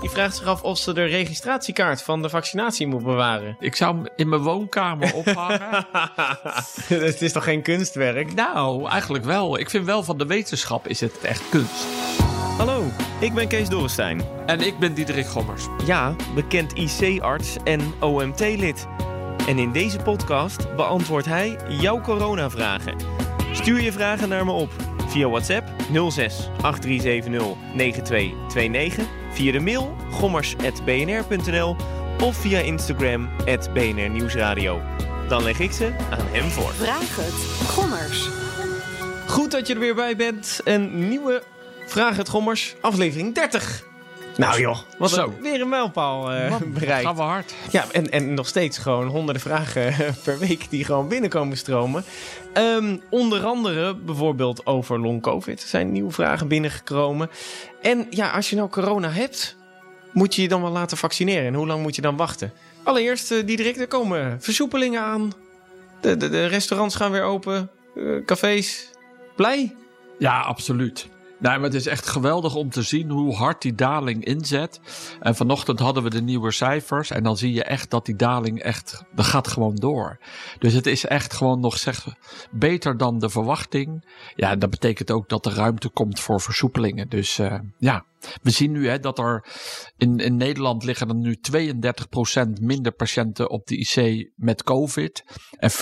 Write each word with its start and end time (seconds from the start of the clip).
Die 0.00 0.10
vraagt 0.10 0.36
zich 0.36 0.46
af 0.46 0.62
of 0.62 0.78
ze 0.78 0.92
de 0.92 1.04
registratiekaart 1.04 2.02
van 2.02 2.22
de 2.22 2.28
vaccinatie 2.28 2.86
moet 2.86 3.04
bewaren. 3.04 3.56
Ik 3.60 3.76
zou 3.76 3.96
hem 3.96 4.06
in 4.16 4.28
mijn 4.28 4.42
woonkamer 4.42 5.14
ophangen. 5.14 5.86
Het 6.88 7.22
is 7.22 7.32
toch 7.32 7.44
geen 7.44 7.62
kunstwerk? 7.62 8.34
nou, 8.34 8.88
eigenlijk 8.88 9.24
wel. 9.24 9.58
Ik 9.58 9.70
vind 9.70 9.84
wel 9.84 10.02
van 10.02 10.18
de 10.18 10.26
wetenschap 10.26 10.88
is 10.88 11.00
het 11.00 11.20
echt 11.20 11.48
kunst. 11.48 11.86
Hallo, 12.56 12.84
ik 13.20 13.34
ben 13.34 13.48
Kees 13.48 13.68
Dorrestein. 13.68 14.22
En 14.46 14.60
ik 14.60 14.78
ben 14.78 14.94
Diederik 14.94 15.26
Gommers. 15.26 15.66
Ja, 15.86 16.16
bekend 16.34 16.72
IC-arts 16.72 17.56
en 17.64 17.80
OMT-lid. 18.00 18.86
En 19.46 19.58
in 19.58 19.72
deze 19.72 19.98
podcast 19.98 20.76
beantwoordt 20.76 21.26
hij 21.26 21.56
jouw 21.68 22.00
coronavragen. 22.00 22.96
Stuur 23.52 23.80
je 23.80 23.92
vragen 23.92 24.28
naar 24.28 24.44
me 24.44 24.52
op 24.52 24.70
via 25.06 25.28
WhatsApp 25.28 25.68
06 26.10 26.48
8370 26.62 27.56
9229, 27.74 29.06
via 29.32 29.52
de 29.52 29.60
mail 29.60 29.96
gommers.bnr.nl 30.10 31.76
of 32.22 32.36
via 32.36 32.58
Instagram 32.58 33.28
BNR 33.72 34.10
Nieuwsradio. 34.10 34.80
Dan 35.28 35.42
leg 35.42 35.58
ik 35.58 35.72
ze 35.72 35.94
aan 36.10 36.26
hem 36.30 36.50
voor. 36.50 36.72
Vraag 36.72 37.16
het. 37.16 37.68
Gommers. 37.68 38.28
Goed 39.26 39.50
dat 39.50 39.66
je 39.66 39.74
er 39.74 39.80
weer 39.80 39.94
bij 39.94 40.16
bent. 40.16 40.60
Een 40.64 41.08
nieuwe 41.08 41.42
Vraag 41.86 42.16
het 42.16 42.28
Gommers, 42.28 42.74
aflevering 42.80 43.34
30. 43.34 43.84
Nou 44.36 44.60
joh, 44.60 44.78
wat 44.98 45.10
Zo. 45.10 45.34
weer 45.40 45.60
een 45.60 45.68
mijlpaal 45.68 46.32
eh 46.32 46.50
Man, 46.50 46.72
bereikt. 46.72 47.06
Gaan 47.06 47.16
we 47.16 47.22
hard. 47.22 47.54
Ja, 47.70 47.84
en, 47.92 48.10
en 48.10 48.34
nog 48.34 48.46
steeds 48.46 48.78
gewoon 48.78 49.06
honderden 49.06 49.42
vragen 49.42 49.94
per 50.24 50.38
week 50.38 50.70
die 50.70 50.84
gewoon 50.84 51.08
binnenkomen 51.08 51.56
stromen. 51.56 52.04
Ehm, 52.52 52.96
onder 53.10 53.44
andere 53.44 53.94
bijvoorbeeld 53.94 54.66
over 54.66 55.00
long 55.00 55.22
covid. 55.22 55.62
Er 55.62 55.68
zijn 55.68 55.92
nieuwe 55.92 56.12
vragen 56.12 56.48
binnengekomen. 56.48 57.30
En 57.82 58.06
ja, 58.10 58.30
als 58.30 58.50
je 58.50 58.56
nou 58.56 58.68
corona 58.68 59.10
hebt, 59.10 59.56
moet 60.12 60.34
je 60.34 60.42
je 60.42 60.48
dan 60.48 60.62
wel 60.62 60.70
laten 60.70 60.96
vaccineren. 60.96 61.46
En 61.46 61.54
hoe 61.54 61.66
lang 61.66 61.82
moet 61.82 61.94
je 61.94 62.02
dan 62.02 62.16
wachten? 62.16 62.52
Allereerst, 62.82 63.30
eh, 63.30 63.46
Diederik, 63.46 63.76
er 63.76 63.86
komen 63.86 64.42
versoepelingen 64.42 65.00
aan. 65.02 65.32
De, 66.00 66.16
de, 66.16 66.28
de 66.28 66.46
restaurants 66.46 66.94
gaan 66.94 67.10
weer 67.10 67.22
open. 67.22 67.70
eh, 67.96 68.24
cafés. 68.26 68.90
Blij? 69.36 69.74
Ja, 70.18 70.40
absoluut. 70.40 71.08
Nee, 71.42 71.56
maar 71.56 71.62
het 71.62 71.74
is 71.74 71.86
echt 71.86 72.06
geweldig 72.06 72.54
om 72.54 72.70
te 72.70 72.82
zien 72.82 73.10
hoe 73.10 73.34
hard 73.34 73.62
die 73.62 73.74
daling 73.74 74.24
inzet. 74.24 74.80
En 75.20 75.34
vanochtend 75.34 75.78
hadden 75.78 76.02
we 76.02 76.10
de 76.10 76.22
nieuwe 76.22 76.52
cijfers. 76.52 77.10
En 77.10 77.22
dan 77.22 77.36
zie 77.36 77.52
je 77.52 77.64
echt 77.64 77.90
dat 77.90 78.06
die 78.06 78.16
daling 78.16 78.60
echt, 78.60 79.04
dat 79.14 79.24
gaat 79.24 79.48
gewoon 79.48 79.74
door. 79.74 80.18
Dus 80.58 80.72
het 80.72 80.86
is 80.86 81.06
echt 81.06 81.32
gewoon 81.32 81.60
nog 81.60 81.78
zeg, 81.78 82.06
beter 82.50 82.96
dan 82.96 83.18
de 83.18 83.28
verwachting. 83.28 84.04
Ja, 84.34 84.56
dat 84.56 84.70
betekent 84.70 85.10
ook 85.10 85.28
dat 85.28 85.46
er 85.46 85.52
ruimte 85.52 85.88
komt 85.88 86.20
voor 86.20 86.40
versoepelingen. 86.40 87.08
Dus 87.08 87.38
uh, 87.38 87.54
ja, 87.78 88.04
we 88.42 88.50
zien 88.50 88.72
nu 88.72 88.88
hè, 88.88 88.98
dat 88.98 89.18
er 89.18 89.46
in, 89.96 90.18
in 90.18 90.36
Nederland 90.36 90.84
liggen 90.84 91.08
er 91.08 91.14
nu 91.14 91.38
32% 91.56 92.50
minder 92.60 92.92
patiënten 92.92 93.50
op 93.50 93.66
de 93.66 93.76
IC 93.76 94.30
met 94.36 94.62
COVID. 94.62 95.24
En 95.50 95.70
40% 95.70 95.74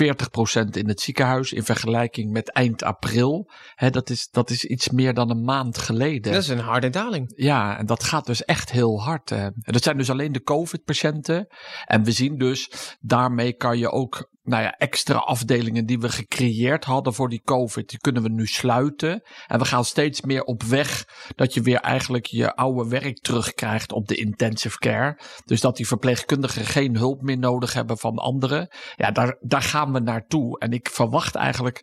in 0.71 0.89
het 0.89 1.01
ziekenhuis 1.01 1.53
in 1.53 1.65
vergelijking 1.65 2.33
met 2.33 2.53
eind 2.53 2.83
april. 2.83 3.51
Hè, 3.75 3.91
dat, 3.91 4.11
is, 4.11 4.29
dat 4.31 4.51
is 4.51 4.65
iets 4.65 4.89
meer 4.91 5.15
dan 5.15 5.31
een 5.31 5.45
maand 5.45 5.79
geleden. 5.79 6.33
Dat 6.33 6.43
is 6.43 6.49
een 6.49 6.59
harde 6.59 6.91
daling. 6.91 7.33
Ja, 7.37 7.79
en 7.79 7.87
dat 7.87 8.03
gaat 8.03 8.27
dus 8.27 8.45
echt 8.45 8.71
heel 8.71 9.03
hard. 9.03 9.31
En 9.31 9.55
dat 9.57 9.83
zijn 9.83 9.97
dus 9.97 10.11
alleen 10.11 10.33
de 10.33 10.43
COVID-patiënten. 10.43 11.47
En 11.85 12.05
we 12.05 12.13
zien 12.13 12.39
dus, 12.39 12.71
daarmee 13.01 13.53
kan 13.53 13.79
je 13.79 13.91
ook 13.91 14.30
nou 14.51 14.62
ja, 14.62 14.75
extra 14.79 15.17
afdelingen 15.17 15.87
die 15.87 15.98
we 15.98 16.09
gecreëerd 16.09 16.84
hadden 16.84 17.15
voor 17.15 17.29
die 17.29 17.43
COVID, 17.45 17.89
die 17.89 17.98
kunnen 17.98 18.23
we 18.23 18.29
nu 18.29 18.47
sluiten. 18.47 19.23
En 19.47 19.59
we 19.59 19.65
gaan 19.65 19.84
steeds 19.84 20.20
meer 20.20 20.43
op 20.43 20.62
weg 20.62 21.05
dat 21.34 21.55
je 21.55 21.61
weer 21.61 21.81
eigenlijk 21.81 22.27
je 22.27 22.55
oude 22.56 22.89
werk 22.89 23.19
terugkrijgt 23.21 23.93
op 23.93 24.09
de 24.09 24.15
intensive 24.15 24.78
care. 24.78 25.19
Dus 25.45 25.61
dat 25.61 25.77
die 25.77 25.87
verpleegkundigen 25.87 26.65
geen 26.65 26.97
hulp 26.97 27.23
meer 27.23 27.39
nodig 27.39 27.73
hebben 27.73 27.98
van 27.98 28.17
anderen. 28.17 28.69
Ja, 28.97 29.11
daar, 29.11 29.37
daar 29.41 29.62
gaan 29.62 29.93
we 29.93 29.98
naartoe. 29.98 30.59
En 30.59 30.72
ik 30.72 30.88
verwacht 30.88 31.34
eigenlijk 31.34 31.82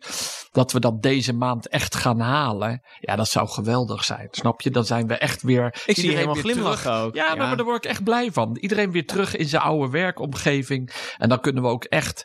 dat 0.50 0.72
we 0.72 0.80
dat 0.80 1.02
deze 1.02 1.32
maand 1.32 1.68
echt 1.68 1.94
gaan 1.94 2.20
halen. 2.20 2.82
Ja, 3.00 3.16
dat 3.16 3.28
zou 3.28 3.48
geweldig 3.48 4.04
zijn. 4.04 4.28
Snap 4.30 4.60
je? 4.60 4.70
Dan 4.70 4.84
zijn 4.84 5.06
we 5.06 5.14
echt 5.14 5.42
weer. 5.42 5.82
Ik 5.86 5.96
zie 5.96 6.14
helemaal 6.14 6.34
glimlachen 6.34 6.92
ook. 6.92 7.14
Ja, 7.14 7.26
ja. 7.26 7.34
maar 7.34 7.56
daar 7.56 7.64
word 7.64 7.84
ik 7.84 7.90
echt 7.90 8.04
blij 8.04 8.32
van. 8.32 8.56
Iedereen 8.60 8.90
weer 8.90 9.06
terug 9.06 9.36
in 9.36 9.48
zijn 9.48 9.62
oude 9.62 9.90
werkomgeving. 9.90 11.14
En 11.18 11.28
dan 11.28 11.40
kunnen 11.40 11.62
we 11.62 11.68
ook 11.68 11.84
echt 11.84 12.24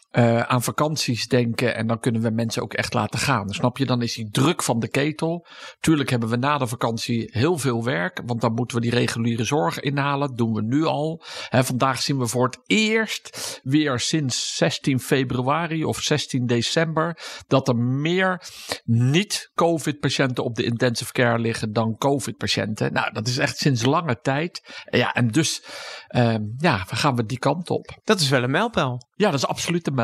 uh, 0.11 0.39
aan 0.41 0.63
vakanties 0.63 1.27
denken. 1.27 1.75
En 1.75 1.87
dan 1.87 1.99
kunnen 1.99 2.21
we 2.21 2.29
mensen 2.29 2.61
ook 2.61 2.73
echt 2.73 2.93
laten 2.93 3.19
gaan. 3.19 3.49
Snap 3.49 3.77
je? 3.77 3.85
Dan 3.85 4.01
is 4.01 4.13
die 4.13 4.29
druk 4.29 4.63
van 4.63 4.79
de 4.79 4.89
ketel. 4.89 5.45
Tuurlijk 5.79 6.09
hebben 6.09 6.29
we 6.29 6.35
na 6.35 6.57
de 6.57 6.67
vakantie 6.67 7.29
heel 7.31 7.57
veel 7.57 7.83
werk. 7.83 8.21
Want 8.25 8.41
dan 8.41 8.53
moeten 8.53 8.77
we 8.77 8.83
die 8.83 8.91
reguliere 8.91 9.43
zorg 9.43 9.79
inhalen. 9.79 10.27
Dat 10.27 10.37
doen 10.37 10.53
we 10.53 10.61
nu 10.61 10.85
al. 10.85 11.23
He, 11.49 11.63
vandaag 11.63 12.01
zien 12.01 12.17
we 12.17 12.27
voor 12.27 12.45
het 12.45 12.59
eerst 12.65 13.59
weer 13.63 13.99
sinds 13.99 14.55
16 14.55 14.99
februari 14.99 15.85
of 15.85 15.99
16 15.99 16.45
december. 16.45 17.17
Dat 17.47 17.67
er 17.67 17.75
meer 17.77 18.43
niet-COVID-patiënten 18.83 20.43
op 20.43 20.55
de 20.55 20.63
intensive 20.63 21.11
care 21.11 21.39
liggen 21.39 21.73
dan 21.73 21.97
COVID-patiënten. 21.97 22.93
Nou, 22.93 23.13
dat 23.13 23.27
is 23.27 23.37
echt 23.37 23.57
sinds 23.57 23.85
lange 23.85 24.19
tijd. 24.21 24.83
Ja, 24.89 25.13
en 25.13 25.27
dus 25.27 25.63
uh, 26.09 26.35
ja, 26.57 26.77
gaan 26.77 27.15
we 27.15 27.25
die 27.25 27.39
kant 27.39 27.69
op. 27.69 27.99
Dat 28.03 28.19
is 28.19 28.29
wel 28.29 28.43
een 28.43 28.51
mijlpaal. 28.51 29.09
Ja, 29.15 29.31
dat 29.31 29.39
is 29.39 29.47
absoluut 29.47 29.87
een 29.87 29.95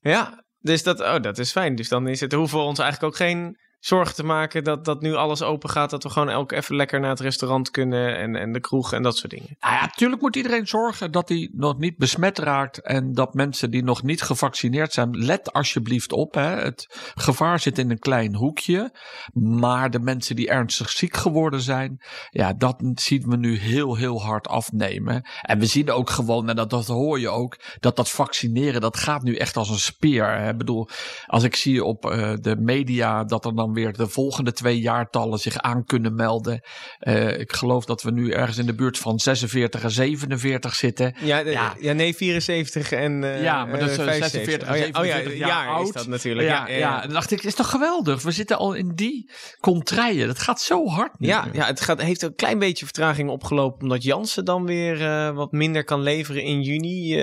Ja, 0.00 0.44
dus 0.58 0.82
dat, 0.82 1.00
oh, 1.00 1.20
dat 1.20 1.38
is 1.38 1.52
fijn. 1.52 1.74
Dus 1.74 1.88
dan 1.88 2.08
is 2.08 2.20
het, 2.20 2.32
hoeven 2.32 2.58
we 2.58 2.64
ons 2.64 2.78
eigenlijk 2.78 3.12
ook 3.12 3.18
geen 3.18 3.58
zorgen 3.86 4.14
te 4.14 4.24
maken 4.24 4.64
dat, 4.64 4.84
dat 4.84 5.00
nu 5.00 5.14
alles 5.14 5.42
open 5.42 5.70
gaat. 5.70 5.90
Dat 5.90 6.02
we 6.02 6.10
gewoon 6.10 6.28
elk 6.28 6.52
even 6.52 6.76
lekker 6.76 7.00
naar 7.00 7.10
het 7.10 7.20
restaurant 7.20 7.70
kunnen 7.70 8.16
en, 8.16 8.36
en 8.36 8.52
de 8.52 8.60
kroeg 8.60 8.92
en 8.92 9.02
dat 9.02 9.16
soort 9.16 9.30
dingen. 9.30 9.56
Nou 9.60 9.74
ja, 9.74 9.80
natuurlijk 9.80 10.20
moet 10.20 10.36
iedereen 10.36 10.66
zorgen 10.66 11.12
dat 11.12 11.28
hij 11.28 11.50
nog 11.52 11.78
niet 11.78 11.96
besmet 11.96 12.38
raakt. 12.38 12.80
En 12.80 13.12
dat 13.12 13.34
mensen 13.34 13.70
die 13.70 13.84
nog 13.84 14.02
niet 14.02 14.22
gevaccineerd 14.22 14.92
zijn, 14.92 15.10
let 15.10 15.52
alsjeblieft 15.52 16.12
op. 16.12 16.34
Hè. 16.34 16.42
Het 16.42 17.12
gevaar 17.14 17.60
zit 17.60 17.78
in 17.78 17.90
een 17.90 17.98
klein 17.98 18.34
hoekje. 18.34 18.92
Maar 19.32 19.90
de 19.90 20.00
mensen 20.00 20.36
die 20.36 20.48
ernstig 20.48 20.90
ziek 20.90 21.16
geworden 21.16 21.60
zijn, 21.60 22.00
ja, 22.30 22.52
dat 22.52 22.82
zien 22.94 23.28
we 23.28 23.36
nu 23.36 23.58
heel, 23.58 23.96
heel 23.96 24.22
hard 24.22 24.48
afnemen. 24.48 25.28
En 25.42 25.58
we 25.58 25.66
zien 25.66 25.90
ook 25.90 26.10
gewoon, 26.10 26.48
en 26.48 26.56
dat, 26.56 26.70
dat 26.70 26.86
hoor 26.86 27.20
je 27.20 27.28
ook, 27.28 27.58
dat 27.80 27.96
dat 27.96 28.10
vaccineren, 28.10 28.80
dat 28.80 28.96
gaat 28.96 29.22
nu 29.22 29.36
echt 29.36 29.56
als 29.56 29.70
een 29.70 29.78
speer. 29.78 30.38
Hè. 30.38 30.50
Ik 30.50 30.58
bedoel, 30.58 30.88
als 31.26 31.42
ik 31.42 31.56
zie 31.56 31.84
op 31.84 32.04
uh, 32.04 32.32
de 32.40 32.56
media 32.56 33.24
dat 33.24 33.44
er 33.44 33.54
dan 33.54 33.74
weer 33.76 33.92
de 33.92 34.08
volgende 34.08 34.52
twee 34.52 34.80
jaartallen 34.80 35.38
zich 35.38 35.58
aan 35.58 35.84
kunnen 35.84 36.14
melden. 36.14 36.60
Uh, 37.00 37.38
ik 37.38 37.52
geloof 37.52 37.84
dat 37.84 38.02
we 38.02 38.10
nu 38.10 38.30
ergens 38.30 38.58
in 38.58 38.66
de 38.66 38.74
buurt 38.74 38.98
van 38.98 39.18
46 39.18 39.82
en 39.82 39.90
47 39.90 40.74
zitten. 40.74 41.14
Ja, 41.20 41.42
de, 41.42 41.50
ja. 41.50 41.74
ja 41.80 41.92
nee, 41.92 42.14
74 42.16 42.92
en 42.92 43.22
uh, 43.22 43.42
Ja, 43.42 43.64
maar 43.64 43.78
dat 43.78 43.88
is 43.88 43.94
46 43.94 44.68
en 44.68 44.76
47 44.76 44.98
oh 44.98 45.04
ja, 45.06 45.18
oh 45.18 45.24
ja, 45.24 45.30
jaar, 45.30 45.48
jaar 45.48 45.68
oud. 45.68 45.86
is 45.86 45.92
dat 45.92 46.06
natuurlijk. 46.06 46.48
Ja, 46.48 46.68
ja. 46.68 47.00
Dan 47.00 47.12
dacht 47.12 47.30
ik, 47.30 47.42
is 47.42 47.54
toch 47.54 47.70
geweldig? 47.70 48.22
We 48.22 48.30
zitten 48.30 48.58
al 48.58 48.74
in 48.74 48.92
die 48.94 49.30
contraien. 49.60 50.26
Dat 50.26 50.38
gaat 50.38 50.60
zo 50.60 50.86
hard 50.86 51.18
nu. 51.18 51.26
Ja, 51.26 51.48
ja 51.52 51.66
het 51.66 51.80
gaat, 51.80 52.02
heeft 52.02 52.22
een 52.22 52.34
klein 52.34 52.58
beetje 52.58 52.84
vertraging 52.84 53.30
opgelopen 53.30 53.82
omdat 53.82 54.02
Jansen 54.02 54.44
dan 54.44 54.66
weer 54.66 55.00
uh, 55.00 55.30
wat 55.30 55.52
minder 55.52 55.84
kan 55.84 56.00
leveren 56.00 56.42
in 56.42 56.62
juni. 56.62 57.16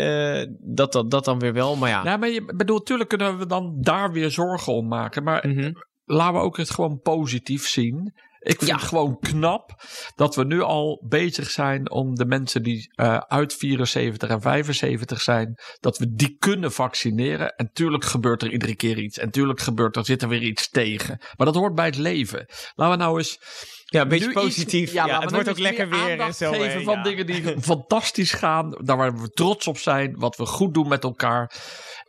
dat, 0.60 0.92
dat, 0.92 1.12
dat 1.12 1.26
dan 1.26 1.40
weer 1.40 1.54
wel, 1.54 1.76
maar 1.76 1.90
ja. 1.90 2.02
Ja, 2.04 2.18
maar 2.18 2.30
je 2.30 2.54
bedoel, 2.56 2.78
natuurlijk 2.78 3.10
kunnen 3.10 3.38
we 3.38 3.46
dan 3.46 3.78
daar 3.82 4.12
weer 4.12 4.32
zorgen 4.32 4.74
om 4.74 4.88
maken. 4.88 5.24
Maar 5.24 5.42
Mhm. 5.48 5.72
Laten 6.06 6.34
we 6.34 6.40
ook 6.46 6.58
het 6.58 6.70
gewoon 6.70 7.00
positief 7.00 7.68
zien. 7.68 8.14
Ik 8.40 8.58
vind 8.58 8.70
Ja. 8.70 8.76
het 8.78 8.86
gewoon 8.86 9.20
knap 9.20 9.84
dat 10.16 10.36
we 10.36 10.44
nu 10.46 10.62
al 10.62 11.04
bezig 11.08 11.50
zijn 11.50 11.92
om 11.92 12.16
de 12.16 12.26
mensen 12.26 12.64
die 12.64 12.92
uh, 12.96 13.18
uit 13.18 13.54
74 13.54 14.30
en 14.30 14.42
75 14.42 15.22
zijn, 15.22 15.56
dat 15.80 15.98
we 15.98 16.14
die 16.14 16.36
kunnen 16.40 16.72
vaccineren. 16.72 17.56
En 17.56 17.70
tuurlijk 17.74 18.06
gebeurt 18.06 18.42
er 18.42 18.52
iedere 18.52 18.76
keer 18.76 18.98
iets. 18.98 19.18
En 19.18 19.32
tuurlijk 19.32 19.60
gebeurt 19.60 19.96
er, 19.96 20.06
zit 20.06 20.22
er 20.22 20.28
weer 20.28 20.42
iets 20.44 20.70
tegen. 20.70 21.18
Maar 21.38 21.46
dat 21.46 21.56
hoort 21.56 21.76
bij 21.76 21.86
het 21.86 21.98
leven. 21.98 22.46
Laten 22.76 22.98
we 22.98 23.04
nou 23.04 23.18
eens 23.18 23.40
Ja, 23.86 24.02
een 24.02 24.08
beetje 24.08 24.26
nu 24.28 24.32
iets- 24.32 24.42
positief. 24.42 24.94
Ja, 24.94 25.20
het 25.22 25.32
wordt 25.32 25.50
ook 25.50 25.60
lekker 25.60 25.90
weer 25.90 26.00
en 26.06 26.12
aandacht 26.12 26.38
zo. 26.38 26.52
geven 26.52 26.72
hè, 26.72 26.82
van 26.84 26.96
ja. 26.98 27.04
dingen 27.04 27.26
die 27.26 27.60
fantastisch 27.62 28.32
gaan. 28.32 28.70
Daar 28.84 28.98
waar 28.98 29.18
we 29.22 29.30
trots 29.30 29.68
op 29.68 29.78
zijn. 29.78 30.16
Wat 30.18 30.36
we 30.36 30.46
goed 30.46 30.74
doen 30.74 30.88
met 30.88 31.04
elkaar. 31.04 31.56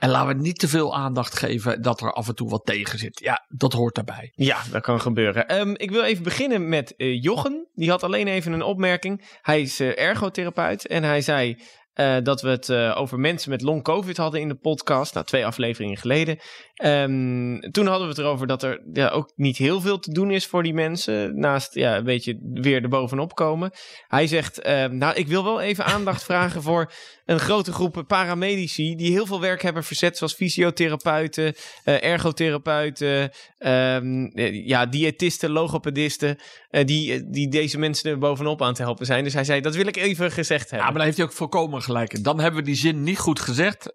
En 0.05 0.11
laten 0.11 0.37
we 0.37 0.43
niet 0.43 0.59
te 0.59 0.69
veel 0.69 0.95
aandacht 0.95 1.39
geven 1.39 1.83
dat 1.83 2.01
er 2.01 2.13
af 2.13 2.29
en 2.29 2.35
toe 2.35 2.49
wat 2.49 2.65
tegen 2.65 2.99
zit. 2.99 3.21
Ja, 3.21 3.45
dat 3.49 3.73
hoort 3.73 3.95
daarbij. 3.95 4.33
Ja, 4.35 4.63
dat 4.71 4.83
kan 4.83 5.01
gebeuren. 5.01 5.49
Ehm, 5.49 5.75
ik 5.77 5.91
wil 5.91 6.03
even 6.03 6.23
beginnen 6.23 6.69
met 6.69 6.97
eh, 6.97 7.23
Jochen. 7.23 7.69
Die 7.75 7.91
had 7.91 8.03
alleen 8.03 8.29
even 8.29 8.53
een 8.53 8.63
opmerking. 8.63 9.39
Hij 9.43 9.61
is 9.61 9.81
eh, 9.81 9.99
ergotherapeut 9.99 10.87
en 10.87 11.03
hij 11.03 11.21
zei 11.21 11.59
eh, 11.93 12.17
dat 12.23 12.43
we 12.43 12.49
het 12.49 12.73
over 12.73 13.19
mensen 13.19 13.51
met 13.51 13.63
long 13.63 13.83
covid 13.83 14.17
hadden 14.17 14.41
in 14.41 14.49
de 14.49 14.55
podcast. 14.55 15.15
Nou, 15.15 15.27
twee 15.27 15.47
afleveringen 15.47 15.97
geleden. 15.97 16.39
Ehm, 16.75 17.61
toen 17.71 17.87
hadden 17.87 18.09
we 18.09 18.15
het 18.15 18.19
erover 18.19 18.47
dat 18.47 18.63
er 18.63 18.83
ja, 18.93 19.09
ook 19.09 19.33
niet 19.37 19.57
heel 19.57 19.81
veel 19.81 19.99
te 19.99 20.13
doen 20.13 20.31
is 20.31 20.47
voor 20.47 20.63
die 20.63 20.75
mensen. 20.75 21.39
Naast 21.39 21.75
ja, 21.75 21.97
een 21.97 22.05
beetje 22.05 22.39
weer 22.53 22.83
erbovenop 22.83 23.35
komen. 23.35 23.71
Hij 24.09 24.27
zegt, 24.27 24.61
ehm, 24.61 24.97
nou 24.97 25.15
ik 25.15 25.27
wil 25.27 25.45
wel 25.45 25.61
even 25.61 25.85
aandacht 25.85 26.25
vragen 26.31 26.63
voor 26.63 26.93
een 27.25 27.41
grote 27.41 27.73
groep 27.73 28.05
paramedici 28.07 28.97
die 28.97 29.13
heel 29.13 29.27
veel 29.27 29.41
werk 29.41 29.63
hebben 29.63 29.85
verzet, 29.85 30.17
zoals 30.17 30.35
fysiotherapeuten, 30.35 31.55
eh, 31.85 32.05
ergotherapeuten, 32.05 33.31
ehm, 33.59 34.25
eh, 34.25 34.67
ja, 34.67 34.87
diëtisten, 34.87 35.51
logopedisten, 35.51 36.39
eh, 36.71 36.85
die, 36.85 37.31
die 37.31 37.49
deze 37.49 37.79
mensen 37.79 38.11
er 38.11 38.19
bovenop 38.19 38.63
aan 38.63 38.75
te 38.75 38.83
helpen 38.83 39.07
zijn. 39.07 39.25
Dus 39.25 39.35
hij 39.35 39.45
zei, 39.45 39.61
dat 39.61 39.75
wil 39.75 39.87
ik 39.87 39.97
even 39.97 40.31
gezegd 40.31 40.71
hebben. 40.71 40.79
Ja, 40.79 40.85
maar 40.85 40.95
daar 40.95 41.05
heeft 41.05 41.17
hij 41.17 41.27
ook 41.27 41.33
volkomen 41.33 41.83
gelijk. 41.83 42.25
Dan 42.25 42.41
hebben 42.41 42.61
we 42.61 42.67
die 42.67 42.75
zin 42.75 43.03
niet 43.03 43.19
goed 43.19 43.41
gezegd. 43.41 43.93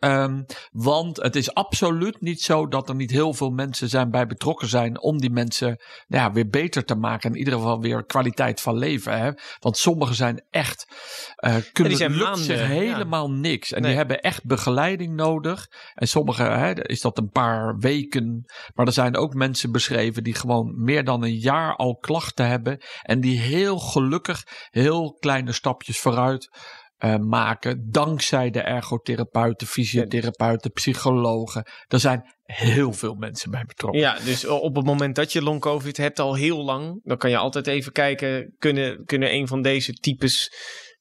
want 0.71 1.17
het 1.17 1.35
is 1.35 1.53
absoluut 1.53 2.21
niet 2.21 2.41
zo 2.41 2.67
dat 2.69 2.89
er 2.89 2.95
niet 2.95 3.11
heel 3.11 3.33
veel 3.33 3.49
mensen 3.49 3.89
zijn 3.89 4.11
bij 4.11 4.27
betrokken 4.27 4.67
zijn 4.67 5.01
om 5.01 5.17
die 5.19 5.29
mensen 5.29 5.67
nou 6.07 6.23
ja, 6.23 6.31
weer 6.31 6.47
beter 6.49 6.85
te 6.85 6.95
maken. 6.95 7.29
In 7.31 7.37
ieder 7.37 7.53
geval 7.53 7.81
weer 7.81 8.05
kwaliteit 8.05 8.61
van 8.61 8.77
leven. 8.77 9.19
Hè? 9.19 9.31
Want 9.59 9.77
sommigen 9.77 10.15
zijn 10.15 10.43
echt, 10.49 10.87
eh 11.35 11.55
kunnen 11.73 11.97
zijn 11.97 12.11
lukt 12.11 12.23
maanden, 12.23 12.43
zich 12.43 12.59
ja. 12.59 12.65
helemaal 12.65 13.31
niks. 13.31 13.71
En 13.71 13.81
Nee. 13.81 13.89
die 13.89 13.99
hebben 13.99 14.21
echt 14.21 14.45
begeleiding 14.45 15.15
nodig. 15.15 15.67
En 15.95 16.07
sommigen 16.07 16.59
hè, 16.59 16.87
is 16.87 17.01
dat 17.01 17.17
een 17.17 17.29
paar 17.29 17.77
weken. 17.77 18.45
Maar 18.75 18.85
er 18.85 18.93
zijn 18.93 19.17
ook 19.17 19.33
mensen 19.33 19.71
beschreven 19.71 20.23
die 20.23 20.35
gewoon 20.35 20.83
meer 20.83 21.03
dan 21.03 21.23
een 21.23 21.37
jaar 21.37 21.75
al 21.75 21.95
klachten 21.95 22.47
hebben. 22.47 22.77
En 23.01 23.19
die 23.19 23.39
heel 23.39 23.79
gelukkig 23.79 24.43
heel 24.71 25.17
kleine 25.19 25.51
stapjes 25.51 25.99
vooruit 25.99 26.49
eh, 26.99 27.15
maken. 27.15 27.91
Dankzij 27.91 28.49
de 28.49 28.61
ergotherapeuten, 28.61 29.67
fysiotherapeuten, 29.67 30.71
psychologen. 30.71 31.67
Er 31.87 31.99
zijn 31.99 32.33
heel 32.43 32.93
veel 32.93 33.15
mensen 33.15 33.51
bij 33.51 33.63
betrokken. 33.65 34.01
Ja, 34.01 34.19
dus 34.19 34.45
op 34.45 34.75
het 34.75 34.85
moment 34.85 35.15
dat 35.15 35.31
je 35.31 35.41
long 35.41 35.59
covid 35.59 35.97
hebt 35.97 36.19
al 36.19 36.35
heel 36.35 36.63
lang, 36.63 36.99
dan 37.03 37.17
kan 37.17 37.29
je 37.29 37.37
altijd 37.37 37.67
even 37.67 37.91
kijken, 37.91 38.55
kunnen, 38.57 39.05
kunnen 39.05 39.33
een 39.33 39.47
van 39.47 39.61
deze 39.61 39.93
types 39.93 40.51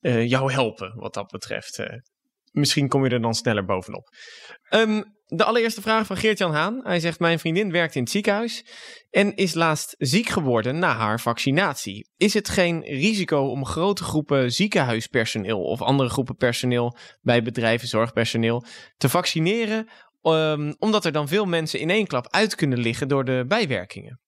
eh, 0.00 0.28
jou 0.28 0.52
helpen 0.52 0.94
wat 0.96 1.14
dat 1.14 1.26
betreft. 1.26 1.78
Eh, 1.78 1.98
misschien 2.50 2.88
kom 2.88 3.04
je 3.04 3.10
er 3.10 3.22
dan 3.22 3.34
sneller 3.34 3.64
bovenop. 3.64 4.08
Ehm, 4.68 5.02
de 5.36 5.44
allereerste 5.44 5.82
vraag 5.82 6.06
van 6.06 6.16
Geert-Jan 6.16 6.52
Haan. 6.52 6.80
Hij 6.82 7.00
zegt, 7.00 7.19
mijn 7.19 7.38
vriendin 7.38 7.72
werkt 7.72 7.94
in 7.94 8.02
het 8.02 8.10
ziekenhuis 8.10 8.64
en 9.10 9.34
is 9.34 9.54
laatst 9.54 9.94
ziek 9.98 10.28
geworden 10.28 10.78
na 10.78 10.94
haar 10.94 11.20
vaccinatie. 11.20 12.10
Is 12.16 12.34
het 12.34 12.48
geen 12.48 12.82
risico 12.84 13.40
om 13.40 13.66
grote 13.66 14.04
groepen 14.04 14.52
ziekenhuispersoneel 14.52 15.62
of 15.62 15.82
andere 15.82 16.08
groepen 16.08 16.36
personeel 16.36 16.96
bij 17.20 17.42
bedrijven, 17.42 17.88
zorgpersoneel, 17.88 18.64
te 18.96 19.08
vaccineren 19.08 19.88
Ehm, 20.22 20.72
omdat 20.78 21.04
er 21.04 21.12
dan 21.12 21.28
veel 21.28 21.44
mensen 21.44 21.81
in 21.81 21.90
één 21.90 22.06
klap 22.06 22.26
uit 22.31 22.54
kunnen 22.54 22.78
liggen 22.78 23.08
door 23.08 23.24
de 23.24 23.44
bijwerkingen. 23.48 24.20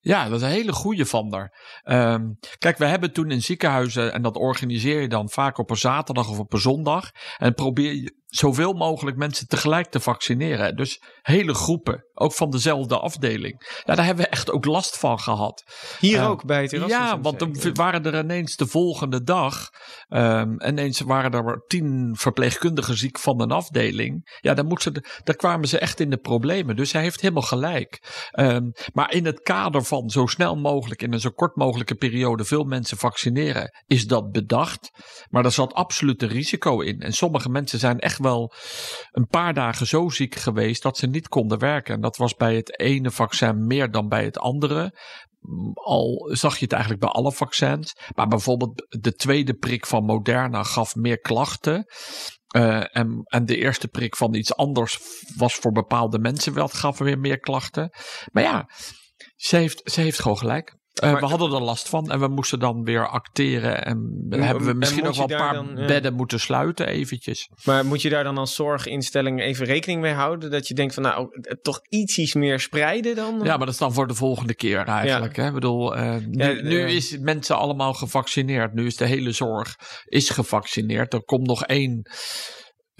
Ja, 0.00 0.28
dat 0.28 0.36
is 0.40 0.42
een 0.42 0.52
hele 0.52 0.72
goede 0.72 1.06
van. 1.06 1.50
Ehm, 1.82 2.24
kijk, 2.58 2.78
we 2.78 2.84
hebben 2.84 3.12
toen 3.12 3.30
in 3.30 3.42
ziekenhuizen, 3.42 4.12
en 4.12 4.22
dat 4.22 4.36
organiseer 4.36 5.00
je 5.00 5.08
dan 5.08 5.30
vaak 5.30 5.58
op 5.58 5.70
een 5.70 5.76
zaterdag 5.76 6.30
of 6.30 6.38
op 6.38 6.52
een 6.52 6.60
zondag. 6.60 7.10
En 7.36 7.54
probeer 7.54 7.94
je 7.94 8.19
zoveel 8.30 8.72
mogelijk 8.72 9.16
mensen 9.16 9.46
tegelijk 9.46 9.86
te 9.90 10.00
vaccineren. 10.00 10.76
Dus 10.76 11.02
hele 11.22 11.54
groepen, 11.54 12.04
ook 12.14 12.32
van 12.32 12.50
dezelfde 12.50 12.98
afdeling. 12.98 13.80
Ja, 13.84 13.94
daar 13.94 14.04
hebben 14.04 14.24
we 14.24 14.30
echt 14.30 14.50
ook 14.50 14.64
last 14.64 14.98
van 14.98 15.20
gehad. 15.20 15.62
Hier 15.98 16.16
Ja. 16.16 16.26
ook 16.26 16.44
bij 16.44 16.62
het 16.62 16.72
Erasmus 16.72 16.98
Ja, 16.98 17.20
want 17.20 17.38
dan 17.38 17.56
waren 17.74 18.04
er 18.04 18.18
ineens 18.24 18.56
de 18.56 18.66
volgende 18.66 19.22
dag. 19.22 19.68
ehm, 20.08 20.54
ineens 20.66 21.00
waren 21.00 21.32
er 21.32 21.64
tien 21.66 22.14
verpleegkundigen 22.18 22.96
ziek 22.96 23.18
van 23.18 23.40
een 23.40 23.50
afdeling. 23.50 24.38
Ja, 24.40 24.54
dan, 24.54 24.66
moet 24.66 24.82
ze 24.82 24.90
de, 24.92 25.04
dan 25.24 25.34
kwamen 25.34 25.68
ze 25.68 25.78
echt 25.78 26.00
in 26.00 26.10
de 26.10 26.16
problemen. 26.16 26.76
Dus 26.76 26.92
hij 26.92 27.02
heeft 27.02 27.20
helemaal 27.20 27.42
gelijk. 27.42 28.02
Ehm, 28.30 28.70
maar 28.92 29.12
in 29.12 29.26
het 29.26 29.40
kader 29.40 29.82
van 29.84 30.10
zo 30.10 30.26
snel 30.26 30.56
mogelijk 30.56 31.02
in 31.02 31.12
een 31.12 31.20
zo 31.20 31.30
kort 31.30 31.56
mogelijke 31.56 31.94
periode 31.94 32.44
veel 32.44 32.64
mensen 32.64 32.96
vaccineren, 32.96 33.82
is 33.86 34.06
dat 34.06 34.30
bedacht. 34.32 34.90
Maar 35.28 35.44
er 35.44 35.52
zat 35.52 35.74
absoluut 35.74 36.22
een 36.22 36.28
risico 36.28 36.80
in. 36.80 37.00
En 37.00 37.12
sommige 37.12 37.48
mensen 37.48 37.78
zijn 37.78 37.98
echt 37.98 38.18
wel 38.20 38.52
een 39.10 39.26
paar 39.26 39.54
dagen 39.54 39.86
zo 39.86 40.08
ziek 40.08 40.34
geweest 40.34 40.82
dat 40.82 40.96
ze 40.96 41.06
niet 41.06 41.28
konden 41.28 41.58
werken. 41.58 41.94
En 41.94 42.00
dat 42.00 42.16
was 42.16 42.34
bij 42.34 42.56
het 42.56 42.80
ene 42.80 43.10
vaccin 43.10 43.66
meer 43.66 43.90
dan 43.90 44.08
bij 44.08 44.24
het 44.24 44.38
andere 44.38 44.92
al 45.74 46.28
zag 46.32 46.56
je 46.56 46.64
het 46.64 46.72
eigenlijk 46.72 47.02
bij 47.02 47.10
alle 47.10 47.32
vaccins. 47.32 47.96
Maar 48.14 48.28
bijvoorbeeld 48.28 48.86
de 48.88 49.14
tweede 49.14 49.54
prik 49.54 49.86
van 49.86 50.04
Moderna 50.04 50.62
gaf 50.62 50.94
meer 50.94 51.20
klachten. 51.20 51.84
Eh, 52.46 52.96
en, 52.96 53.20
en 53.24 53.44
de 53.44 53.56
eerste 53.56 53.88
prik 53.88 54.16
van 54.16 54.34
iets 54.34 54.54
anders 54.54 54.98
was 55.36 55.54
voor 55.54 55.72
bepaalde 55.72 56.18
mensen 56.18 56.54
wel, 56.54 56.68
gaf 56.68 56.98
weer 56.98 57.18
meer 57.18 57.38
klachten. 57.38 57.90
Maar 58.32 58.42
ja, 58.42 58.70
ze 59.36 59.56
heeft, 59.56 59.80
ze 59.84 60.00
heeft 60.00 60.20
gewoon 60.20 60.38
gelijk. 60.38 60.78
Eh, 60.94 61.12
Maar- 61.12 61.20
we 61.20 61.26
hadden 61.26 61.52
er 61.52 61.62
last 61.62 61.88
van 61.88 62.10
en 62.10 62.20
we 62.20 62.28
moesten 62.28 62.58
dan 62.58 62.84
weer 62.84 63.08
acteren. 63.08 63.84
En 63.84 64.26
En- 64.30 64.42
hebben 64.42 64.64
we 64.64 64.70
en 64.70 64.78
misschien 64.78 65.04
nog 65.04 65.16
wel 65.16 65.30
een 65.30 65.36
paar 65.36 65.54
dan, 65.54 65.72
ja. 65.76 65.86
bedden 65.86 66.14
moeten 66.14 66.40
sluiten 66.40 66.86
eventjes. 66.86 67.48
Maar 67.64 67.86
moet 67.86 68.02
je 68.02 68.08
daar 68.08 68.24
dan 68.24 68.38
als 68.38 68.54
zorginstelling 68.54 69.40
even 69.40 69.66
rekening 69.66 70.00
mee 70.00 70.12
houden? 70.12 70.50
Dat 70.50 70.68
je 70.68 70.74
denkt 70.74 70.94
van 70.94 71.02
nou, 71.02 71.28
eh, 71.40 71.54
toch 71.62 71.80
ietsjes 71.88 72.34
meer 72.34 72.60
spreiden 72.60 73.14
dan? 73.16 73.34
Ja, 73.42 73.56
maar 73.56 73.58
dat 73.58 73.68
is 73.68 73.78
dan 73.78 73.92
voor 73.92 74.06
de 74.06 74.14
volgende 74.14 74.54
keer 74.54 74.84
eigenlijk. 74.86 75.36
Hè? 75.36 75.46
Ik 75.46 75.52
bedoel, 75.54 75.96
eh, 75.96 76.14
nu, 76.16 76.44
Ja, 76.44 76.50
eh, 76.50 76.62
nu 76.62 76.80
is 76.80 77.18
mensen 77.18 77.56
allemaal 77.56 77.94
gevaccineerd. 77.94 78.74
Nu 78.74 78.86
is 78.86 78.96
de 78.96 79.06
hele 79.06 79.32
zorg 79.32 79.76
is 80.04 80.30
gevaccineerd. 80.30 81.12
Er 81.14 81.24
komt 81.24 81.46
nog 81.46 81.64
één 81.64 82.02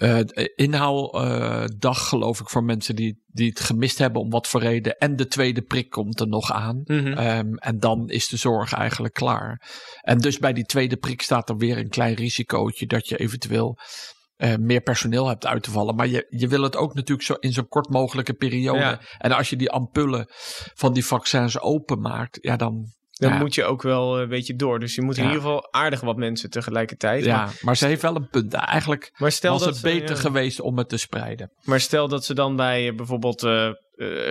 eh 0.01 0.45
inhaaldag, 0.55 2.07
geloof 2.07 2.39
ik, 2.39 2.49
voor 2.49 2.63
mensen 2.63 2.95
die, 2.95 3.23
die 3.27 3.49
het 3.49 3.59
gemist 3.59 3.97
hebben 3.97 4.21
om 4.21 4.29
wat 4.29 4.47
voor 4.47 4.61
reden. 4.61 4.97
En 4.97 5.15
de 5.15 5.27
tweede 5.27 5.61
prik 5.61 5.89
komt 5.89 6.19
er 6.19 6.27
nog 6.27 6.51
aan. 6.51 6.81
Mhm. 6.83 7.07
Ehm, 7.07 7.53
en 7.53 7.79
dan 7.79 8.09
is 8.09 8.27
de 8.27 8.37
zorg 8.37 8.73
eigenlijk 8.73 9.13
klaar. 9.13 9.69
En 10.01 10.17
dus 10.17 10.37
bij 10.37 10.53
die 10.53 10.65
tweede 10.65 10.97
prik 10.97 11.21
staat 11.21 11.49
er 11.49 11.57
weer 11.57 11.77
een 11.77 11.89
klein 11.89 12.13
risicootje 12.13 12.85
dat 12.85 13.07
je 13.07 13.17
eventueel 13.17 13.77
eh, 14.35 14.55
meer 14.55 14.81
personeel 14.81 15.27
hebt 15.27 15.45
uit 15.45 15.63
te 15.63 15.71
vallen. 15.71 15.95
Maar 15.95 16.07
je, 16.07 16.25
je 16.29 16.47
wil 16.47 16.61
het 16.61 16.75
ook 16.75 16.93
natuurlijk 16.93 17.27
zo 17.27 17.33
in 17.33 17.53
zo'n 17.53 17.67
kort 17.67 17.89
mogelijke 17.89 18.33
periode. 18.33 18.79
Ja. 18.79 19.01
En 19.17 19.31
als 19.31 19.49
je 19.49 19.55
die 19.55 19.71
ampullen 19.71 20.25
van 20.73 20.93
die 20.93 21.05
vaccins 21.05 21.59
openmaakt, 21.59 22.37
ja 22.41 22.55
dan. 22.55 22.99
Dan 23.21 23.31
ja, 23.31 23.37
moet 23.39 23.55
je 23.55 23.63
ook 23.63 23.81
wel 23.81 24.19
een 24.21 24.29
beetje 24.29 24.55
door. 24.55 24.79
Dus 24.79 24.95
je 24.95 25.01
moet 25.01 25.17
in 25.17 25.23
Ja. 25.23 25.29
ieder 25.29 25.43
geval 25.43 25.73
aardig 25.73 26.01
wat 26.01 26.17
mensen 26.17 26.49
tegelijkertijd. 26.49 27.25
ja, 27.25 27.37
Maar, 27.37 27.57
maar 27.61 27.77
ze 27.77 27.85
heeft 27.85 28.01
wel 28.01 28.15
een 28.15 28.27
punt. 28.29 28.53
Eigenlijk 28.53 29.13
maar 29.17 29.31
stel 29.31 29.51
was 29.51 29.59
dat 29.59 29.69
het 29.69 29.77
ze- 29.77 29.83
beter 29.99 30.15
ja. 30.15 30.21
geweest 30.21 30.59
om 30.61 30.77
het 30.77 30.89
te 30.89 30.97
spreiden. 30.97 31.51
Maar 31.63 31.79
stel 31.79 32.07
dat 32.07 32.25
ze 32.25 32.33
dan 32.33 32.55
bij 32.55 32.87
eh, 32.89 32.95
bijvoorbeeld 32.95 33.43
eh, 33.43 33.67
eh, 33.67 33.73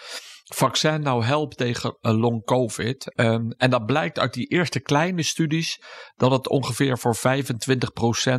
vaccin 0.55 1.01
nou 1.01 1.25
helpt 1.25 1.57
tegen 1.57 1.97
uh, 2.01 2.19
long 2.19 2.45
COVID. 2.45 3.13
Um, 3.21 3.51
en 3.51 3.71
dat 3.71 3.87
blijkt 3.87 4.19
uit 4.19 4.35
die 4.35 4.47
eerste 4.47 4.81
kleine 4.81 5.23
studies 5.23 5.83
dat 6.15 6.31
het 6.31 6.49
ongeveer 6.49 6.99
voor 6.99 7.17
25%, 7.17 7.21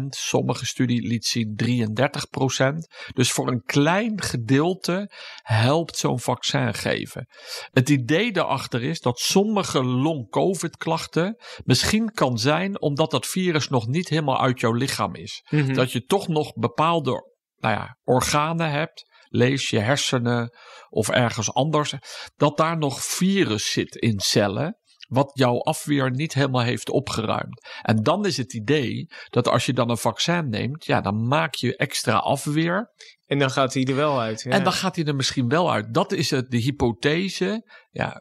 sommige 0.09 0.65
studie 0.65 1.07
liet 1.07 1.25
zien 1.25 1.59
33%. 1.63 3.13
Dus 3.13 3.31
voor 3.31 3.47
een 3.47 3.63
klein 3.63 4.21
gedeelte 4.21 5.11
helpt 5.41 5.97
zo'n 5.97 6.19
vaccin 6.19 6.73
geven. 6.73 7.27
Het 7.71 7.89
idee 7.89 8.31
daarachter 8.31 8.83
is 8.83 8.99
dat 8.99 9.19
sommige 9.19 9.83
long 9.83 10.29
COVID 10.29 10.77
klachten 10.77 11.37
misschien 11.63 12.11
kan 12.11 12.37
zijn 12.37 12.81
omdat 12.81 13.11
dat 13.11 13.27
virus 13.27 13.67
nog 13.67 13.87
niet 13.87 14.09
helemaal 14.09 14.41
uit 14.41 14.59
jouw 14.59 14.73
lichaam 14.73 15.15
is. 15.15 15.45
Mm 15.49 15.59
-hmm. 15.59 15.73
Dat 15.73 15.91
je 15.91 16.05
toch 16.05 16.27
nog 16.27 16.53
bepaalde 16.53 17.31
nou 17.57 17.75
ja, 17.75 17.97
organen 18.03 18.71
hebt 18.71 19.11
lees 19.33 19.69
je 19.69 19.79
hersenen 19.79 20.57
of 20.89 21.09
ergens 21.09 21.53
anders, 21.53 21.93
dat 22.35 22.57
daar 22.57 22.77
nog 22.77 23.03
virus 23.03 23.71
zit 23.71 23.95
in 23.95 24.19
cellen. 24.19 24.77
Wat 25.07 25.31
jouw 25.33 25.59
afweer 25.59 26.11
niet 26.11 26.33
helemaal 26.33 26.61
heeft 26.61 26.89
opgeruimd. 26.89 27.67
En 27.81 28.03
dan 28.03 28.25
is 28.25 28.37
het 28.37 28.53
idee 28.53 29.05
dat 29.29 29.47
als 29.47 29.65
je 29.65 29.73
dan 29.73 29.89
een 29.89 29.97
vaccin 29.97 30.49
neemt, 30.49 30.85
ja, 30.85 31.01
dan 31.01 31.27
maak 31.27 31.53
je 31.55 31.75
extra 31.75 32.15
afweer. 32.15 32.91
En 33.25 33.39
dan 33.39 33.51
gaat 33.51 33.73
hij 33.73 33.83
er 33.83 33.95
wel 33.95 34.19
uit. 34.19 34.41
Ja. 34.41 34.51
En 34.51 34.63
dan 34.63 34.73
gaat 34.73 34.95
hij 34.95 35.05
er 35.05 35.15
misschien 35.15 35.47
wel 35.47 35.71
uit. 35.71 35.93
Dat 35.93 36.11
is 36.11 36.29
het, 36.29 36.51
de 36.51 36.57
hypothese. 36.57 37.71
Ja, 37.89 38.17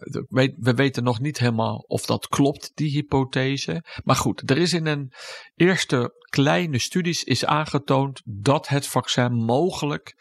we 0.57 0.75
weten 0.75 1.05
nog 1.05 1.21
niet 1.21 1.39
helemaal 1.39 1.77
of 1.77 2.07
dat 2.07 2.27
klopt, 2.27 2.71
die 2.75 2.91
hypothese. 2.91 3.85
Maar 4.05 4.17
goed, 4.17 4.51
er 4.51 4.59
is 4.59 4.73
in 4.73 4.87
een 4.87 5.13
eerste 5.55 6.11
kleine 6.31 6.79
studies 6.79 7.25
is 7.25 7.45
aangetoond 7.45 8.23
dat 8.25 8.69
het 8.69 8.87
vaccin 8.87 9.33
mogelijk 9.33 10.15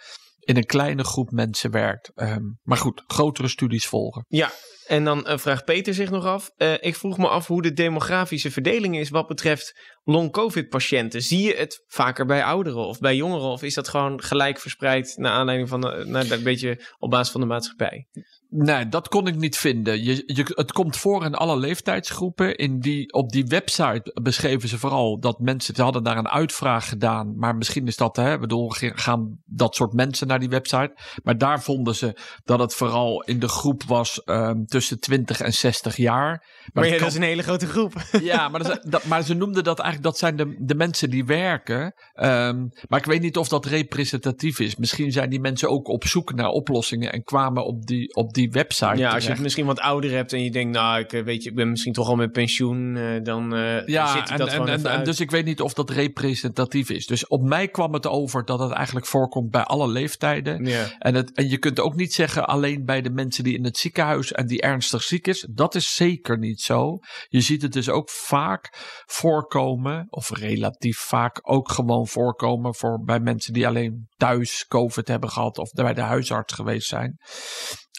in 0.51 0.57
een 0.57 0.65
kleine 0.65 1.03
groep 1.03 1.31
mensen 1.31 1.71
werkt. 1.71 2.11
Um, 2.15 2.59
maar 2.61 2.77
goed, 2.77 3.03
grotere 3.07 3.47
studies 3.47 3.85
volgen. 3.85 4.25
Ja, 4.27 4.51
en 4.87 5.03
dan 5.03 5.27
uh, 5.27 5.37
vraagt 5.37 5.65
Peter 5.65 5.93
zich 5.93 6.09
nog 6.09 6.25
af. 6.25 6.51
Uh, 6.57 6.73
ik 6.79 6.95
vroeg 6.95 7.17
me 7.17 7.27
af 7.27 7.47
hoe 7.47 7.61
de 7.61 7.73
demografische 7.73 8.51
verdeling 8.51 8.97
is 8.97 9.09
wat 9.09 9.27
betreft 9.27 9.79
long-covid-patiënten. 10.03 11.21
Zie 11.21 11.41
je 11.41 11.55
het 11.55 11.83
vaker 11.87 12.25
bij 12.25 12.43
ouderen 12.43 12.85
of 12.85 12.99
bij 12.99 13.15
jongeren? 13.15 13.49
Of 13.49 13.63
is 13.63 13.73
dat 13.73 13.87
gewoon 13.87 14.23
gelijk 14.23 14.59
verspreid 14.59 15.13
naar 15.17 15.31
aanleiding 15.31 15.69
van 15.69 15.81
de, 15.81 16.03
naar 16.07 16.31
een 16.31 16.43
beetje 16.43 16.85
op 16.97 17.09
basis 17.09 17.31
van 17.31 17.41
de 17.41 17.47
maatschappij? 17.47 18.07
Nee, 18.53 18.89
dat 18.89 19.07
kon 19.07 19.27
ik 19.27 19.35
niet 19.35 19.57
vinden. 19.57 20.03
Je, 20.03 20.23
je, 20.25 20.51
het 20.55 20.71
komt 20.71 20.97
voor 20.97 21.25
in 21.25 21.35
alle 21.35 21.57
leeftijdsgroepen. 21.57 22.55
In 22.55 22.79
die, 22.79 23.13
op 23.13 23.29
die 23.31 23.45
website 23.45 24.19
beschreven 24.21 24.69
ze 24.69 24.77
vooral 24.77 25.19
dat 25.19 25.39
mensen 25.39 25.75
ze 25.75 25.81
hadden 25.81 26.03
daar 26.03 26.17
een 26.17 26.29
uitvraag 26.29 26.89
gedaan. 26.89 27.37
Maar 27.37 27.55
misschien 27.55 27.87
is 27.87 27.95
dat, 27.95 28.15
hè, 28.15 28.39
bedoel, 28.39 28.69
gaan 28.69 29.39
dat 29.45 29.75
soort 29.75 29.93
mensen 29.93 30.27
naar 30.27 30.39
die 30.39 30.49
website. 30.49 30.91
Maar 31.23 31.37
daar 31.37 31.63
vonden 31.63 31.95
ze 31.95 32.17
dat 32.43 32.59
het 32.59 32.73
vooral 32.73 33.21
in 33.23 33.39
de 33.39 33.47
groep 33.47 33.83
was 33.83 34.21
um, 34.25 34.65
tussen 34.65 34.99
20 34.99 35.39
en 35.41 35.53
60 35.53 35.95
jaar. 35.95 36.29
Maar, 36.29 36.69
maar 36.73 36.85
ja, 36.85 36.91
kan... 36.91 36.99
dat 36.99 37.09
is 37.09 37.15
een 37.15 37.21
hele 37.21 37.43
grote 37.43 37.67
groep. 37.67 37.93
Ja, 38.21 38.49
maar, 38.49 38.63
dat, 38.63 38.79
dat, 38.89 39.05
maar 39.05 39.23
ze 39.23 39.33
noemden 39.33 39.63
dat 39.63 39.79
eigenlijk, 39.79 40.11
dat 40.11 40.19
zijn 40.19 40.35
de, 40.35 40.55
de 40.65 40.75
mensen 40.75 41.09
die 41.09 41.25
werken. 41.25 41.83
Um, 41.83 42.69
maar 42.87 42.99
ik 42.99 43.05
weet 43.05 43.21
niet 43.21 43.37
of 43.37 43.47
dat 43.47 43.65
representatief 43.65 44.59
is. 44.59 44.75
Misschien 44.75 45.11
zijn 45.11 45.29
die 45.29 45.39
mensen 45.39 45.69
ook 45.69 45.87
op 45.87 46.05
zoek 46.05 46.33
naar 46.33 46.49
oplossingen 46.49 47.11
en 47.11 47.23
kwamen 47.23 47.65
op 47.65 47.85
die, 47.85 48.15
op 48.15 48.33
die 48.33 48.40
die 48.41 48.51
website. 48.51 48.97
Ja, 48.97 49.13
als 49.13 49.23
je 49.23 49.31
het 49.31 49.39
misschien 49.39 49.65
wat 49.65 49.79
ouder 49.79 50.11
hebt 50.11 50.33
en 50.33 50.43
je 50.43 50.51
denkt, 50.51 50.73
nou, 50.73 50.99
ik 50.99 51.13
eh, 51.13 51.23
weet 51.23 51.43
je, 51.43 51.49
ik 51.49 51.55
ben 51.55 51.69
misschien 51.69 51.93
toch 51.93 52.07
al 52.07 52.15
met 52.15 52.31
pensioen, 52.31 52.95
uh, 52.95 53.23
dan 53.23 53.55
uh, 53.55 53.87
ja, 53.87 54.07
zit 54.07 54.29
en, 54.29 54.37
dat 54.37 54.47
en, 54.47 54.67
en, 54.67 54.85
en, 54.85 55.03
dus 55.03 55.19
ik 55.19 55.31
weet 55.31 55.45
niet 55.45 55.61
of 55.61 55.73
dat 55.73 55.89
representatief 55.89 56.89
is. 56.89 57.05
Dus 57.05 57.27
op 57.27 57.41
mij 57.41 57.67
kwam 57.67 57.93
het 57.93 58.07
over 58.07 58.45
dat 58.45 58.59
het 58.59 58.71
eigenlijk 58.71 59.05
voorkomt 59.05 59.51
bij 59.51 59.63
alle 59.63 59.87
leeftijden. 59.87 60.65
Ja. 60.65 60.85
En, 60.99 61.15
het, 61.15 61.33
en 61.33 61.49
je 61.49 61.57
kunt 61.57 61.79
ook 61.79 61.95
niet 61.95 62.13
zeggen 62.13 62.47
alleen 62.47 62.85
bij 62.85 63.01
de 63.01 63.09
mensen 63.09 63.43
die 63.43 63.57
in 63.57 63.63
het 63.63 63.77
ziekenhuis 63.77 64.31
en 64.31 64.47
die 64.47 64.61
ernstig 64.61 65.03
ziek 65.03 65.27
is. 65.27 65.47
Dat 65.49 65.75
is 65.75 65.95
zeker 65.95 66.37
niet 66.37 66.61
zo. 66.61 66.99
Je 67.27 67.41
ziet 67.41 67.61
het 67.61 67.73
dus 67.73 67.89
ook 67.89 68.09
vaak 68.09 68.69
voorkomen, 69.05 70.05
of 70.09 70.29
relatief 70.29 70.97
vaak 70.97 71.39
ook 71.41 71.71
gewoon 71.71 72.07
voorkomen 72.07 72.75
voor 72.75 73.03
bij 73.03 73.19
mensen 73.19 73.53
die 73.53 73.67
alleen 73.67 74.07
thuis 74.17 74.65
COVID 74.67 75.07
hebben 75.07 75.29
gehad 75.29 75.57
of 75.57 75.71
bij 75.71 75.93
de 75.93 76.01
huisarts 76.01 76.53
geweest 76.53 76.87
zijn. 76.87 77.17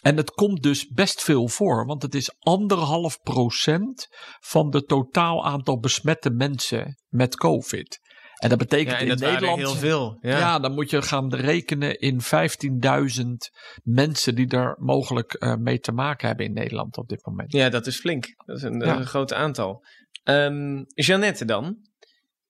En 0.03 0.17
het 0.17 0.31
komt 0.31 0.63
dus 0.63 0.89
best 0.89 1.23
veel 1.23 1.49
voor, 1.49 1.87
want 1.87 2.03
het 2.03 2.15
is 2.15 2.35
anderhalf 2.39 3.21
procent 3.21 4.09
van 4.41 4.71
de 4.71 4.85
totaal 4.85 5.45
aantal 5.45 5.79
besmette 5.79 6.31
mensen 6.31 6.99
met 7.09 7.37
COVID. 7.37 8.01
En 8.43 8.49
dat 8.49 8.59
betekent 8.59 8.91
ja, 8.91 8.97
en 8.97 9.03
in 9.03 9.09
dat 9.09 9.19
Nederland. 9.19 9.59
heel 9.59 9.75
veel. 9.75 10.19
Ja. 10.21 10.39
Ja. 10.39 10.59
dan 10.59 10.75
moet 10.75 10.91
je 10.91 11.03
gaan 11.03 11.35
rekenen 11.35 11.99
in 11.99 12.21
15.000 13.21 13.25
mensen 13.83 14.35
die 14.35 14.49
er 14.49 14.77
mogelijk 14.79 15.37
uh, 15.39 15.55
mee 15.55 15.79
te 15.79 15.93
maken 15.93 16.27
hebben 16.27 16.47
in 16.47 16.53
Nederland 16.53 16.97
op 16.97 17.09
dit 17.09 17.27
moment. 17.27 17.53
ja, 17.53 17.69
dat 17.69 17.87
is 17.87 18.01
flink. 18.01 18.35
Dat 18.47 18.57
is 18.57 18.63
een, 18.63 18.81
ja. 18.81 18.97
een 18.97 19.07
groot 19.07 19.33
aantal. 19.33 19.85
Um, 20.25 20.85
Jeannette 20.87 21.45
dan. 21.45 21.77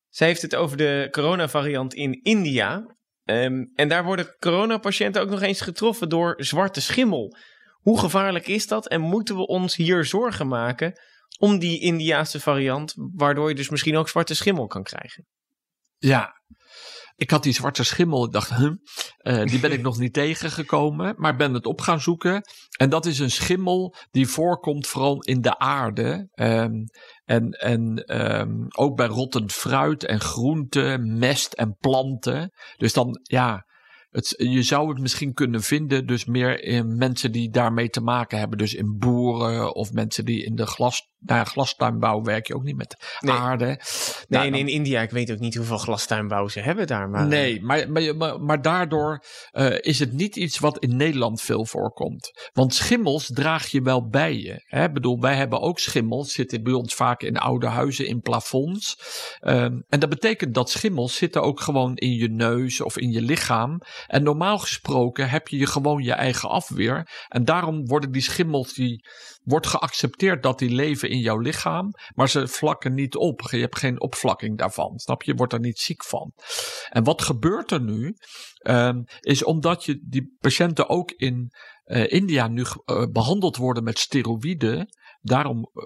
Zij 0.08 0.26
heeft 0.26 0.42
het 0.42 0.54
over 0.54 0.76
de 0.76 1.08
coronavariant 1.10 1.94
in 1.94 2.20
India. 2.22 2.96
Um, 3.32 3.70
en 3.74 3.88
daar 3.88 4.04
worden 4.04 4.36
coronapatiënten 4.38 5.22
ook 5.22 5.28
nog 5.28 5.42
eens 5.42 5.60
getroffen 5.60 6.08
door 6.08 6.34
zwarte 6.36 6.80
schimmel. 6.80 7.36
Hoe 7.72 7.98
gevaarlijk 7.98 8.46
is 8.46 8.66
dat 8.66 8.88
en 8.88 9.00
moeten 9.00 9.36
we 9.36 9.46
ons 9.46 9.76
hier 9.76 10.04
zorgen 10.04 10.48
maken 10.48 11.00
om 11.38 11.58
die 11.58 11.80
Indiaanse 11.80 12.40
variant, 12.40 12.94
waardoor 12.96 13.48
je 13.48 13.54
dus 13.54 13.68
misschien 13.68 13.96
ook 13.96 14.08
zwarte 14.08 14.34
schimmel 14.34 14.66
kan 14.66 14.82
krijgen? 14.82 15.26
Ja, 15.98 16.42
ik 17.16 17.30
had 17.30 17.42
die 17.42 17.52
zwarte 17.52 17.84
schimmel. 17.84 18.24
Ik 18.24 18.32
dacht, 18.32 18.54
huh, 18.54 18.72
uh, 19.22 19.44
die 19.44 19.60
ben 19.60 19.72
ik 19.72 19.82
nog 19.88 19.98
niet 19.98 20.12
tegengekomen. 20.12 21.14
Maar 21.16 21.36
ben 21.36 21.54
het 21.54 21.66
op 21.66 21.80
gaan 21.80 22.00
zoeken. 22.00 22.42
En 22.76 22.90
dat 22.90 23.06
is 23.06 23.18
een 23.18 23.30
schimmel 23.30 23.94
die 24.10 24.28
voorkomt 24.28 24.86
vooral 24.86 25.20
in 25.20 25.40
de 25.40 25.58
aarde. 25.58 26.28
Um, 26.34 26.84
en 27.24 27.50
en 27.50 28.04
um, 28.40 28.66
ook 28.68 28.96
bij 28.96 29.06
rottend 29.06 29.52
fruit 29.52 30.04
en 30.04 30.20
groenten, 30.20 31.18
mest 31.18 31.52
en 31.52 31.76
planten. 31.76 32.50
Dus 32.76 32.92
dan, 32.92 33.20
ja, 33.22 33.66
het, 34.12 34.34
je 34.36 34.62
zou 34.62 34.88
het 34.88 34.98
misschien 34.98 35.32
kunnen 35.32 35.62
vinden, 35.62 36.06
dus 36.06 36.24
meer 36.24 36.62
in 36.62 36.96
mensen 36.96 37.32
die 37.32 37.50
daarmee 37.50 37.88
te 37.88 38.00
maken 38.00 38.38
hebben. 38.38 38.58
Dus 38.58 38.74
in 38.74 38.98
boeren 38.98 39.74
of 39.74 39.92
mensen 39.92 40.24
die 40.24 40.44
in 40.44 40.54
de 40.54 40.66
glas, 40.66 41.08
nou, 41.24 41.46
glastuinbouw 41.46 42.22
werk 42.22 42.46
je 42.46 42.54
ook 42.54 42.62
niet 42.62 42.76
met 42.76 42.96
nee. 43.20 43.34
aarde. 43.34 43.64
Nee, 43.64 43.76
Nou, 44.28 44.44
en 44.44 44.50
dan- 44.50 44.60
in 44.60 44.68
India, 44.68 45.00
ik 45.00 45.10
weet 45.10 45.32
ook 45.32 45.38
niet 45.38 45.54
hoeveel 45.54 45.78
glastuinbouw 45.78 46.48
ze 46.48 46.60
hebben 46.60 46.86
daar. 46.86 47.08
Maar, 47.08 47.26
Nee, 47.26 47.62
maar, 47.62 47.90
maar, 47.90 48.16
maar, 48.16 48.40
maar 48.40 48.62
daardoor 48.62 49.24
eh, 49.50 49.78
is 49.80 49.98
het 49.98 50.12
niet 50.12 50.36
iets 50.36 50.58
wat 50.58 50.78
in 50.78 50.96
Nederland 50.96 51.40
veel 51.40 51.66
voorkomt. 51.66 52.48
Want 52.52 52.74
schimmels 52.74 53.30
draag 53.32 53.66
je 53.66 53.82
wel 53.82 54.08
bij 54.08 54.36
je. 54.36 54.62
Hè? 54.64 54.84
Ik 54.84 54.92
bedoel, 54.92 55.20
wij 55.20 55.34
hebben 55.34 55.60
ook 55.60 55.78
schimmels, 55.78 56.32
zitten 56.32 56.62
bij 56.62 56.72
ons 56.72 56.94
vaak 56.94 57.22
in 57.22 57.36
oude 57.38 57.66
huizen, 57.66 58.06
in 58.06 58.20
plafonds. 58.20 58.96
Ehm, 59.40 59.80
en 59.88 60.00
dat 60.00 60.08
betekent 60.08 60.54
dat 60.54 60.70
schimmels 60.70 61.16
zitten 61.16 61.42
ook 61.42 61.60
gewoon 61.60 61.96
in 61.96 62.12
je 62.12 62.28
neus 62.30 62.80
of 62.80 62.98
in 62.98 63.10
je 63.10 63.22
lichaam. 63.22 63.80
En 64.06 64.22
normaal 64.22 64.58
gesproken 64.58 65.28
heb 65.30 65.48
je 65.48 65.56
je 65.56 65.66
gewoon 65.66 66.02
je 66.02 66.12
eigen 66.12 66.48
afweer. 66.48 67.08
En 67.28 67.44
daarom 67.44 67.86
worden 67.86 68.12
die 68.12 68.22
schimmels, 68.22 68.74
die 68.74 69.06
wordt 69.42 69.66
geaccepteerd 69.66 70.42
dat 70.42 70.58
die 70.58 70.70
leven 70.70 71.10
in 71.10 71.18
jouw 71.18 71.38
lichaam. 71.38 71.90
Maar 72.14 72.28
ze 72.28 72.48
vlakken 72.48 72.94
niet 72.94 73.16
op. 73.16 73.40
Je 73.50 73.56
hebt 73.56 73.78
geen 73.78 74.00
opvlakking 74.00 74.58
daarvan. 74.58 74.98
Snap 74.98 75.22
je? 75.22 75.30
Je 75.30 75.36
wordt 75.36 75.52
er 75.52 75.60
niet 75.60 75.78
ziek 75.78 76.04
van. 76.04 76.32
En 76.88 77.04
wat 77.04 77.22
gebeurt 77.22 77.70
er 77.70 77.82
nu? 77.82 78.16
Ehm, 78.58 79.02
is 79.20 79.44
omdat 79.44 79.84
je 79.84 80.00
die 80.08 80.36
patiënten 80.40 80.88
ook 80.88 81.10
in 81.10 81.52
eh, 81.82 82.12
India 82.12 82.48
nu 82.48 82.64
eh, 82.84 83.06
behandeld 83.12 83.56
worden 83.56 83.84
met 83.84 83.98
steroïden. 83.98 84.88
Daarom 85.20 85.70
eh, 85.74 85.82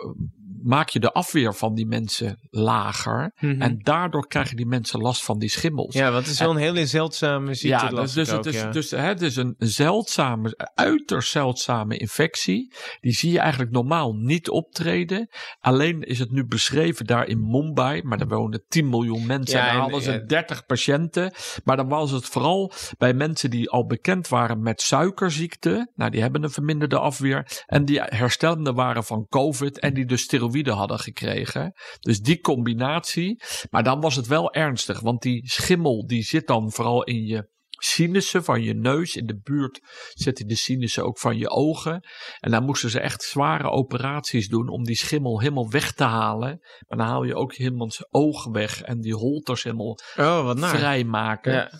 maak 0.62 0.88
je 0.88 1.00
de 1.00 1.12
afweer 1.12 1.54
van 1.54 1.74
die 1.74 1.86
mensen 1.86 2.38
lager. 2.50 3.32
Mhm. 3.38 3.62
En 3.62 3.78
daardoor 3.78 4.26
krijgen 4.26 4.56
die 4.56 4.66
mensen 4.66 5.00
last 5.00 5.24
van 5.24 5.38
die 5.38 5.48
schimmels. 5.48 5.94
Ja, 5.94 6.10
want 6.12 6.24
het 6.24 6.34
is 6.34 6.40
wel 6.40 6.50
een 6.50 6.56
hele 6.56 6.86
zeldzame 6.86 7.54
ziekte. 7.54 7.84
Ja, 7.84 8.00
dus, 8.00 8.12
dus, 8.12 8.30
ook, 8.30 8.44
het 8.44 8.54
is, 8.54 8.60
ja. 8.60 8.70
dus 8.70 8.90
hè, 8.90 8.98
het 8.98 9.22
is 9.22 9.36
een 9.36 9.54
zeldzame, 9.58 10.70
uiterst 10.74 11.30
zeldzame 11.30 11.96
infectie. 11.96 12.74
Die 13.00 13.12
zie 13.12 13.32
je 13.32 13.38
eigenlijk 13.38 13.70
normaal 13.70 14.12
niet 14.12 14.48
optreden. 14.48 15.28
Alleen 15.60 16.02
is 16.02 16.18
het 16.18 16.30
nu 16.30 16.46
beschreven 16.46 17.06
daar 17.06 17.26
in 17.26 17.50
Mumbai. 17.50 18.02
Maar 18.02 18.18
daar 18.18 18.28
wonen 18.28 18.64
10 18.68 18.88
miljoen 18.88 19.26
mensen. 19.26 19.58
Ja, 19.58 19.62
en 19.62 19.66
daar 19.66 19.74
en, 19.74 19.80
hadden 19.80 20.02
ze 20.02 20.12
ja. 20.12 20.26
30 20.26 20.66
patiënten. 20.66 21.32
Maar 21.64 21.76
dan 21.76 21.88
was 21.88 22.10
het 22.10 22.26
vooral 22.26 22.72
bij 22.98 23.14
mensen 23.14 23.50
die 23.50 23.70
al 23.70 23.86
bekend 23.86 24.28
waren 24.28 24.62
met 24.62 24.80
suikerziekte. 24.80 25.90
Nou, 25.94 26.10
die 26.10 26.20
hebben 26.20 26.42
een 26.42 26.50
verminderde 26.50 26.98
afweer. 26.98 27.64
En 27.66 27.84
die 27.84 28.00
herstellende 28.02 28.72
waren 28.72 29.04
van 29.04 29.26
COVID. 29.28 29.78
En 29.78 29.94
die 29.94 30.04
dus 30.04 30.22
steroïden 30.22 30.55
hadden 30.64 30.98
gekregen. 30.98 31.72
Dus 32.00 32.20
die 32.20 32.40
combinatie. 32.40 33.42
Maar 33.70 33.82
dan 33.82 34.00
was 34.00 34.16
het 34.16 34.26
wel 34.26 34.52
ernstig. 34.52 35.00
Want 35.00 35.22
die 35.22 35.50
schimmel 35.50 36.06
die 36.06 36.22
zit 36.22 36.46
dan 36.46 36.72
vooral 36.72 37.04
in 37.04 37.24
je 37.24 37.48
sinussen 37.78 38.44
van 38.44 38.62
je 38.62 38.74
neus. 38.74 39.16
In 39.16 39.26
de 39.26 39.40
buurt 39.40 39.80
zitten 40.14 40.46
de 40.46 40.54
sinussen 40.54 41.04
ook 41.04 41.18
van 41.18 41.38
je 41.38 41.50
ogen. 41.50 42.04
En 42.40 42.50
dan 42.50 42.64
moesten 42.64 42.90
ze 42.90 43.00
echt 43.00 43.22
zware 43.22 43.70
operaties 43.70 44.48
doen 44.48 44.68
om 44.68 44.84
die 44.84 44.96
schimmel 44.96 45.40
helemaal 45.40 45.70
weg 45.70 45.92
te 45.92 46.04
halen. 46.04 46.58
Maar 46.86 46.98
dan 46.98 47.06
haal 47.06 47.24
je 47.24 47.34
ook 47.34 47.54
helemaal 47.54 47.90
zijn 47.90 48.08
ogen 48.10 48.52
weg 48.52 48.82
en 48.82 49.00
die 49.00 49.14
holters 49.14 49.62
helemaal 49.62 49.98
Oh, 50.16 50.44
wat 50.44 50.58
vrijmaken. 50.58 51.52
Ja. 51.52 51.70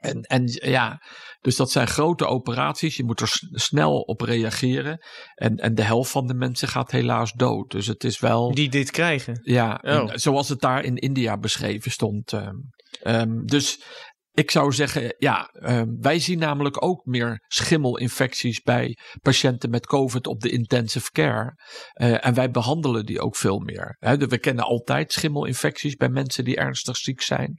En, 0.00 0.20
en 0.22 0.42
ja, 0.46 1.02
dus 1.40 1.56
dat 1.56 1.70
zijn 1.70 1.86
grote 1.86 2.26
operaties. 2.26 2.96
Je 2.96 3.04
moet 3.04 3.20
er 3.20 3.30
snel 3.50 4.00
op 4.00 4.20
reageren. 4.20 4.98
En, 5.34 5.56
en 5.56 5.74
de 5.74 5.82
helft 5.82 6.10
van 6.10 6.26
de 6.26 6.34
mensen 6.34 6.68
gaat 6.68 6.90
helaas 6.90 7.32
dood. 7.32 7.70
Dus 7.70 7.86
het 7.86 8.04
is 8.04 8.18
wel. 8.20 8.54
Die 8.54 8.68
dit 8.68 8.90
krijgen. 8.90 9.40
Ja, 9.42 9.78
Oh. 9.82 10.12
en 10.12 10.20
zoals 10.20 10.48
het 10.48 10.60
daar 10.60 10.84
in 10.84 10.96
India 10.96 11.38
beschreven 11.38 11.90
stond. 11.90 12.32
ehm. 12.32 12.54
Ehm, 13.02 13.44
dus 13.44 13.82
ik 14.40 14.50
zou 14.50 14.72
zeggen, 14.72 15.14
ja, 15.18 15.50
ehm, 15.52 15.86
wij 16.00 16.18
zien 16.18 16.38
namelijk 16.38 16.84
ook 16.84 17.04
meer 17.04 17.44
schimmelinfecties 17.48 18.62
bij 18.62 18.96
patiënten 19.22 19.70
met 19.70 19.86
COVID 19.86 20.26
op 20.26 20.40
de 20.40 20.50
intensive 20.50 21.10
care. 21.12 21.54
Eh, 21.92 22.26
en 22.26 22.34
wij 22.34 22.50
behandelen 22.50 23.06
die 23.06 23.20
ook 23.20 23.36
veel 23.36 23.58
meer. 23.58 23.96
Hè, 23.98 24.16
we 24.16 24.38
kennen 24.38 24.64
altijd 24.64 25.12
schimmelinfecties 25.12 25.96
bij 25.96 26.08
mensen 26.08 26.44
die 26.44 26.56
ernstig 26.56 26.96
ziek 26.96 27.20
zijn. 27.22 27.56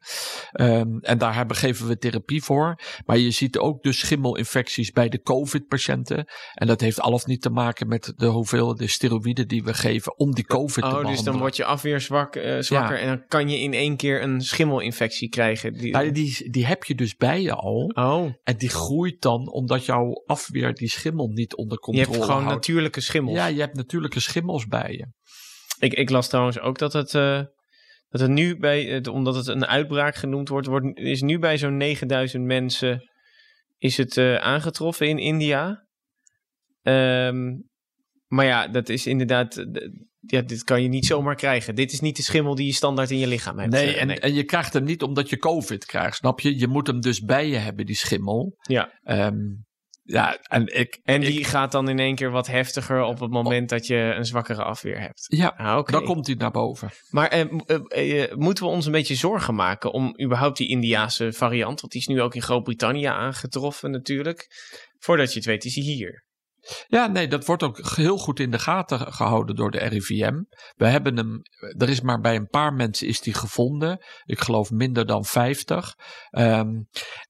Ehm, 0.52 0.98
en 1.00 1.18
daar 1.18 1.36
hebben, 1.36 1.58
geven 1.58 1.88
we 1.88 1.98
therapie 1.98 2.44
voor. 2.44 2.80
Maar 3.06 3.18
je 3.18 3.32
ziet 3.32 3.58
ook 3.58 3.84
dus 3.84 4.00
schimmelinfecties 4.00 4.92
bij 4.92 5.10
de 5.10 5.22
COVID-patiënten. 5.22 6.26
En 6.54 6.68
dat 6.68 6.82
heeft 6.82 7.02
al 7.02 7.12
of 7.12 7.26
niet 7.26 7.42
te 7.42 7.50
maken 7.50 7.88
met 7.88 8.14
de 8.16 8.26
hoeveelheid 8.26 8.90
steroïden 8.90 9.48
die 9.48 9.64
we 9.64 9.74
geven 9.74 10.18
om 10.18 10.34
die 10.34 10.46
COVID 10.46 10.74
te 10.76 10.82
Oh, 10.82 10.88
behandelen. 10.88 11.16
dus 11.16 11.26
dan 11.26 11.38
wordt 11.38 11.56
je 11.56 11.66
afweer 11.66 12.02
zwak, 12.02 12.36
eh, 12.36 12.60
zwakker 12.60 12.96
Ja. 12.96 13.02
en 13.02 13.08
dan 13.08 13.24
kan 13.28 13.50
je 13.50 13.60
in 13.60 13.74
één 13.74 13.98
keer 13.98 14.22
een 14.22 14.42
schimmelinfectie 14.42 15.30
krijgen. 15.30 15.74
Die, 15.74 15.92
Nou, 15.92 16.12
die, 16.12 16.50
die 16.50 16.66
heb 16.72 16.84
je 16.84 16.96
dus 16.96 17.16
bij 17.16 17.42
je 17.42 17.54
al. 17.54 17.92
oh, 17.94 18.34
En 18.44 18.58
die 18.58 18.70
groeit 18.70 19.22
dan 19.22 19.52
omdat 19.52 19.86
jouw 19.86 20.24
afweer 20.26 20.74
die 20.74 20.90
schimmel 20.90 21.28
niet 21.28 21.56
onder 21.56 21.78
je 21.78 21.84
controle 21.84 22.10
hebt 22.10 22.24
gewoon 22.24 22.42
houdt. 22.42 22.56
natuurlijke 22.56 23.02
schimmels. 23.02 23.38
Ja, 23.38 23.46
je 23.46 23.60
hebt 23.60 23.76
natuurlijke 23.76 24.20
schimmels 24.20 24.68
bij 24.68 24.92
je. 24.92 25.08
Ik, 25.80 25.94
ik 25.94 26.10
las 26.10 26.30
trouwens 26.30 26.60
ook 26.60 26.78
dat 26.78 26.94
het, 26.94 27.14
eh, 27.14 27.42
dat 28.10 28.22
het 28.22 28.30
nu 28.30 28.58
bij, 28.58 28.84
het, 28.84 29.08
omdat 29.08 29.36
het 29.36 29.48
een 29.48 29.66
uitbraak 29.66 30.16
genoemd 30.16 30.50
wordt, 30.50 30.68
wordt 30.68 30.98
is 30.98 31.22
nu 31.22 31.40
bij 31.40 31.58
zo'n 31.58 31.78
9000 31.78 32.46
mensen 32.46 33.10
is 33.78 33.98
het 33.98 34.18
eh, 34.18 34.36
aangetroffen 34.36 35.08
in 35.08 35.18
India. 35.18 35.88
Ehm, 36.82 37.58
maar 38.28 38.46
ja, 38.46 38.68
dat 38.68 38.90
is 38.90 39.08
inderdaad, 39.08 39.66
ja, 40.28 40.42
dit 40.42 40.64
kan 40.64 40.82
je 40.82 40.88
niet 40.88 41.06
zomaar 41.06 41.36
krijgen. 41.36 41.76
Dit 41.76 41.92
is 41.92 42.00
niet 42.00 42.16
de 42.16 42.24
schimmel 42.24 42.56
die 42.56 42.66
je 42.66 42.74
standaard 42.74 43.12
in 43.12 43.18
je 43.18 43.28
lichaam 43.28 43.58
hebt. 43.60 43.72
Nee, 43.72 43.96
Eh, 43.96 44.02
en, 44.02 44.20
en 44.20 44.34
je 44.34 44.44
krijgt 44.44 44.74
hem 44.74 44.84
niet 44.84 45.02
omdat 45.04 45.30
je 45.30 45.38
COVID 45.38 45.86
krijgt, 45.86 46.16
snap 46.18 46.40
je? 46.40 46.60
Je 46.60 46.68
moet 46.68 46.88
hem 46.88 47.02
dus 47.02 47.20
bij 47.20 47.48
je 47.48 47.58
hebben, 47.58 47.86
die 47.86 47.96
schimmel. 47.96 48.56
Ja. 48.62 49.00
Ehm, 49.04 49.38
ja, 50.04 50.38
en 50.42 50.80
ik... 50.80 51.00
En 51.04 51.22
die 51.22 51.40
ik- 51.40 51.48
gaat 51.48 51.72
dan 51.72 51.90
in 51.90 52.00
één 52.00 52.16
keer 52.16 52.32
wat 52.32 52.48
heftiger 52.48 53.02
op 53.04 53.20
het 53.20 53.32
moment 53.32 53.70
dat 53.70 53.88
je 53.88 53.96
een 53.96 54.26
zwakkere 54.26 54.64
afweer 54.64 55.00
hebt. 55.00 55.26
ja, 55.28 55.48
Ah, 55.58 55.78
oké. 55.78 55.92
dan 55.92 56.04
komt 56.04 56.28
hij 56.28 56.36
naar 56.36 56.52
boven. 56.52 56.90
Maar 57.10 57.28
eh, 57.28 57.40
eh, 57.66 58.24
eh, 58.24 58.36
moeten 58.38 58.64
we 58.64 58.70
ons 58.70 58.86
een 58.86 58.92
beetje 58.92 59.16
zorgen 59.16 59.56
maken 59.56 59.92
om 59.92 60.16
überhaupt 60.24 60.58
die 60.58 60.70
Indiaanse 60.70 61.34
variant? 61.34 61.82
Want 61.82 61.92
die 61.94 62.02
is 62.02 62.08
nu 62.08 62.22
ook 62.22 62.36
in 62.36 62.42
Groot-Brittannië 62.42 63.06
aangetroffen 63.06 63.92
natuurlijk. 63.92 64.48
Voordat 65.00 65.30
je 65.32 65.36
het 65.38 65.48
weet 65.48 65.66
is 65.66 65.76
hij 65.76 65.84
hier. 65.84 66.26
Ja, 66.88 67.08
nee, 67.08 67.28
dat 67.28 67.46
wordt 67.46 67.64
ook 67.64 67.96
heel 67.96 68.18
goed 68.18 68.40
in 68.40 68.52
de 68.52 68.60
gaten 68.60 69.14
gehouden 69.14 69.56
door 69.56 69.72
de 69.72 69.80
RIVM. 69.80 70.42
We 70.76 70.88
hebben 70.88 71.18
hem, 71.18 71.42
er 71.78 71.90
is 71.90 72.02
maar 72.02 72.20
bij 72.20 72.36
een 72.36 72.48
paar 72.48 72.74
mensen 72.74 73.08
is 73.08 73.22
die 73.22 73.34
gevonden. 73.34 74.06
Ik 74.24 74.40
geloof 74.40 74.72
minder 74.72 75.06
dan 75.06 75.26
50. 75.26 75.96
Ehm, 76.30 76.70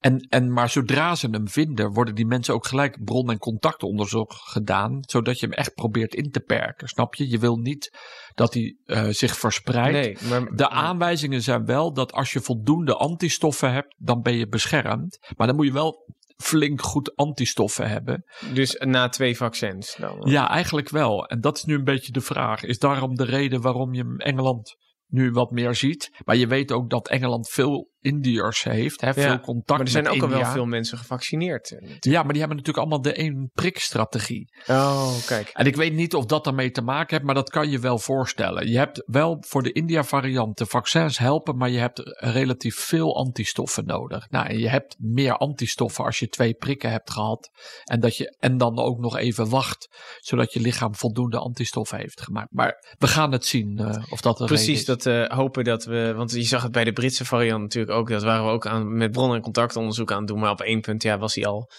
en, 0.00 0.26
en, 0.28 0.52
maar 0.52 0.70
zodra 0.70 1.14
ze 1.14 1.28
hem 1.30 1.48
vinden, 1.48 1.92
worden 1.92 2.14
die 2.14 2.26
mensen 2.26 2.54
ook 2.54 2.66
gelijk 2.66 3.04
bron- 3.04 3.30
en 3.30 3.38
contactonderzoek 3.38 4.32
gedaan. 4.32 4.98
Zodat 5.00 5.40
je 5.40 5.46
hem 5.46 5.54
echt 5.54 5.74
probeert 5.74 6.14
in 6.14 6.30
te 6.30 6.40
perken. 6.40 6.88
Snap 6.88 7.14
je? 7.14 7.28
Je 7.28 7.38
wil 7.38 7.56
niet 7.56 7.98
dat 8.34 8.54
hij 8.54 8.76
eh, 8.84 9.08
zich 9.08 9.38
verspreidt. 9.38 10.20
Nee, 10.22 10.30
maar 10.30 10.54
De 10.54 10.68
aanwijzingen 10.68 11.42
zijn 11.42 11.64
wel 11.64 11.92
dat 11.92 12.12
als 12.12 12.32
je 12.32 12.40
voldoende 12.40 12.94
antistoffen 12.96 13.72
hebt, 13.72 13.94
dan 13.98 14.22
ben 14.22 14.34
je 14.34 14.48
beschermd. 14.48 15.18
Maar 15.36 15.46
dan 15.46 15.56
moet 15.56 15.66
je 15.66 15.72
wel 15.72 16.06
flink 16.42 16.82
goed 16.82 17.16
antistoffen 17.16 17.88
hebben. 17.88 18.24
dus 18.52 18.76
na 18.78 19.08
twee 19.08 19.36
vaccins 19.36 19.96
dan. 19.96 20.20
Ja, 20.24 20.50
eigenlijk 20.50 20.88
wel. 20.88 21.26
En 21.26 21.40
dat 21.40 21.56
is 21.56 21.64
nu 21.64 21.74
een 21.74 21.84
beetje 21.84 22.12
de 22.12 22.20
vraag. 22.20 22.62
Is 22.62 22.78
daarom 22.78 23.16
de 23.16 23.24
reden 23.24 23.60
waarom 23.60 23.94
je 23.94 24.14
Engeland 24.16 24.76
nu 25.12 25.30
wat 25.30 25.50
meer 25.50 25.74
ziet? 25.74 26.10
Maar 26.24 26.36
je 26.36 26.46
weet 26.46 26.72
ook 26.72 26.90
dat 26.90 27.08
Engeland 27.08 27.48
veel 27.48 27.90
Indiërs 28.02 28.62
heeft. 28.62 29.00
Hè, 29.00 29.12
veel 29.12 29.22
Ja, 29.22 29.38
contact 29.38 29.68
Maar 29.68 29.80
er 29.80 29.88
zijn 29.88 30.04
met 30.04 30.12
ook 30.12 30.22
al 30.22 30.28
wel 30.28 30.44
veel 30.44 30.66
mensen 30.66 30.98
gevaccineerd. 30.98 31.76
Ja, 32.00 32.22
maar 32.22 32.32
die 32.32 32.38
hebben 32.38 32.56
natuurlijk 32.56 32.78
allemaal 32.78 33.02
de 33.02 33.12
één 33.12 33.50
prik 33.54 33.78
strategie. 33.78 34.52
Oh, 34.66 35.26
kijk. 35.26 35.50
En 35.52 35.66
ik 35.66 35.76
weet 35.76 35.92
niet 35.92 36.14
of 36.14 36.24
dat 36.24 36.44
daarmee 36.44 36.70
te 36.70 36.82
maken 36.82 37.14
heeft, 37.14 37.26
maar 37.26 37.34
dat 37.34 37.50
kan 37.50 37.70
je 37.70 37.78
wel 37.78 37.98
voorstellen. 37.98 38.68
Je 38.68 38.78
hebt 38.78 39.02
wel 39.06 39.36
voor 39.46 39.62
de 39.62 39.72
India-variant 39.72 40.58
de 40.58 40.66
vaccins 40.66 41.18
helpen, 41.18 41.56
maar 41.56 41.70
je 41.70 41.78
hebt 41.78 42.14
relatief 42.14 42.76
veel 42.76 43.16
antistoffen 43.16 43.84
nodig. 43.84 44.30
Nou, 44.30 44.46
en 44.46 44.58
je 44.58 44.68
hebt 44.68 44.96
meer 44.98 45.36
antistoffen 45.36 46.04
als 46.04 46.18
je 46.18 46.28
twee 46.28 46.54
prikken 46.54 46.90
hebt 46.90 47.10
gehad. 47.10 47.50
En, 47.84 48.00
dat 48.00 48.16
je, 48.16 48.36
en 48.38 48.56
dan 48.56 48.78
ook 48.78 48.98
nog 48.98 49.16
even 49.16 49.48
wacht, 49.48 49.88
zodat 50.20 50.52
je 50.52 50.60
lichaam 50.60 50.94
voldoende 50.94 51.38
antistoffen 51.38 51.98
heeft 51.98 52.20
gemaakt. 52.20 52.52
Maar 52.52 52.94
we 52.98 53.06
gaan 53.06 53.32
het 53.32 53.46
zien 53.46 53.78
eh, 53.78 54.04
of 54.10 54.20
dat 54.20 54.40
reden 54.40 54.54
Precies, 54.54 54.78
is. 54.78 54.84
Eh, 55.06 55.28
hopen 55.28 55.64
dat 55.64 55.84
we. 55.84 56.14
Want 56.16 56.32
je 56.32 56.42
zag 56.42 56.62
het 56.62 56.72
bij 56.72 56.84
de 56.84 56.92
Britse 56.92 57.24
variant 57.24 57.62
natuurlijk 57.62 57.96
ook. 57.96 58.08
Dat 58.08 58.22
waren 58.22 58.44
we 58.44 58.50
ook 58.50 58.66
aan, 58.66 58.96
met 58.96 59.10
bron- 59.10 59.34
en 59.34 59.40
contactonderzoek 59.40 60.12
aan 60.12 60.18
het 60.18 60.26
doen. 60.26 60.38
Maar 60.38 60.50
op 60.50 60.60
één 60.60 60.80
punt 60.80 61.02
ja, 61.02 61.18
was 61.18 61.34
hij 61.34 61.46
al 61.46 61.70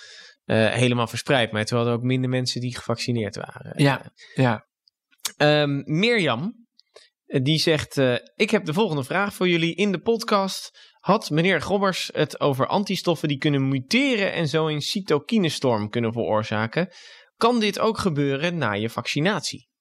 eh, 0.45 0.69
helemaal 0.69 1.07
verspreid. 1.07 1.51
Maar 1.51 1.65
toen 1.65 1.77
hadden 1.77 1.95
ook 1.95 2.03
minder 2.03 2.29
mensen 2.29 2.61
die 2.61 2.75
gevaccineerd 2.75 3.35
waren. 3.35 3.83
Ja, 3.83 4.11
ja. 4.33 4.65
Ehm, 5.37 5.81
Mirjam, 5.85 6.65
eh, 7.25 7.43
die 7.43 7.59
zegt: 7.59 7.97
Ik 8.35 8.49
heb 8.49 8.65
de 8.65 8.73
volgende 8.73 9.03
vraag 9.03 9.33
voor 9.33 9.47
jullie. 9.47 9.75
In 9.75 9.91
de 9.91 10.01
podcast 10.01 10.91
had 10.99 11.29
meneer 11.29 11.61
Gobbers 11.61 12.09
het 12.13 12.39
over 12.39 12.67
antistoffen 12.67 13.27
die 13.27 13.37
kunnen 13.37 13.67
muteren 13.67 14.33
en 14.33 14.47
zo 14.47 14.67
een 14.67 14.81
cytokinestorm 14.81 15.89
kunnen 15.89 16.13
veroorzaken. 16.13 16.89
Kan 17.37 17.59
dit 17.59 17.79
ook 17.79 17.97
gebeuren 17.97 18.57
na 18.57 18.71
je 18.71 18.89
vaccinatie? 18.89 19.71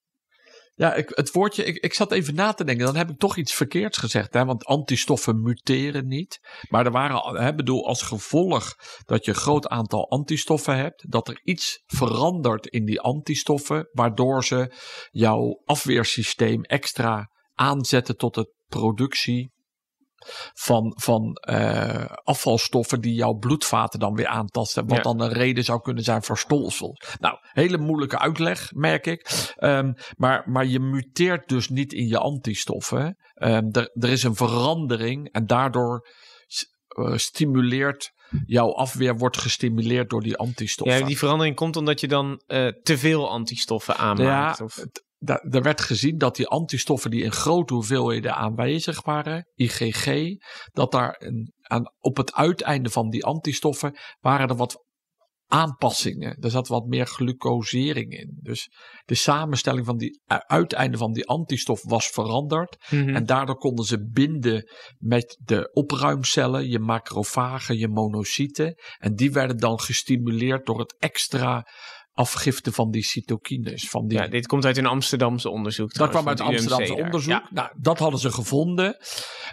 Ja, 0.83 0.95
ik, 0.95 1.11
het 1.15 1.33
woordje, 1.33 1.65
ik, 1.65 1.77
ik 1.77 1.95
zat 1.95 2.13
even 2.13 2.35
na 2.35 2.53
te 2.53 2.65
denken. 2.65 2.85
Dan 2.85 2.97
heb 2.97 3.11
ik 3.11 3.19
toch 3.19 3.37
iets 3.37 3.55
verkeerds 3.55 3.99
gezegd. 3.99 4.35
Hè? 4.35 4.45
Want 4.45 4.65
antistoffen 4.65 5.43
muteren 5.43 6.07
niet. 6.07 6.39
Maar 6.69 6.87
er 6.87 6.93
waren, 6.93 7.43
hè, 7.43 7.55
bedoel, 7.55 7.87
als 7.87 8.03
gevolg 8.03 8.75
dat 9.05 9.25
je 9.25 9.31
een 9.31 9.37
groot 9.37 9.69
aantal 9.69 10.11
antistoffen 10.11 10.77
hebt. 10.77 11.11
Dat 11.11 11.29
er 11.29 11.41
iets 11.45 11.83
verandert 11.87 12.67
in 12.67 12.85
die 12.85 13.01
antistoffen. 13.01 13.89
Waardoor 13.93 14.45
ze 14.45 14.73
jouw 15.11 15.63
afweersysteem 15.65 16.63
extra 16.63 17.31
aanzetten 17.55 18.17
tot 18.17 18.35
de 18.35 18.55
productie 18.67 19.53
van, 20.55 20.93
van 21.01 21.35
eh, 21.35 22.05
afvalstoffen 22.25 23.01
die 23.01 23.15
jouw 23.15 23.33
bloedvaten 23.33 23.99
dan 23.99 24.15
weer 24.15 24.27
aantasten. 24.27 24.87
Wat 24.87 24.97
Ja. 24.97 25.03
dan 25.03 25.21
een 25.21 25.33
reden 25.33 25.65
zou 25.65 25.81
kunnen 25.81 26.05
zijn 26.05 26.23
voor 26.23 26.39
stolsel. 26.39 26.97
Nou, 27.21 27.37
hele 27.41 27.79
moeilijke 27.79 28.19
uitleg, 28.19 28.73
merk 28.75 29.07
ik. 29.07 29.53
Ehm, 29.57 29.93
maar, 30.17 30.43
maar 30.51 30.67
je 30.67 30.81
muteert 30.81 31.49
dus 31.49 31.69
niet 31.69 31.93
in 31.93 32.07
je 32.09 32.19
antistoffen. 32.19 33.17
Ehm, 33.35 33.69
er, 33.71 34.09
is 34.09 34.23
een 34.23 34.37
verandering 34.37 35.29
en 35.33 35.47
daardoor 35.47 36.07
eh, 36.89 37.17
stimuleert 37.17 38.13
jouw 38.47 38.75
afweer 38.75 39.17
wordt 39.17 39.39
gestimuleerd 39.39 40.11
door 40.11 40.23
die 40.23 40.37
antistoffen. 40.37 40.99
Ja, 40.99 41.07
die 41.07 41.19
verandering 41.19 41.57
komt 41.57 41.77
omdat 41.77 42.01
je 42.01 42.09
dan 42.09 42.43
eh, 42.47 42.67
te 42.83 42.99
veel 42.99 43.31
antistoffen 43.31 43.97
aanmaakt. 43.97 44.59
Ja, 44.59 44.65
of... 44.65 44.85
er 45.25 45.63
werd 45.63 45.81
gezien 45.81 46.19
dat 46.19 46.37
die 46.37 46.47
antistoffen 46.47 47.11
die 47.11 47.23
in 47.23 47.33
grote 47.33 47.75
hoeveelheden 47.75 48.35
aanwezig 48.35 49.05
waren, 49.05 49.47
IgG, 49.55 50.37
dat 50.73 50.93
daar 50.93 51.17
een, 51.19 51.53
aan, 51.61 51.93
op 51.99 52.17
het 52.17 52.35
uiteinde 52.35 52.91
van 52.91 53.11
die 53.11 53.25
antistoffen 53.25 53.97
waren 54.21 54.49
er 54.49 54.57
wat 54.57 54.85
aanpassingen. 55.53 56.37
Er 56.41 56.51
zat 56.51 56.69
wat 56.69 56.87
meer 56.87 57.07
glucosering 57.07 58.13
in. 58.13 58.39
Dus 58.43 58.71
de 59.05 59.15
samenstelling 59.15 59.87
van 59.87 59.97
die 59.97 60.21
uiteinde 60.47 60.97
van 60.97 61.13
die 61.13 61.27
antistof 61.27 61.83
was 61.85 62.07
veranderd. 62.07 62.77
Mhm. 62.91 63.15
En 63.15 63.27
daardoor 63.27 63.57
konden 63.57 63.85
ze 63.85 64.09
binden 64.09 64.71
met 64.99 65.39
de 65.45 65.71
opruimcellen, 65.73 66.69
je 66.69 66.79
macrofagen, 66.79 67.79
je 67.79 67.89
monocyten. 67.89 68.75
En 68.99 69.15
die 69.15 69.33
werden 69.33 69.57
dan 69.57 69.81
gestimuleerd 69.81 70.67
door 70.67 70.79
het 70.79 70.97
extra 70.99 71.67
afgifte 72.13 72.73
van 72.73 72.91
die 72.91 73.03
cytokines. 73.05 73.89
Van 73.89 74.07
die 74.07 74.19
Ja, 74.19 74.29
dit 74.29 74.47
komt 74.47 74.65
uit 74.65 74.77
een 74.77 74.87
Amsterdamse 74.87 75.51
onderzoek. 75.51 75.95
dat 75.95 76.11
kwam 76.11 76.29
uit 76.29 76.39
het 76.39 76.49
Amsterdamse 76.49 76.95
daar. 76.95 77.05
onderzoek. 77.05 77.51
Nou, 77.51 77.69
dat 77.81 77.99
hadden 77.99 78.21
ze 78.21 78.31
gevonden. 78.33 78.97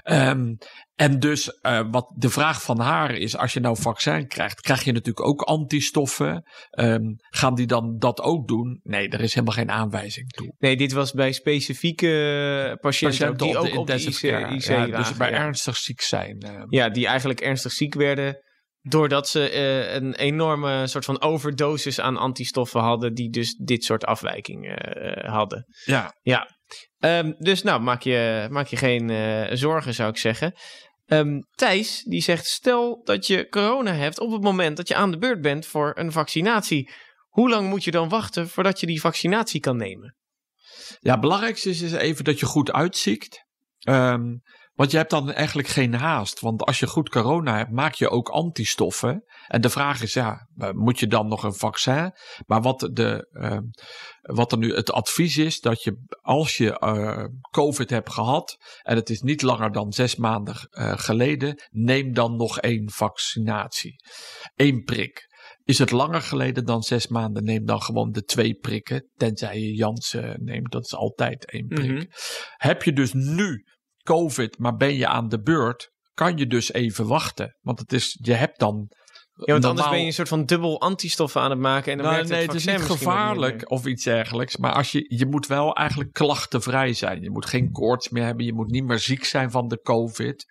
Ehm, 0.03 0.53
en 0.95 1.19
dus 1.19 1.47
eh, 1.59 1.81
wat 1.91 2.11
de 2.15 2.29
vraag 2.29 2.61
van 2.63 2.79
haar 2.79 3.11
is, 3.15 3.37
als 3.37 3.53
je 3.53 3.59
nou 3.59 3.77
vaccin 3.81 4.27
krijgt, 4.27 4.61
krijg 4.61 4.83
je 4.83 4.91
natuurlijk 4.91 5.25
ook 5.27 5.41
antistoffen. 5.41 6.43
Ehm, 6.69 7.01
gaan 7.29 7.55
die 7.55 7.67
dan 7.67 7.95
dat 7.97 8.21
ook 8.21 8.47
doen? 8.47 8.79
Nee, 8.83 9.09
er 9.09 9.21
is 9.21 9.33
helemaal 9.33 9.55
geen 9.55 9.71
aanwijzing 9.71 10.29
toe. 10.29 10.53
Nee, 10.57 10.77
dit 10.77 10.91
was 10.91 11.11
bij 11.11 11.31
specifieke 11.31 12.77
patiënten, 12.81 13.37
die 13.37 13.49
op 13.49 13.55
ook 13.55 13.71
de 13.71 13.79
op 13.79 13.87
de 13.87 13.93
IC, 13.93 14.19
Ja, 14.61 14.85
dus 14.85 15.13
bij 15.17 15.29
ja. 15.29 15.37
ernstig 15.37 15.77
ziek 15.77 16.01
zijn. 16.01 16.39
eh. 16.39 16.63
Ja, 16.69 16.89
die 16.89 17.07
eigenlijk 17.07 17.39
ernstig 17.41 17.71
ziek 17.71 17.93
werden. 17.93 18.37
Doordat 18.89 19.29
ze 19.29 19.49
eh, 19.49 19.93
een 19.93 20.15
enorme 20.15 20.87
soort 20.87 21.05
van 21.05 21.21
overdosis 21.21 21.99
aan 21.99 22.17
antistoffen 22.17 22.81
hadden. 22.81 23.13
Die 23.13 23.29
dus 23.29 23.55
dit 23.55 23.83
soort 23.83 24.05
afwijkingen 24.05 24.77
eh, 24.77 25.33
hadden. 25.33 25.65
ja. 25.85 26.13
Ja. 26.21 26.57
Ehm, 26.99 27.31
dus 27.37 27.63
nou, 27.63 27.81
maak 27.81 28.01
je, 28.01 28.47
maak 28.49 28.67
je 28.67 28.75
geen 28.75 29.09
eh, 29.09 29.55
zorgen 29.55 29.93
zou 29.93 30.09
ik 30.09 30.17
zeggen. 30.17 30.53
Ehm, 31.05 31.39
Thijs 31.55 32.03
die 32.03 32.21
zegt: 32.21 32.45
Stel 32.45 33.01
dat 33.03 33.27
je 33.27 33.49
corona 33.49 33.93
hebt 33.93 34.19
op 34.19 34.31
het 34.31 34.41
moment 34.41 34.77
dat 34.77 34.87
je 34.87 34.95
aan 34.95 35.11
de 35.11 35.17
beurt 35.17 35.41
bent 35.41 35.65
voor 35.65 35.91
een 35.95 36.11
vaccinatie. 36.11 36.91
Hoe 37.27 37.49
lang 37.49 37.69
moet 37.69 37.83
je 37.83 37.91
dan 37.91 38.09
wachten 38.09 38.49
voordat 38.49 38.79
je 38.79 38.85
die 38.85 39.01
vaccinatie 39.01 39.59
kan 39.59 39.77
nemen? 39.77 40.15
Ja, 40.99 41.11
het 41.11 41.21
belangrijkste 41.21 41.69
is, 41.69 41.81
is 41.81 41.93
even 41.93 42.23
dat 42.23 42.39
je 42.39 42.45
goed 42.45 42.71
uitziet. 42.71 43.45
Ehm, 43.79 44.37
want 44.79 44.91
je 44.91 44.97
hebt 44.97 45.09
dan 45.09 45.31
eigenlijk 45.31 45.67
geen 45.67 45.93
haast. 45.93 46.39
Want 46.39 46.63
als 46.63 46.79
je 46.79 46.87
goed 46.87 47.09
corona 47.09 47.57
hebt, 47.57 47.71
maak 47.71 47.93
je 47.93 48.09
ook 48.09 48.29
antistoffen. 48.29 49.23
En 49.47 49.61
de 49.61 49.69
vraag 49.69 50.01
is, 50.01 50.13
ja, 50.13 50.47
eh, 50.57 50.71
moet 50.71 50.99
je 50.99 51.07
dan 51.07 51.27
nog 51.27 51.43
een 51.43 51.53
vaccin? 51.53 52.11
Maar 52.45 52.61
wat, 52.61 52.89
de, 52.93 53.27
ehm, 53.31 53.61
wat 54.21 54.51
er 54.51 54.57
nu 54.57 54.75
het 54.75 54.91
advies 54.91 55.37
is, 55.37 55.59
dat 55.59 55.83
je 55.83 56.05
als 56.21 56.57
je 56.57 56.79
eh, 56.79 57.23
COVID 57.51 57.89
hebt 57.89 58.11
gehad 58.11 58.57
en 58.81 58.95
het 58.95 59.09
is 59.09 59.21
niet 59.21 59.41
langer 59.41 59.71
dan 59.71 59.91
zes 59.91 60.15
maanden 60.15 60.55
eh, 60.69 60.97
geleden, 60.97 61.61
neem 61.69 62.13
dan 62.13 62.35
nog 62.35 62.59
één 62.59 62.89
vaccinatie. 62.91 63.95
Eén 64.55 64.83
prik. 64.83 65.27
Is 65.63 65.79
het 65.79 65.91
langer 65.91 66.21
geleden 66.21 66.65
dan 66.65 66.81
zes 66.81 67.07
maanden, 67.07 67.43
neem 67.43 67.65
dan 67.65 67.81
gewoon 67.81 68.11
de 68.11 68.23
twee 68.23 68.53
prikken. 68.53 69.09
Tenzij 69.15 69.59
je 69.59 69.73
Janssen 69.73 70.43
neemt, 70.43 70.71
dat 70.71 70.85
is 70.85 70.95
altijd 70.95 71.51
één 71.51 71.67
prik. 71.67 71.91
Mhm. 71.91 72.03
Heb 72.57 72.83
je 72.83 72.93
dus 72.93 73.13
nu 73.13 73.65
COVID, 74.13 74.57
maar 74.57 74.75
ben 74.75 74.95
je 74.95 75.07
aan 75.07 75.27
de 75.27 75.41
beurt, 75.41 75.91
kan 76.13 76.37
je 76.37 76.47
dus 76.47 76.73
even 76.73 77.07
wachten. 77.07 77.57
Want 77.61 77.79
het 77.79 77.93
is, 77.93 78.19
je 78.21 78.33
hebt 78.33 78.59
dan. 78.59 78.87
Ja, 79.45 79.53
want 79.53 79.65
anders 79.65 79.89
ben 79.89 79.99
je 79.99 80.05
een 80.05 80.13
soort 80.13 80.27
van 80.27 80.45
dubbel 80.45 80.81
antistoffen 80.81 81.41
aan 81.41 81.49
het 81.49 81.59
maken. 81.59 81.91
En 81.91 81.97
dan 81.97 82.05
nou, 82.07 82.15
werkt 82.15 82.29
nee, 82.29 82.41
het 82.41 82.51
het 82.51 82.61
is 82.61 82.65
niet 82.65 82.97
gevaarlijk 82.97 83.71
of 83.71 83.85
iets 83.85 84.03
dergelijks. 84.03 84.57
Maar 84.57 84.73
als 84.73 84.91
je, 84.91 85.15
je 85.15 85.25
moet 85.25 85.47
wel 85.47 85.75
eigenlijk 85.75 86.13
klachtenvrij 86.13 86.93
zijn. 86.93 87.21
Je 87.21 87.31
moet 87.31 87.45
geen 87.45 87.71
koorts 87.71 88.09
meer 88.09 88.23
hebben. 88.23 88.45
Je 88.45 88.53
moet 88.53 88.71
niet 88.71 88.83
meer 88.83 88.99
ziek 88.99 89.23
zijn 89.23 89.51
van 89.51 89.67
de 89.67 89.81
COVID. 89.81 90.45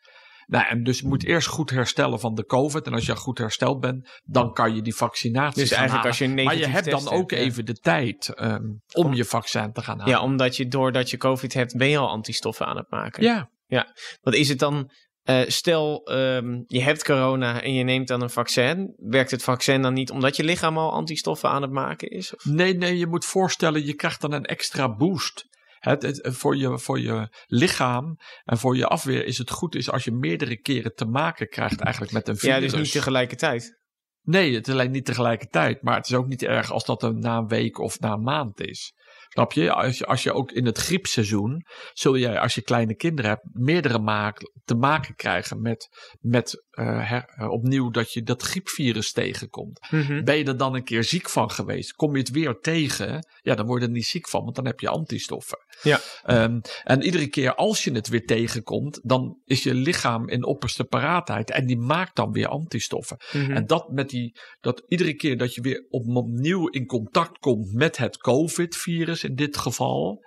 Nou, 0.49 0.67
en 0.67 0.83
dus 0.83 0.99
je 0.99 1.07
moet 1.07 1.25
eerst 1.25 1.49
goed 1.49 1.71
herstellen 1.71 2.21
van 2.21 2.35
de 2.35 2.45
COVID. 2.45 2.87
En 2.87 2.93
als 2.93 3.07
je 3.07 3.17
goed 3.17 3.39
hersteld 3.39 3.81
bent, 3.81 4.21
dan 4.25 4.53
kan 4.53 4.75
je 4.75 4.83
die 4.83 4.95
vaccinatie 4.95 5.61
Dus 5.63 5.71
gaan 5.71 5.79
eigenlijk 5.79 6.09
halen. 6.09 6.29
als 6.29 6.37
je 6.37 6.45
Maar 6.45 6.57
je 6.57 6.73
hebt 6.73 6.91
dan 6.91 7.09
ook 7.09 7.31
hebt, 7.31 7.43
ja. 7.43 7.49
even 7.49 7.65
de 7.65 7.75
tijd 7.75 8.29
ehm, 8.35 8.65
om 8.93 9.15
je 9.15 9.25
vaccin 9.25 9.73
te 9.73 9.83
gaan 9.83 9.99
halen. 9.99 10.15
Ja, 10.15 10.23
omdat 10.23 10.57
je 10.57 10.69
doordat 10.69 11.11
je 11.11 11.17
COVID 11.17 11.55
hebt, 11.55 11.77
ben 11.77 11.89
je 11.89 11.99
al 11.99 12.09
antistoffen 12.09 12.67
aan 12.67 12.77
het 12.77 12.91
maken. 12.91 13.23
ja. 13.67 13.95
Wat 14.21 14.35
is 14.35 14.49
het 14.49 14.59
dan? 14.59 14.91
eh, 15.29 15.41
stel, 15.47 16.05
ehm, 16.05 16.63
je 16.67 16.83
hebt 16.83 17.05
corona 17.05 17.63
en 17.63 17.75
je 17.75 17.85
neemt 17.85 18.09
dan 18.09 18.23
een 18.23 18.31
vaccin. 18.31 18.95
Werkt 18.97 19.31
het 19.31 19.43
vaccin 19.43 19.83
dan 19.83 19.93
niet 19.93 20.11
omdat 20.11 20.37
je 20.37 20.45
lichaam 20.45 20.79
al 20.79 20.93
antistoffen 20.93 21.49
aan 21.51 21.63
het 21.63 21.71
maken 21.71 22.11
is? 22.11 22.35
Of? 22.35 22.45
Nee, 22.45 22.75
nee, 22.75 22.99
je 22.99 23.07
moet 23.07 23.25
voorstellen, 23.25 23.87
je 23.87 23.95
krijgt 23.95 24.21
dan 24.21 24.33
een 24.33 24.45
extra 24.45 24.97
boost. 24.97 25.47
Het, 25.79 26.03
het, 26.03 26.21
voor, 26.23 26.57
je, 26.57 26.79
voor 26.79 27.01
je 27.01 27.29
lichaam 27.47 28.17
en 28.45 28.59
voor 28.59 28.77
je 28.77 28.87
afweer 28.87 29.25
is 29.25 29.39
het 29.39 29.51
goed 29.51 29.75
is 29.75 29.91
als 29.91 30.05
je 30.05 30.13
meerdere 30.13 30.61
keren 30.61 30.95
te 30.95 31.05
maken 31.05 31.49
krijgt 31.49 31.81
eigenlijk 31.81 32.13
met 32.13 32.29
een 32.29 32.37
virus. 32.37 32.55
Ja, 32.55 32.61
dus 32.61 32.75
niet 32.75 32.93
tegelijkertijd. 32.93 33.79
Nee, 34.23 34.55
het 34.55 34.67
is 34.67 34.73
alleen 34.73 34.91
niet 34.91 35.05
tegelijkertijd. 35.05 35.83
Maar 35.83 35.97
het 35.97 36.07
is 36.07 36.15
ook 36.15 36.27
niet 36.27 36.43
erg 36.43 36.71
als 36.71 36.85
dat 36.85 37.03
een, 37.03 37.19
na 37.19 37.37
een 37.37 37.49
week 37.49 37.79
of 37.79 38.01
na 38.01 38.13
een 38.13 38.23
maand 38.23 38.61
is. 38.61 38.93
Snap 39.29 39.53
je? 39.53 39.73
Als 39.73 39.99
je, 39.99 40.07
als 40.07 40.23
je 40.23 40.33
ook 40.33 40.53
in 40.53 40.67
het 40.67 40.79
griepseizoen, 40.79 41.67
zul 41.93 42.17
jij 42.17 42.39
als 42.39 42.55
je 42.55 42.63
kleine 42.63 42.95
kinderen 42.95 43.31
hebt, 43.31 43.49
meerdere 43.53 43.99
maak, 43.99 44.53
te 44.65 44.75
maken 44.75 45.15
krijgen 45.15 45.61
met, 45.61 45.89
met 46.21 46.67
eh, 46.79 47.09
her- 47.09 47.33
eh, 47.37 47.51
opnieuw 47.51 47.91
dat 47.91 48.13
je 48.13 48.23
dat 48.23 48.43
griepvirus 48.43 49.13
tegenkomt. 49.13 49.87
Mhm. 49.91 50.25
Ben 50.25 50.37
je 50.37 50.45
er 50.45 50.57
dan 50.57 50.75
een 50.75 50.85
keer 50.85 51.05
ziek 51.05 51.29
van 51.31 51.51
geweest? 51.51 51.93
Kom 51.93 52.13
je 52.13 52.19
het 52.19 52.31
weer 52.31 52.59
tegen? 52.61 53.27
Ja, 53.43 53.55
dan 53.55 53.67
word 53.67 53.81
je 53.81 53.87
er 53.87 53.93
niet 53.93 54.07
ziek 54.07 54.29
van, 54.29 54.45
want 54.45 54.57
dan 54.57 54.67
heb 54.67 54.81
je 54.81 54.89
antistoffen. 54.89 55.59
Ja. 55.83 56.01
Ehm, 56.23 56.61
en 56.85 57.03
iedere 57.03 57.27
keer 57.27 57.55
als 57.55 57.85
je 57.85 57.93
het 57.93 58.09
weer 58.09 58.27
tegenkomt, 58.27 59.01
dan 59.03 59.41
is 59.45 59.63
je 59.63 59.75
lichaam 59.75 60.29
in 60.29 60.45
opperste 60.45 60.85
paraatheid. 60.85 61.51
En 61.51 61.67
die 61.67 61.79
maakt 61.79 62.17
dan 62.17 62.33
weer 62.33 62.49
antistoffen. 62.49 63.17
Mhm. 63.33 63.53
En 63.53 63.67
dat 63.67 63.89
met 63.89 64.11
die, 64.11 64.39
dat 64.61 64.83
iedere 64.87 65.15
keer 65.15 65.37
dat 65.39 65.55
je 65.55 65.61
weer 65.61 65.87
op, 65.89 66.17
opnieuw 66.17 66.69
in 66.69 66.87
contact 66.87 67.39
komt 67.39 67.73
met 67.73 67.97
het 67.97 68.17
COVID-virus 68.17 69.25
in 69.25 69.35
dit 69.35 69.57
geval, 69.57 70.25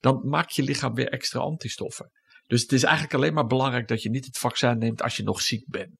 dan 0.00 0.20
maakt 0.28 0.54
je 0.54 0.62
lichaam 0.62 0.94
weer 0.94 1.08
extra 1.08 1.40
antistoffen. 1.40 2.10
Dus 2.46 2.62
het 2.62 2.72
is 2.72 2.82
eigenlijk 2.82 3.14
alleen 3.14 3.34
maar 3.34 3.46
belangrijk 3.46 3.88
dat 3.88 4.02
je 4.02 4.10
niet 4.10 4.24
het 4.24 4.38
vaccin 4.38 4.78
neemt 4.78 5.02
als 5.02 5.16
je 5.16 5.22
nog 5.22 5.40
ziek 5.40 5.64
bent. 5.68 5.90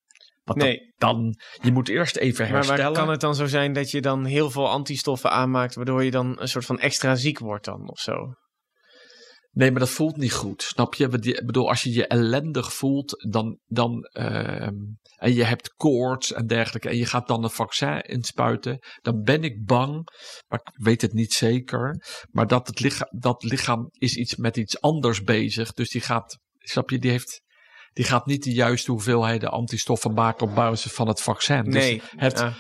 Want 0.45 0.59
dan- 0.59 0.69
Nee. 0.69 0.93
dan, 0.99 1.35
je 1.63 1.73
moet 1.73 1.89
eerst 1.89 2.17
even 2.17 2.45
Maar 2.45 2.53
herstellen. 2.55 2.83
waar 2.85 2.93
kan 2.93 3.09
het 3.11 3.21
dan 3.21 3.35
zo 3.35 3.47
zijn 3.47 3.73
dat 3.73 3.91
je 3.91 4.01
dan 4.01 4.25
heel 4.25 4.51
veel 4.51 4.69
antistoffen 4.69 5.31
aanmaakt, 5.31 5.75
waardoor 5.75 6.05
je 6.05 6.11
dan 6.11 6.41
een 6.41 6.49
soort 6.49 6.65
van 6.65 6.79
extra 6.79 7.15
ziek 7.15 7.39
wordt 7.39 7.65
dan 7.65 7.89
of 7.91 7.99
zo? 7.99 8.35
Nee, 9.57 9.71
maar 9.71 9.81
dat 9.81 9.91
voelt 9.91 10.17
niet 10.17 10.33
goed. 10.33 10.63
Snap 10.63 10.95
je? 10.95 11.09
Ik 11.09 11.47
bedoel, 11.47 11.69
als 11.69 11.83
je 11.83 11.93
je 11.93 12.07
ellendig 12.07 12.73
voelt, 12.73 13.27
dan, 13.31 13.59
dan 13.67 14.03
ehm, 14.03 14.75
en 15.17 15.35
je 15.35 15.45
hebt 15.45 15.75
koorts 15.75 16.33
en 16.33 16.47
dergelijke, 16.47 16.89
en 16.89 16.97
je 16.97 17.07
gaat 17.07 17.29
dan 17.29 17.45
een 17.45 17.51
vaccin 17.51 18.01
inspuiten, 18.01 18.79
dan 19.03 19.23
ben 19.23 19.45
ik 19.45 19.65
bang, 19.65 20.09
maar 20.49 20.61
ik 20.65 20.85
weet 20.85 21.03
het 21.03 21.13
niet 21.13 21.33
zeker, 21.33 22.05
maar 22.31 22.47
dat 22.47 22.67
het 22.67 22.81
lichaam, 22.81 23.09
dat 23.11 23.43
lichaam 23.43 23.89
is 23.93 24.17
iets 24.17 24.37
met 24.37 24.57
iets 24.57 24.81
anders 24.81 25.23
bezig. 25.23 25.73
Dus 25.73 25.91
die 25.91 26.01
gaat, 26.01 26.39
snap 26.59 26.91
je, 26.91 26.99
die 26.99 27.11
heeft, 27.11 27.43
die 27.93 28.05
gaat 28.05 28.27
niet 28.27 28.43
de 28.43 28.53
juiste 28.53 28.91
hoeveelheden 28.91 29.51
antistoffen 29.51 30.13
maken 30.13 30.49
op 30.49 30.55
basis 30.55 30.93
van 30.93 31.09
het 31.09 31.21
vaccin. 31.21 31.65
Dus 31.65 31.75
Nee. 31.75 32.03
het 32.17 32.39
Ja. 32.39 32.55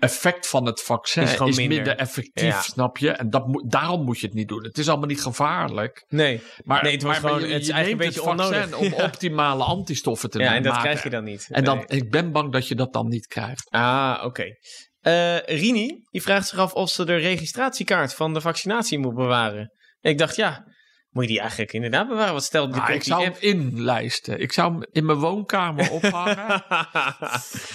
Effect 0.00 0.48
van 0.48 0.66
het 0.66 0.82
vaccin 0.82 1.22
Is 1.22 1.56
minder. 1.56 1.96
effectief, 1.96 2.44
Ja. 2.44 2.60
snap 2.60 2.98
je? 2.98 3.10
En 3.10 3.30
dat 3.30 3.62
daarom 3.66 4.04
moet 4.04 4.18
je 4.20 4.26
het 4.26 4.34
niet 4.34 4.48
doen. 4.48 4.62
Het 4.64 4.78
is 4.78 4.88
allemaal 4.88 5.06
niet 5.08 5.22
gevaarlijk. 5.22 6.04
Nee. 6.08 6.42
Maar, 6.64 6.82
Nee, 6.82 6.92
het 6.92 7.02
maar 7.02 7.14
gewoon- 7.14 7.40
je, 7.40 7.46
het 7.46 7.60
is 7.60 7.66
je 7.66 7.72
eigenlijk 7.72 8.02
neemt 8.12 8.16
een 8.16 8.22
beetje 8.26 8.44
het 8.44 8.50
vaccin 8.50 8.74
onnodig. 8.74 8.92
om 8.94 8.98
Ja. 8.98 9.04
optimale 9.04 9.64
antistoffen 9.64 10.30
te 10.30 10.38
Ja, 10.38 10.54
en 10.54 10.62
dat 10.62 10.72
maken. 10.72 10.88
krijg 10.88 11.02
je 11.02 11.10
dan 11.10 11.24
niet. 11.24 11.46
En 11.50 11.64
dan, 11.64 11.84
ik 11.86 12.10
ben 12.10 12.32
bang 12.32 12.52
dat 12.52 12.68
je 12.68 12.74
dat 12.74 12.92
dan 12.92 13.08
niet 13.08 13.26
krijgt. 13.26 13.70
Ah, 13.70 14.20
oké. 14.24 14.44
Eh, 15.00 15.38
Rini, 15.38 16.04
die 16.10 16.22
vraagt 16.22 16.48
zich 16.48 16.58
af 16.58 16.72
of 16.72 16.90
ze 16.90 17.04
de 17.04 17.16
registratiekaart 17.16 18.14
van 18.14 18.34
de 18.34 18.40
vaccinatie 18.40 18.98
moet 18.98 19.14
bewaren. 19.14 19.72
En 20.00 20.10
ik 20.10 20.18
dacht, 20.18 20.36
ja, 20.36 20.64
moet 21.10 21.22
je 21.22 21.28
die 21.30 21.40
eigenlijk 21.40 21.72
inderdaad 21.72 22.08
bewaren? 22.08 22.32
Wat 22.32 22.44
stelt 22.44 22.72
de 22.72 22.78
Nou, 22.78 22.92
ik 22.92 23.02
zou 23.02 23.22
hem 23.22 23.34
inlijsten. 23.38 24.40
Ik 24.40 24.52
zou 24.52 24.72
hem 24.72 24.86
in 24.92 25.04
mijn 25.04 25.18
woonkamer 25.18 25.90
ophangen. 26.00 26.64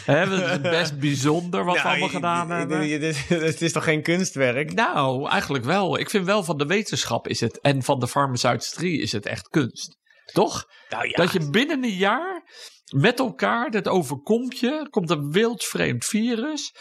Dat 0.05 0.31
is 0.31 0.61
best 0.61 0.99
bijzonder 0.99 1.65
wat 1.65 1.75
we 1.75 1.81
allemaal 1.81 2.09
gedaan 2.09 2.49
hebben. 2.49 2.89
Het 3.27 3.61
is 3.61 3.71
toch 3.71 3.83
geen 3.83 4.01
kunstwerk? 4.01 4.73
Nou, 4.73 5.29
eigenlijk 5.29 5.63
wel. 5.63 5.99
Ik 5.99 6.09
vind 6.09 6.25
wel 6.25 6.43
van 6.43 6.57
de 6.57 6.65
wetenschap 6.65 7.27
is 7.27 7.39
het 7.39 7.59
en 7.59 7.83
van 7.83 7.99
de 7.99 8.07
farmaceutische 8.07 8.91
is 8.91 9.11
het 9.11 9.25
echt 9.25 9.47
kunst. 9.47 9.97
Toch? 10.33 10.65
Nou 10.89 11.07
ja, 11.07 11.15
Dat 11.15 11.31
je 11.31 11.49
binnen 11.49 11.83
een 11.83 11.95
jaar 11.95 12.43
met 12.93 13.19
elkaar, 13.19 13.71
dat 13.71 13.87
overkomt 13.87 14.59
je, 14.59 14.87
komt 14.89 15.09
een 15.09 15.31
wildvreemd 15.31 16.05
virus. 16.05 16.71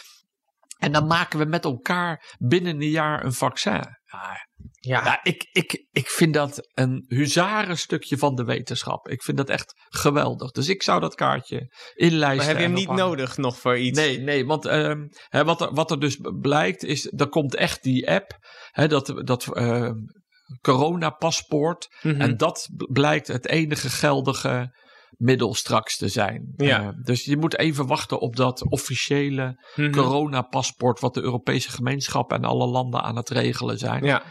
En 0.78 0.92
dan 0.92 1.06
maken 1.06 1.38
we 1.38 1.44
met 1.44 1.64
elkaar 1.64 2.34
binnen 2.38 2.74
een 2.74 2.90
jaar 2.90 3.24
een 3.24 3.32
vaccin. 3.32 3.84
Ja, 4.04 4.46
ja. 4.84 5.04
ja, 5.04 5.20
ik, 5.22 5.48
ik, 5.52 5.86
ik 5.90 6.08
vind 6.08 6.34
dat 6.34 6.68
een 6.74 7.04
huzarenstukje 7.08 8.18
van 8.18 8.34
de 8.34 8.44
wetenschap. 8.44 9.08
Ik 9.08 9.22
vind 9.22 9.36
dat 9.36 9.48
echt 9.48 9.74
geweldig. 9.88 10.50
Dus 10.50 10.68
ik 10.68 10.82
zou 10.82 11.00
dat 11.00 11.14
kaartje 11.14 11.74
inlijsten. 11.94 12.36
maar 12.36 12.46
heb 12.46 12.56
je 12.56 12.62
hem 12.62 12.72
niet 12.72 12.90
nodig 12.90 13.36
nog 13.36 13.58
voor 13.58 13.78
iets? 13.78 13.98
Nee, 13.98 14.18
nee, 14.18 14.46
want 14.46 14.64
ehm, 14.64 15.06
hè, 15.28 15.44
wat, 15.44 15.60
er, 15.60 15.74
wat 15.74 15.90
er 15.90 16.00
dus 16.00 16.18
blijkt 16.40 16.84
is, 16.84 17.12
er 17.16 17.28
komt 17.28 17.54
echt 17.54 17.82
die 17.82 18.10
app, 18.10 18.38
hè, 18.70 18.88
dat, 18.88 19.12
dat 19.24 19.56
ehm, 19.56 19.94
coronapaspoort. 20.60 21.88
Mhm. 22.02 22.20
En 22.20 22.36
dat 22.36 22.68
blijkt 22.92 23.26
het 23.26 23.48
enige 23.48 23.90
geldige 23.90 24.82
middel 25.16 25.54
straks 25.54 25.96
te 25.96 26.08
zijn. 26.08 26.52
Ja. 26.56 26.82
Eh, 26.82 26.88
dus 27.02 27.24
je 27.24 27.36
moet 27.36 27.58
even 27.58 27.86
wachten 27.86 28.20
op 28.20 28.36
dat 28.36 28.70
officiële 28.70 29.64
Mhm. 29.76 29.90
coronapaspoort 29.90 31.00
wat 31.00 31.14
de 31.14 31.22
Europese 31.22 31.70
gemeenschap 31.70 32.32
en 32.32 32.44
alle 32.44 32.66
landen 32.66 33.02
aan 33.02 33.16
het 33.16 33.28
regelen 33.30 33.78
zijn. 33.78 34.04
Ja. 34.04 34.22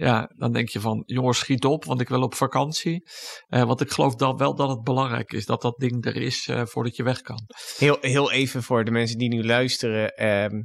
Ja, 0.00 0.30
dan 0.36 0.52
denk 0.52 0.68
je 0.68 0.80
van, 0.80 1.02
jongens, 1.06 1.38
schiet 1.38 1.64
op, 1.64 1.84
want 1.84 2.00
ik 2.00 2.08
wil 2.08 2.22
op 2.22 2.34
vakantie. 2.34 3.04
Eh, 3.48 3.62
want 3.62 3.80
ik 3.80 3.90
geloof 3.90 4.14
dan 4.14 4.36
wel 4.36 4.54
dat 4.54 4.68
het 4.68 4.82
belangrijk 4.82 5.32
is 5.32 5.46
dat 5.46 5.62
dat 5.62 5.78
ding 5.78 6.04
er 6.04 6.16
is 6.16 6.48
eh, 6.48 6.62
voordat 6.66 6.96
je 6.96 7.02
weg 7.02 7.20
kan. 7.20 7.40
Heel, 7.78 7.96
heel 8.00 8.32
even 8.32 8.62
voor 8.62 8.84
de 8.84 8.90
mensen 8.90 9.18
die 9.18 9.28
nu 9.28 9.44
luisteren. 9.44 10.16
ehm, 10.16 10.54
eh, 10.54 10.60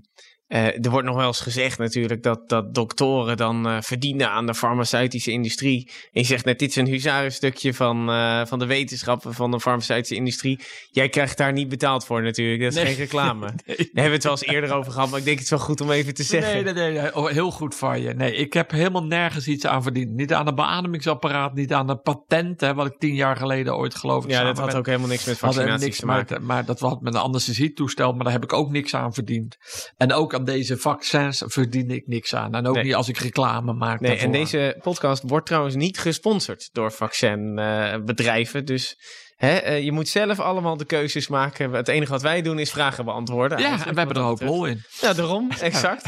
er 0.48 0.90
wordt 0.90 1.08
nog 1.08 1.16
wel 1.16 1.28
eens 1.28 1.40
gezegd 1.40 1.78
natuurlijk 1.78 2.24
dat, 2.24 2.50
dat 2.50 2.74
doktoren 2.74 3.38
dan 3.38 3.68
eh, 3.68 3.78
verdienen 3.82 4.30
aan 4.30 4.46
de 4.46 4.54
farmaceutische 4.56 5.32
industrie. 5.32 5.92
En 6.12 6.22
je 6.22 6.24
zegt 6.28 6.46
net, 6.46 6.60
dit 6.60 6.70
is 6.70 6.76
een 6.76 6.88
huzarenstukje 6.88 7.74
van, 7.74 8.10
eh, 8.10 8.46
van 8.46 8.60
de 8.60 8.66
wetenschappen 8.66 9.34
van 9.34 9.52
de 9.52 9.60
farmaceutische 9.60 10.16
industrie. 10.16 10.60
Jij 10.90 11.10
krijgt 11.10 11.38
daar 11.38 11.54
niet 11.54 11.70
betaald 11.70 12.06
voor 12.06 12.22
natuurlijk, 12.24 12.62
dat 12.62 12.70
is 12.72 12.76
Nee. 12.78 12.86
geen 12.86 12.96
reclame. 12.96 13.46
Daar 13.66 13.76
hebben 13.78 14.04
we 14.04 14.10
het 14.12 14.24
wel 14.24 14.32
eens 14.32 14.46
eerder 14.46 14.74
over 14.74 14.92
gehad, 14.92 15.10
maar 15.10 15.20
ik 15.20 15.26
denk 15.26 15.36
het 15.38 15.46
is 15.46 15.52
wel 15.52 15.60
goed 15.60 15.82
om 15.82 15.92
even 15.92 16.14
te 16.14 16.24
zeggen. 16.24 16.54
Nee, 16.54 16.64
nee, 16.64 16.74
nee, 16.74 17.02
nee. 17.02 17.16
Oh, 17.16 17.30
heel 17.30 17.52
goed 17.52 17.76
van 17.76 18.02
je. 18.02 18.14
Nee, 18.14 18.36
ik 18.36 18.54
heb 18.54 18.72
helemaal 18.72 19.04
nergens 19.06 19.48
iets 19.48 19.66
aan 19.66 19.84
verdiend. 19.84 20.12
Niet 20.12 20.34
aan 20.34 20.48
een 20.48 20.56
beademingsapparaat, 20.56 21.54
niet 21.54 21.74
aan 21.74 21.90
een 21.90 22.02
patent, 22.02 22.62
hè, 22.62 22.74
wat 22.74 22.86
ik 22.86 22.98
tien 22.98 23.16
jaar 23.16 23.36
geleden 23.38 23.76
ooit 23.78 23.96
geloof 23.96 24.24
ik 24.24 24.30
ja, 24.30 24.44
dat 24.44 24.58
had 24.58 24.66
met- 24.66 24.76
ook 24.76 24.86
helemaal 24.86 25.08
niks 25.08 25.26
met 25.26 25.38
vaccinaties 25.38 25.86
niks 25.86 25.98
te 26.00 26.06
maken. 26.06 26.38
Maar, 26.38 26.56
maar 26.56 26.66
dat 26.66 26.80
had 26.80 27.02
met 27.02 27.14
een 27.14 27.20
anesthesietoestel, 27.22 28.12
maar 28.14 28.24
daar 28.24 28.34
heb 28.34 28.44
ik 28.44 28.54
ook 28.54 28.70
niks 28.72 28.94
aan 28.96 29.14
verdiend. 29.14 29.58
En 29.98 30.14
ook 30.14 30.34
aan 30.36 30.46
deze 30.46 30.78
vaccins 30.78 31.44
verdien 31.46 31.90
ik 31.92 32.08
niks 32.08 32.36
aan. 32.36 32.54
En 32.56 32.68
ook 32.68 32.76
Nee. 32.76 32.84
niet 32.84 32.96
als 32.96 33.10
ik 33.10 33.18
reclame 33.18 33.74
maak 33.74 34.00
Nee, 34.00 34.18
en 34.18 34.32
deze 34.32 34.78
podcast 34.82 35.24
wordt 35.26 35.46
trouwens 35.46 35.76
niet 35.76 35.98
gesponsord 36.00 36.70
door 36.72 36.92
vaccinbedrijven. 36.92 38.66
dus 38.66 38.96
Hè, 39.36 39.56
eh, 39.56 39.84
je 39.84 39.92
moet 39.92 40.08
zelf 40.08 40.40
allemaal 40.40 40.78
de 40.78 40.86
keuzes 40.86 41.28
maken. 41.28 41.72
Het 41.72 41.88
enige 41.88 42.12
wat 42.12 42.22
wij 42.22 42.42
doen 42.42 42.60
is 42.60 42.72
vragen 42.72 43.06
beantwoorden. 43.06 43.58
Ja, 43.58 43.72
en 43.72 43.94
we 43.94 44.00
hebben 44.00 44.16
er 44.16 44.22
hoop 44.22 44.40
dat 44.40 44.50
lol 44.50 44.66
in. 44.66 44.84
Ja, 45.02 45.14
daarom, 45.14 45.52
exact. 45.62 46.06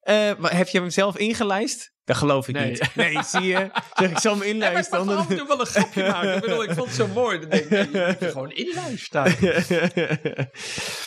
Eh, 0.00 0.30
maar 0.38 0.56
heb 0.56 0.68
je 0.68 0.78
hem 0.78 0.90
zelf 0.90 1.16
ingelijst? 1.16 1.92
Dat 2.06 2.16
geloof 2.16 2.48
ik 2.48 2.54
Nee. 2.54 2.70
niet. 2.70 2.94
Nee, 2.94 3.18
zie 3.32 3.42
je? 3.42 3.70
Zeg, 3.94 4.10
ik 4.10 4.18
zal 4.18 4.32
hem 4.34 4.42
inlijsten. 4.42 4.98
Ja, 4.98 5.04
maar 5.04 5.30
ik 5.30 5.38
mag 5.38 5.46
wel 5.46 5.60
een 5.60 5.66
grapje 5.66 6.02
maken. 6.12 6.34
Ik 6.34 6.40
bedoel, 6.40 6.62
ik 6.62 6.70
vond 6.70 6.86
het 6.86 6.96
zo 6.96 7.06
mooi. 7.06 7.38
Dan 7.40 7.48
denk 7.50 7.64
ik, 7.64 7.70
nee, 7.70 8.06
je 8.06 8.16
moet 8.20 8.30
gewoon 8.30 8.50
inluisteren. 8.52 9.36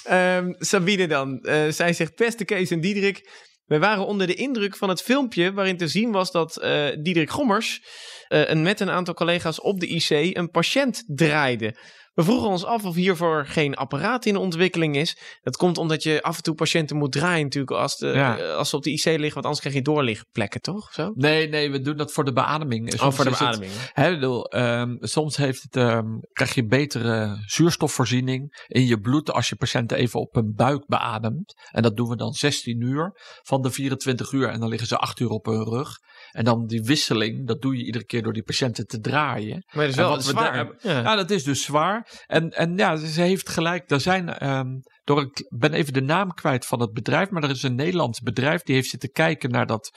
Ehm, 0.04 0.54
Sabine 0.58 1.08
dan. 1.08 1.40
Eh, 1.42 1.70
zij 1.70 1.94
zegt, 1.94 2.16
beste 2.16 2.46
Kees 2.46 2.70
en 2.72 2.82
Diederik. 2.82 3.30
Wij 3.66 3.80
waren 3.80 4.06
onder 4.06 4.28
de 4.28 4.34
indruk 4.34 4.78
van 4.78 4.90
het 4.90 5.02
filmpje 5.02 5.54
waarin 5.54 5.78
te 5.78 5.88
zien 5.88 6.12
was 6.12 6.32
dat 6.32 6.58
eh 6.58 6.88
Diederik 7.02 7.30
Gommers 7.30 7.82
eh, 8.30 8.50
een, 8.50 8.62
met 8.62 8.80
een 8.80 8.90
aantal 8.90 9.14
collega's 9.14 9.62
op 9.62 9.80
de 9.80 9.88
IC 9.88 10.10
een 10.38 10.50
patiënt 10.50 11.04
draaide. 11.08 11.76
We 12.14 12.26
vroegen 12.26 12.50
ons 12.50 12.66
af 12.66 12.86
of 12.86 12.96
hiervoor 12.96 13.46
geen 13.48 13.76
apparaat 13.76 14.26
in 14.26 14.36
ontwikkeling 14.36 14.96
is. 14.96 15.18
Dat 15.42 15.58
komt 15.58 15.78
omdat 15.78 16.04
je 16.04 16.22
af 16.22 16.38
en 16.38 16.44
toe 16.44 16.56
patiënten 16.56 16.98
moet 16.98 17.12
draaien 17.12 17.44
natuurlijk 17.44 17.72
als, 17.72 17.98
de, 17.98 18.08
Ja. 18.08 18.38
eh, 18.38 18.56
als 18.56 18.70
ze 18.70 18.76
op 18.76 18.84
de 18.84 18.92
IC 18.92 19.04
liggen, 19.06 19.20
want 19.34 19.36
anders 19.46 19.60
krijg 19.60 19.76
je 19.76 19.82
doorligplekken, 19.82 20.62
toch? 20.62 20.94
Zo? 20.94 21.12
Nee, 21.16 21.48
nee, 21.50 21.72
we 21.72 21.82
doen 21.82 21.98
dat 21.98 22.12
voor 22.12 22.26
de 22.26 22.34
beademing. 22.34 22.94
Oh, 22.94 23.00
Soms 23.00 23.16
voor 23.16 23.24
de 23.24 23.30
het- 23.30 23.40
beademing. 23.40 23.72
Bedoel, 23.96 24.46
ehm, 24.46 24.96
soms 25.00 25.38
heeft 25.38 25.62
het, 25.64 25.76
ehm, 25.76 26.06
krijg 26.34 26.56
je 26.56 26.66
betere 26.66 27.38
zuurstofvoorziening 27.46 28.64
in 28.68 28.86
je 28.86 29.00
bloed 29.00 29.32
als 29.32 29.50
je 29.50 29.56
patiënten 29.56 29.98
even 29.98 30.20
op 30.20 30.34
hun 30.34 30.54
buik 30.56 30.86
beademt. 30.88 31.54
En 31.72 31.82
dat 31.82 31.96
doen 31.98 32.10
we 32.10 32.16
dan 32.16 32.34
16 32.34 32.82
uur 32.82 33.12
van 33.44 33.62
de 33.62 33.72
24 33.72 34.32
uur 34.32 34.50
en 34.50 34.60
dan 34.60 34.70
liggen 34.70 34.88
ze 34.88 34.98
8 34.98 35.20
uur 35.20 35.30
op 35.30 35.46
hun 35.46 35.64
rug. 35.64 35.98
En 36.32 36.44
dan 36.44 36.68
die 36.68 36.82
wisseling, 36.84 37.48
dat 37.48 37.62
doe 37.62 37.78
je 37.78 37.84
iedere 37.84 38.06
keer 38.06 38.24
door 38.24 38.34
die 38.34 38.44
patiënten 38.44 38.88
te 38.88 39.00
draaien. 39.00 39.64
Maar 39.72 39.84
dat 39.86 39.90
is 39.90 39.96
wel 39.96 40.22
zwaar. 40.22 40.54
daar- 40.54 40.94
Ja. 40.96 41.02
Ja, 41.02 41.16
dat 41.16 41.30
is 41.32 41.44
dus 41.44 41.64
zwaar. 41.64 42.24
En, 42.28 42.50
en 42.52 42.78
ja, 42.78 42.96
ze 42.96 43.22
heeft 43.22 43.50
gelijk. 43.50 43.90
Er 43.92 44.00
zijn, 44.02 44.30
ehm, 44.30 44.68
door 45.10 45.22
ik 45.22 45.46
ben 45.50 45.74
even 45.74 45.94
de 45.94 46.02
naam 46.02 46.34
kwijt 46.34 46.66
van 46.66 46.82
het 46.82 46.94
bedrijf, 46.94 47.30
maar 47.30 47.44
er 47.44 47.50
is 47.50 47.64
een 47.64 47.76
Nederlands 47.76 48.22
bedrijf 48.22 48.64
die 48.64 48.76
heeft 48.76 48.90
zitten 48.90 49.12
kijken 49.12 49.52
naar 49.52 49.66
dat 49.66 49.92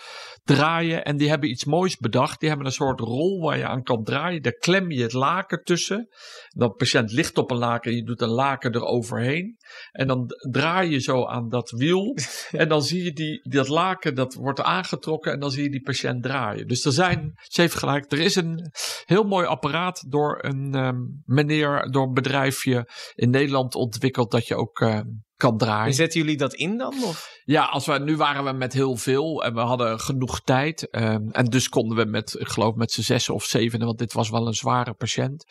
draaien. 0.44 1.04
En 1.04 1.16
die 1.16 1.28
hebben 1.28 1.50
iets 1.50 1.64
moois 1.64 1.96
bedacht. 1.96 2.40
Die 2.40 2.48
hebben 2.48 2.66
een 2.66 2.72
soort 2.72 3.00
rol 3.00 3.40
waar 3.40 3.58
je 3.58 3.66
aan 3.66 3.82
kan 3.82 4.04
draaien. 4.04 4.42
Daar 4.42 4.52
klem 4.52 4.90
je 4.90 5.02
het 5.02 5.12
laken 5.12 5.64
tussen. 5.64 6.08
Dan 6.48 6.68
de 6.68 6.74
patiënt 6.74 7.12
ligt 7.12 7.38
op 7.38 7.50
een 7.50 7.56
laken 7.56 7.90
en 7.90 7.96
je 7.96 8.04
doet 8.04 8.20
een 8.20 8.28
laken 8.28 8.74
eroverheen. 8.74 9.56
En 9.90 10.06
dan 10.06 10.26
draai 10.50 10.90
je 10.90 11.00
zo 11.00 11.26
aan 11.26 11.48
dat 11.48 11.70
wiel. 11.70 12.16
en 12.50 12.68
dan 12.68 12.82
zie 12.82 13.04
je 13.04 13.12
die, 13.12 13.48
dat 13.50 13.68
laken, 13.68 14.14
dat 14.14 14.34
wordt 14.34 14.60
aangetrokken 14.60 15.32
en 15.32 15.40
dan 15.40 15.50
zie 15.50 15.62
je 15.62 15.70
die 15.70 15.82
patiënt 15.82 16.22
draaien. 16.22 16.68
Dus 16.68 16.84
er 16.84 16.92
zijn, 16.92 17.32
ze 17.36 17.60
heeft 17.60 17.74
gelijk, 17.74 18.12
er 18.12 18.20
is 18.20 18.34
een 18.34 18.70
heel 19.04 19.24
mooi 19.24 19.46
apparaat 19.46 20.10
door 20.10 20.38
een 20.44 20.74
ehm, 20.74 21.00
meneer, 21.24 21.90
door 21.90 22.06
een 22.06 22.14
bedrijfje 22.14 22.88
in 23.14 23.30
Nederland 23.30 23.74
ontwikkeld 23.74 24.30
dat 24.30 24.46
je 24.46 24.56
ook 24.56 24.80
ehm, 24.80 25.01
kan 25.36 25.58
draaien. 25.58 25.86
En 25.86 25.94
zetten 25.94 26.20
jullie 26.20 26.36
dat 26.36 26.54
in 26.54 26.78
dan? 26.78 26.94
Of? 27.04 27.40
Ja, 27.44 27.64
als 27.64 27.86
we, 27.86 27.98
nu 27.98 28.16
waren 28.16 28.44
we 28.44 28.52
met 28.52 28.72
heel 28.72 28.96
veel 28.96 29.44
en 29.44 29.54
we 29.54 29.60
hadden 29.60 30.00
genoeg 30.00 30.40
tijd. 30.40 30.90
ehm, 30.90 31.28
en 31.30 31.44
dus 31.44 31.68
konden 31.68 31.96
we 31.96 32.04
met, 32.04 32.36
ik 32.38 32.48
geloof 32.48 32.74
met 32.74 32.92
z'n 32.92 33.00
zes 33.00 33.28
of 33.28 33.44
zevenen, 33.44 33.86
want 33.86 33.98
dit 33.98 34.12
was 34.12 34.30
wel 34.30 34.46
een 34.46 34.54
zware 34.54 34.94
patiënt. 34.94 35.44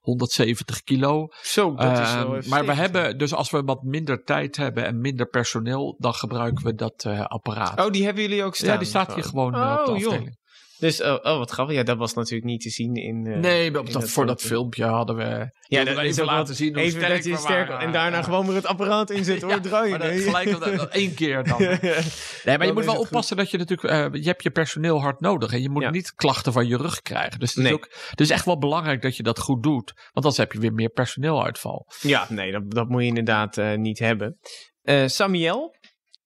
170 0.00 0.82
kilo. 0.82 1.26
Zo, 1.42 1.74
dat 1.74 1.98
is 1.98 2.14
wel 2.14 2.36
Ehm, 2.36 2.48
maar 2.48 2.66
we 2.66 2.72
hebben, 2.72 3.18
dus 3.18 3.34
als 3.34 3.50
we 3.50 3.62
wat 3.62 3.82
minder 3.82 4.22
tijd 4.24 4.56
hebben 4.56 4.84
en 4.84 5.00
minder 5.00 5.26
personeel, 5.28 5.94
dan 5.98 6.14
gebruiken 6.14 6.64
we 6.64 6.74
dat 6.74 7.04
eh, 7.04 7.20
apparaat. 7.24 7.80
Oh, 7.84 7.90
die 7.90 8.04
hebben 8.04 8.22
jullie 8.22 8.44
ook 8.44 8.54
staan? 8.54 8.68
ja, 8.72 8.76
die 8.78 8.86
staat 8.86 9.14
hier 9.14 9.24
gewoon 9.24 9.54
eh, 9.54 9.76
op 9.78 9.86
de 9.86 9.90
Oh, 9.90 9.96
afdeling. 9.96 10.38
Dus, 10.78 11.02
oh, 11.02 11.12
oh, 11.22 11.38
wat 11.38 11.50
grappig. 11.50 11.74
Ja, 11.76 11.82
dat 11.82 11.96
was 11.96 12.14
natuurlijk 12.14 12.44
niet 12.44 12.60
te 12.60 12.70
zien 12.70 12.94
in... 12.94 13.26
eh, 13.26 13.38
Nee, 13.38 13.70
maar 13.70 13.80
op 13.80 13.86
in 13.86 13.92
dat, 13.92 14.10
voor 14.10 14.26
dat 14.26 14.40
filmpje 14.42 14.84
hadden 14.84 15.16
we. 15.16 15.50
Ja, 15.68 15.84
dat 15.84 15.98
even 15.98 16.22
ook 16.22 16.28
laten 16.30 16.54
zien 16.54 16.74
hoe 16.74 16.82
even 16.82 17.00
sterk 17.00 17.22
we 17.22 17.36
sterk. 17.36 17.68
En 17.82 17.92
daarna 17.92 18.16
Ja. 18.16 18.22
gewoon 18.22 18.46
weer 18.46 18.54
het 18.56 18.66
apparaat 18.66 19.10
inzetten 19.10 19.48
hoor, 19.48 19.56
Ja, 19.56 19.62
draaien. 19.62 19.90
maar 19.98 19.98
dat 20.10 20.20
gelijk 20.20 20.50
dat, 20.50 20.76
dat 20.76 20.88
één 20.90 21.14
keer 21.14 21.44
dan. 21.44 21.58
Nee, 22.44 22.58
maar 22.58 22.66
je 22.66 22.72
moet 22.72 22.84
wel 22.84 22.98
oppassen 23.00 23.36
dat 23.36 23.50
je 23.50 23.58
natuurlijk, 23.58 23.88
eh, 24.14 24.22
je 24.22 24.28
hebt 24.28 24.42
je 24.42 24.50
personeel 24.50 25.00
hard 25.00 25.20
nodig 25.20 25.52
en 25.52 25.62
je 25.62 25.70
moet 25.70 25.90
niet 25.90 26.14
klachten 26.14 26.52
van 26.52 26.66
je 26.66 26.76
rug 26.76 27.02
krijgen. 27.02 27.38
Dus 27.38 27.54
het, 27.54 27.62
Nee. 27.62 27.72
is 27.72 27.78
ook, 27.78 27.88
het 28.10 28.20
is 28.20 28.30
echt 28.30 28.44
wel 28.44 28.58
belangrijk 28.58 29.02
dat 29.02 29.16
je 29.16 29.22
dat 29.22 29.38
goed 29.38 29.62
doet, 29.62 29.92
want 29.94 30.10
anders 30.14 30.36
heb 30.36 30.52
je 30.52 30.58
weer 30.60 30.72
meer 30.72 30.88
personeeluitval. 30.90 31.86
Ja, 32.00 32.26
nee, 32.28 32.52
dat, 32.52 32.62
dat 32.70 32.88
moet 32.88 33.00
je 33.02 33.06
inderdaad 33.08 33.58
eh, 33.58 33.74
niet 33.74 33.98
hebben. 33.98 34.38
Eh, 34.82 35.02
Samuel, 35.06 35.75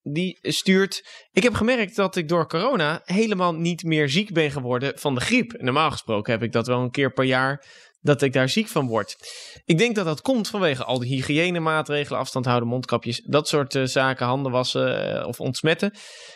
die 0.02 0.38
stuurt... 0.42 1.26
Ik 1.32 1.42
heb 1.42 1.54
gemerkt 1.54 1.96
dat 1.96 2.16
ik 2.16 2.28
door 2.28 2.48
corona 2.48 3.00
helemaal 3.04 3.54
niet 3.54 3.82
meer 3.82 4.08
ziek 4.08 4.32
ben 4.32 4.50
geworden 4.50 4.98
van 4.98 5.14
de 5.14 5.20
griep. 5.20 5.54
Normaal 5.58 5.90
gesproken 5.90 6.32
heb 6.32 6.42
ik 6.42 6.52
dat 6.52 6.66
wel 6.66 6.80
een 6.80 6.90
keer 6.90 7.12
per 7.12 7.24
jaar 7.24 7.64
dat 8.00 8.22
ik 8.22 8.32
daar 8.32 8.48
ziek 8.48 8.68
van 8.68 8.86
word. 8.86 9.16
Ik 9.64 9.78
denk 9.78 9.94
dat 9.94 10.04
dat 10.04 10.20
komt 10.20 10.48
vanwege 10.48 10.84
al 10.84 10.98
die 10.98 11.14
hygiënemaatregelen, 11.14 12.18
afstand 12.18 12.44
houden, 12.44 12.68
mondkapjes, 12.68 13.20
dat 13.20 13.48
soort 13.48 13.74
eh, 13.74 13.84
zaken, 13.84 14.26
handen 14.26 14.52
wassen 14.52 15.16
eh, 15.18 15.26
of 15.26 15.40
ontsmetten. 15.40 15.94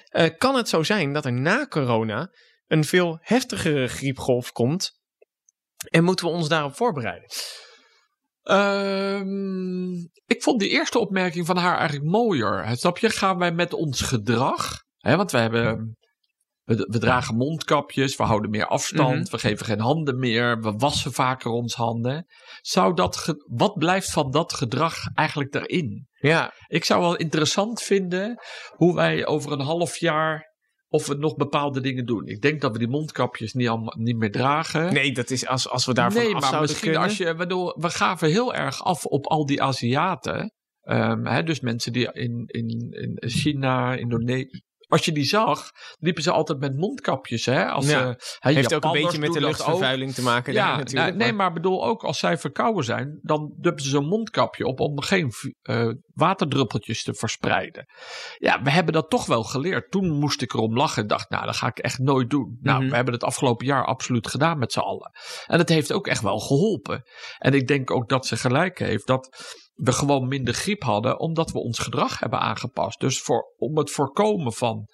Eh, 0.09 0.29
kan 0.39 0.57
het 0.57 0.69
zo 0.69 0.83
zijn 0.83 1.13
dat 1.13 1.25
er 1.25 1.33
na 1.33 1.67
corona 1.67 2.31
een 2.67 2.85
veel 2.85 3.19
heftigere 3.21 3.87
griepgolf 3.89 4.53
komt? 4.53 5.03
En 5.91 6.05
moeten 6.05 6.27
we 6.27 6.33
ons 6.33 6.49
daarop 6.49 6.77
voorbereiden? 6.77 7.29
Ehm, 8.45 9.93
ik 10.27 10.43
vond 10.43 10.61
die 10.61 10.69
eerste 10.69 10.99
opmerking 10.99 11.47
van 11.47 11.57
haar 11.57 11.79
eigenlijk 11.79 12.11
mooier. 12.11 12.77
Snap 12.77 12.99
je? 12.99 13.11
Gaan 13.11 13.39
wij 13.39 13.53
met 13.53 13.73
ons 13.73 14.01
gedrag, 14.01 14.83
hè, 14.99 15.17
want 15.17 15.31
we 15.31 15.39
hebben. 15.39 15.97
We, 16.65 16.75
we 16.91 16.99
dragen 16.99 17.37
mondkapjes, 17.37 18.17
we 18.17 18.23
houden 18.23 18.51
meer 18.51 18.67
afstand, 18.67 19.23
Mhm. 19.23 19.31
we 19.31 19.39
geven 19.39 19.67
geen 19.67 19.81
handen 19.81 20.19
meer, 20.19 20.61
we 20.61 20.73
wassen 20.73 21.13
vaker 21.13 21.51
ons 21.51 21.75
handen. 21.75 22.27
Zou 22.61 22.95
dat 22.95 23.35
wat 23.47 23.75
blijft 23.79 24.11
van 24.11 24.31
dat 24.31 24.53
gedrag 24.53 24.97
eigenlijk 25.15 25.55
erin? 25.55 26.09
Ja, 26.13 26.53
Ik 26.67 26.85
zou 26.85 27.01
wel 27.01 27.17
interessant 27.17 27.83
vinden 27.83 28.39
hoe 28.71 28.95
wij 28.95 29.27
over 29.27 29.53
een 29.53 29.61
half 29.61 29.97
jaar 29.97 30.54
of 30.95 31.07
we 31.07 31.15
nog 31.15 31.37
bepaalde 31.37 31.81
dingen 31.81 32.07
doen. 32.07 32.27
Ik 32.27 32.41
denk 32.41 32.61
dat 32.61 32.73
we 32.73 32.79
die 32.79 32.89
mondkapjes 32.89 33.53
niet, 33.53 33.69
allemaal, 33.69 33.95
niet 33.99 34.17
meer 34.17 34.31
dragen. 34.31 34.93
Nee, 34.93 35.13
dat 35.13 35.31
is 35.31 35.47
als, 35.47 35.69
als 35.69 35.87
we 35.87 35.95
daarvan 35.95 36.23
nee, 36.23 36.35
af 36.35 36.41
maar 36.41 36.51
zouden 36.51 36.71
misschien 36.71 36.91
kunnen. 36.91 37.09
als 37.09 37.17
je, 37.17 37.35
bedoel, 37.35 37.77
we 37.81 37.91
gaven 37.91 38.29
heel 38.29 38.55
erg 38.55 38.85
af 38.85 39.05
op 39.05 39.27
al 39.27 39.47
die 39.47 39.63
Aziaten. 39.63 40.53
Ehm, 40.81 41.27
hè, 41.27 41.43
dus 41.43 41.61
mensen 41.61 41.93
die 41.93 42.13
in, 42.13 42.45
in, 42.47 42.69
in 42.91 43.31
China, 43.31 43.95
Indonesië. 43.95 44.63
Als 44.89 45.05
je 45.05 45.13
die 45.13 45.25
zag, 45.25 45.71
liepen 45.99 46.23
ze 46.23 46.31
altijd 46.31 46.59
met 46.59 46.77
mondkapjes. 46.77 47.45
Hè? 47.47 47.67
Als, 47.67 47.87
Ja. 47.91 48.09
eh, 48.09 48.15
Heeft 48.55 48.75
ook 48.75 48.85
een 48.85 48.93
beetje 48.93 49.19
met 49.19 49.33
de 49.33 49.39
ook. 49.39 49.45
luchtvervuiling 49.45 50.15
te 50.15 50.23
maken. 50.23 50.53
Ja, 50.53 50.67
daar 50.69 50.77
natuurlijk. 50.79 51.07
nou, 51.07 51.17
nee, 51.19 51.33
maar 51.33 51.53
bedoel 51.53 51.85
ook 51.85 52.03
als 52.05 52.19
zij 52.19 52.39
verkouden 52.39 52.85
zijn, 52.85 53.19
dan 53.23 53.53
duppen 53.57 53.85
ze 53.85 53.91
zo'n 53.91 54.07
mondkapje 54.07 54.67
op 54.67 54.81
om 54.81 55.01
geen 55.01 55.33
eh, 55.63 55.89
waterdruppeltjes 56.15 57.03
te 57.03 57.15
verspreiden. 57.15 57.87
Ja, 58.39 58.63
we 58.63 58.71
hebben 58.71 58.93
dat 58.95 59.11
toch 59.11 59.27
wel 59.27 59.43
geleerd. 59.45 59.91
Toen 59.91 60.11
moest 60.11 60.43
ik 60.43 60.53
erom 60.55 60.77
lachen 60.77 61.03
en 61.03 61.09
dacht, 61.09 61.31
nou, 61.31 61.47
dat 61.47 61.57
ga 61.57 61.67
ik 61.67 61.79
echt 61.79 61.99
nooit 61.99 62.31
doen. 62.31 62.59
Nou, 62.61 62.79
Mhm. 62.81 62.89
we 62.89 62.95
hebben 62.95 63.15
het 63.15 63.25
afgelopen 63.25 63.67
jaar 63.67 63.85
absoluut 63.85 64.29
gedaan 64.29 64.59
met 64.59 64.73
z'n 64.73 64.79
allen. 64.79 65.11
En 65.47 65.59
het 65.59 65.69
heeft 65.69 65.93
ook 65.93 66.07
echt 66.07 66.23
wel 66.23 66.39
geholpen. 66.39 67.03
En 67.39 67.55
ik 67.55 67.67
denk 67.67 67.91
ook 67.91 68.09
dat 68.09 68.27
ze 68.27 68.37
gelijk 68.37 68.79
heeft 68.79 69.07
dat 69.07 69.29
we 69.75 69.93
gewoon 69.93 70.29
minder 70.29 70.55
griep 70.55 70.83
hadden, 70.83 71.19
omdat 71.19 71.51
we 71.51 71.59
ons 71.59 71.79
gedrag 71.79 72.19
hebben 72.19 72.41
aangepast. 72.41 73.01
Dus 73.01 73.21
voor, 73.21 73.55
om 73.57 73.77
het 73.77 73.91
voorkomen 73.91 74.53
van 74.53 74.89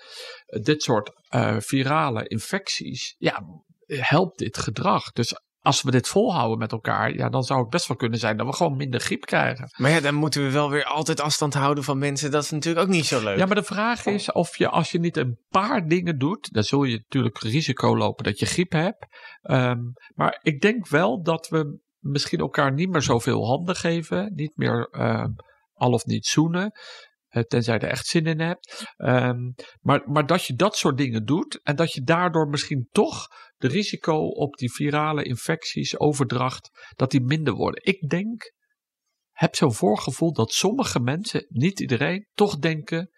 eh, 0.47 0.63
dit 0.63 0.83
soort 0.83 1.13
eh, 1.29 1.57
virale 1.59 2.29
infecties, 2.29 3.15
ja, 3.19 3.43
helpt 3.87 4.39
dit 4.39 4.59
gedrag. 4.59 5.13
Dus 5.13 5.35
als 5.63 5.83
we 5.83 5.91
dit 5.91 6.09
volhouden 6.09 6.59
met 6.59 6.73
elkaar, 6.73 7.15
ja, 7.15 7.29
dan 7.29 7.43
zou 7.43 7.61
het 7.61 7.69
best 7.69 7.89
wel 7.89 7.97
kunnen 7.97 8.19
zijn 8.19 8.37
dat 8.37 8.47
we 8.47 8.53
gewoon 8.53 8.77
minder 8.77 9.01
griep 9.01 9.25
krijgen. 9.25 9.71
Maar 9.77 9.91
ja, 9.91 10.01
dan 10.01 10.15
moeten 10.15 10.43
we 10.43 10.51
wel 10.51 10.71
weer 10.71 10.85
altijd 10.85 11.21
afstand 11.21 11.55
houden 11.55 11.85
van 11.85 11.99
mensen. 11.99 12.31
Dat 12.31 12.43
is 12.43 12.51
natuurlijk 12.51 12.87
ook 12.87 12.93
niet 12.93 13.07
zo 13.07 13.23
leuk. 13.23 13.39
Ja, 13.39 13.47
maar 13.47 13.55
de 13.55 13.63
vraag 13.63 14.07
is 14.07 14.33
of 14.33 14.57
je, 14.57 14.69
als 14.69 14.91
je 14.91 14.99
niet 14.99 15.17
een 15.17 15.39
paar 15.49 15.87
dingen 15.87 16.19
doet, 16.19 16.53
dan 16.53 16.63
zul 16.63 16.85
je 16.85 16.97
natuurlijk 16.97 17.39
risico 17.39 17.97
lopen 17.97 18.25
dat 18.25 18.39
je 18.39 18.47
griep 18.47 18.73
hebt. 18.73 19.07
Ehm, 19.43 19.81
maar 20.15 20.39
ik 20.43 20.61
denk 20.61 20.89
wel 20.89 21.23
dat 21.23 21.49
we 21.49 21.79
misschien 22.01 22.39
elkaar 22.39 22.73
niet 22.73 22.89
meer 22.91 23.03
zoveel 23.03 23.47
handen 23.47 23.77
geven, 23.77 24.33
niet 24.35 24.57
meer 24.57 24.89
ehm, 24.91 25.31
al 25.73 25.93
of 25.93 26.05
niet 26.05 26.27
zoenen. 26.27 26.73
eh, 27.29 27.43
Tenzij 27.43 27.75
je 27.75 27.81
er 27.81 27.89
echt 27.91 28.07
zin 28.07 28.27
in 28.27 28.41
hebt. 28.41 28.85
Ehm, 28.97 29.39
maar, 29.81 30.03
maar 30.11 30.27
dat 30.27 30.45
je 30.45 30.55
dat 30.55 30.77
soort 30.77 30.97
dingen 30.99 31.25
doet. 31.25 31.61
En 31.63 31.77
dat 31.77 31.93
je 31.93 32.03
daardoor 32.03 32.49
misschien 32.49 32.89
toch 32.91 33.27
de 33.57 33.69
risico 33.69 34.17
op 34.27 34.57
die 34.57 34.73
virale 34.73 35.23
infecties, 35.23 35.99
overdracht, 35.99 36.71
dat 36.97 37.11
die 37.11 37.21
minder 37.21 37.55
worden. 37.55 37.85
Ik 37.85 38.09
denk, 38.09 38.53
heb 39.31 39.55
zo'n 39.55 39.75
voorgevoel 39.75 40.33
dat 40.33 40.53
sommige 40.53 41.01
mensen, 41.01 41.47
niet 41.49 41.81
iedereen, 41.81 42.27
toch 42.33 42.59
denken. 42.59 43.11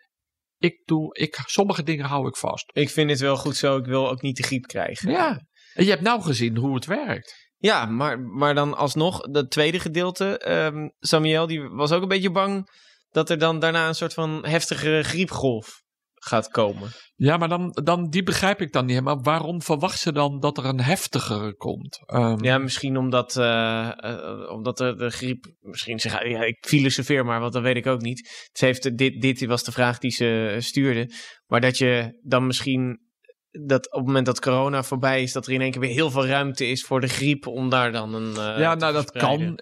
Ik 0.58 0.82
doe, 0.84 1.14
ik, 1.14 1.42
sommige 1.46 1.82
dingen 1.82 2.04
hou 2.04 2.28
ik 2.28 2.36
vast. 2.36 2.70
Ik 2.72 2.90
vind 2.90 3.10
het 3.10 3.20
wel 3.20 3.36
goed 3.36 3.56
zo. 3.56 3.76
Ik 3.76 3.86
wil 3.86 4.08
ook 4.10 4.22
niet 4.22 4.36
de 4.36 4.42
griep 4.42 4.66
krijgen. 4.66 5.10
Ja. 5.10 5.46
En 5.74 5.84
je 5.84 5.90
hebt 5.90 6.02
nou 6.02 6.22
gezien 6.22 6.56
hoe 6.56 6.74
het 6.74 6.86
werkt. 6.86 7.51
Ja, 7.62 7.86
maar, 7.86 8.20
maar 8.20 8.54
dan 8.54 8.76
alsnog, 8.76 9.20
dat 9.20 9.50
tweede 9.50 9.78
gedeelte. 9.78 10.38
ehm, 10.38 10.88
Samuel 10.98 11.46
die 11.46 11.68
was 11.68 11.92
ook 11.92 12.02
een 12.02 12.08
beetje 12.08 12.30
bang 12.30 12.68
dat 13.10 13.30
er 13.30 13.38
dan 13.38 13.58
daarna 13.58 13.88
een 13.88 13.94
soort 13.94 14.14
van 14.14 14.46
heftige 14.46 15.00
griepgolf 15.02 15.82
gaat 16.14 16.48
komen. 16.48 16.90
Ja, 17.14 17.36
maar 17.36 17.48
dan, 17.48 17.70
dan, 17.82 18.10
die 18.10 18.22
begrijp 18.22 18.60
ik 18.60 18.72
dan 18.72 18.86
niet. 18.86 19.00
Maar 19.00 19.20
waarom 19.20 19.62
verwacht 19.62 19.98
ze 19.98 20.12
dan 20.12 20.40
dat 20.40 20.58
er 20.58 20.64
een 20.64 20.80
heftigere 20.80 21.56
komt? 21.56 22.02
Um, 22.06 22.44
ja, 22.44 22.58
misschien 22.58 22.96
omdat, 22.96 23.36
uh, 23.36 23.92
uh, 24.04 24.50
omdat 24.50 24.78
de, 24.78 24.94
de, 24.94 25.10
griep. 25.10 25.46
Misschien 25.60 25.98
zeg 25.98 26.24
ja, 26.28 26.42
ik 26.42 26.66
filosofeer 26.66 27.24
maar, 27.24 27.40
want 27.40 27.52
dat 27.52 27.62
weet 27.62 27.76
ik 27.76 27.86
ook 27.86 28.00
niet. 28.00 28.48
Ze 28.52 28.64
heeft, 28.64 28.96
dit, 28.98 29.20
dit 29.20 29.44
was 29.44 29.64
de 29.64 29.72
vraag 29.72 29.98
die 29.98 30.10
ze 30.10 30.56
stuurde. 30.58 31.12
Maar 31.46 31.60
dat 31.60 31.78
je 31.78 32.20
dan 32.22 32.46
misschien 32.46 33.01
dat 33.52 33.86
op 33.86 33.98
het 33.98 34.06
moment 34.06 34.26
dat 34.26 34.40
corona 34.40 34.82
voorbij 34.82 35.22
is, 35.22 35.32
dat 35.32 35.46
er 35.46 35.52
in 35.52 35.60
één 35.60 35.70
keer 35.70 35.80
weer 35.80 35.90
heel 35.90 36.10
veel 36.10 36.26
ruimte 36.26 36.66
is 36.66 36.84
voor 36.84 37.00
de 37.00 37.08
griep 37.08 37.46
om 37.46 37.68
daar 37.68 37.92
dan 37.92 38.14
een. 38.14 38.30
Uh, 38.30 38.58
ja, 38.58 38.74
nou 38.74 38.92
dat 38.92 39.10
kan. 39.10 39.58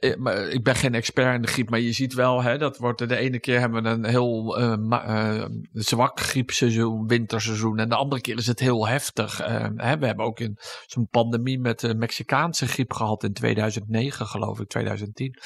Ik 0.51 0.63
ben 0.63 0.75
geen 0.75 0.95
expert 0.95 1.35
in 1.35 1.43
de 1.43 1.49
griep, 1.49 1.71
maar 1.71 1.81
je 1.81 1.93
ziet 1.93 2.15
wel, 2.15 2.43
hè, 2.43 2.59
dat 2.59 2.79
wordt 2.79 3.09
de 3.09 3.17
ene 3.17 3.41
keer 3.41 3.59
hebben 3.61 3.83
we 3.83 3.89
een 3.89 4.05
heel 4.05 4.61
uh, 4.61 4.75
uh, 4.91 5.45
zwak 5.73 6.21
griepseizoen, 6.21 7.07
winterseizoen, 7.07 7.79
en 7.79 7.89
de 7.89 7.95
andere 7.95 8.21
keer 8.21 8.37
is 8.39 8.47
het 8.47 8.61
heel 8.61 8.89
heftig. 8.89 9.39
Hè, 9.77 9.99
we 9.99 10.07
hebben 10.07 10.25
ook 10.25 10.41
in 10.41 10.59
zo'n 10.87 11.09
pandemie 11.11 11.59
met 11.59 11.81
de 11.81 11.95
Mexicaanse 11.95 12.69
griep 12.69 12.93
gehad 12.93 13.25
in 13.25 13.33
2009, 13.33 14.27
geloof 14.27 14.61
ik, 14.61 14.69
2010. 14.69 15.39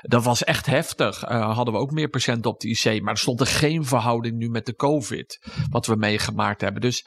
Dat 0.00 0.24
was 0.24 0.44
echt 0.44 0.66
heftig. 0.66 1.20
hadden 1.20 1.74
we 1.74 1.80
ook 1.80 1.90
meer 1.90 2.08
patiënten 2.08 2.50
op 2.50 2.60
de 2.60 2.68
IC, 2.68 3.02
maar 3.02 3.12
er 3.12 3.18
stond 3.18 3.40
er 3.40 3.46
geen 3.46 3.84
verhouding 3.84 4.36
nu 4.36 4.48
met 4.48 4.66
de 4.66 4.74
COVID, 4.74 5.38
wat 5.70 5.86
we 5.86 5.96
meegemaakt 5.96 6.60
hebben. 6.60 6.80
Dus 6.80 7.04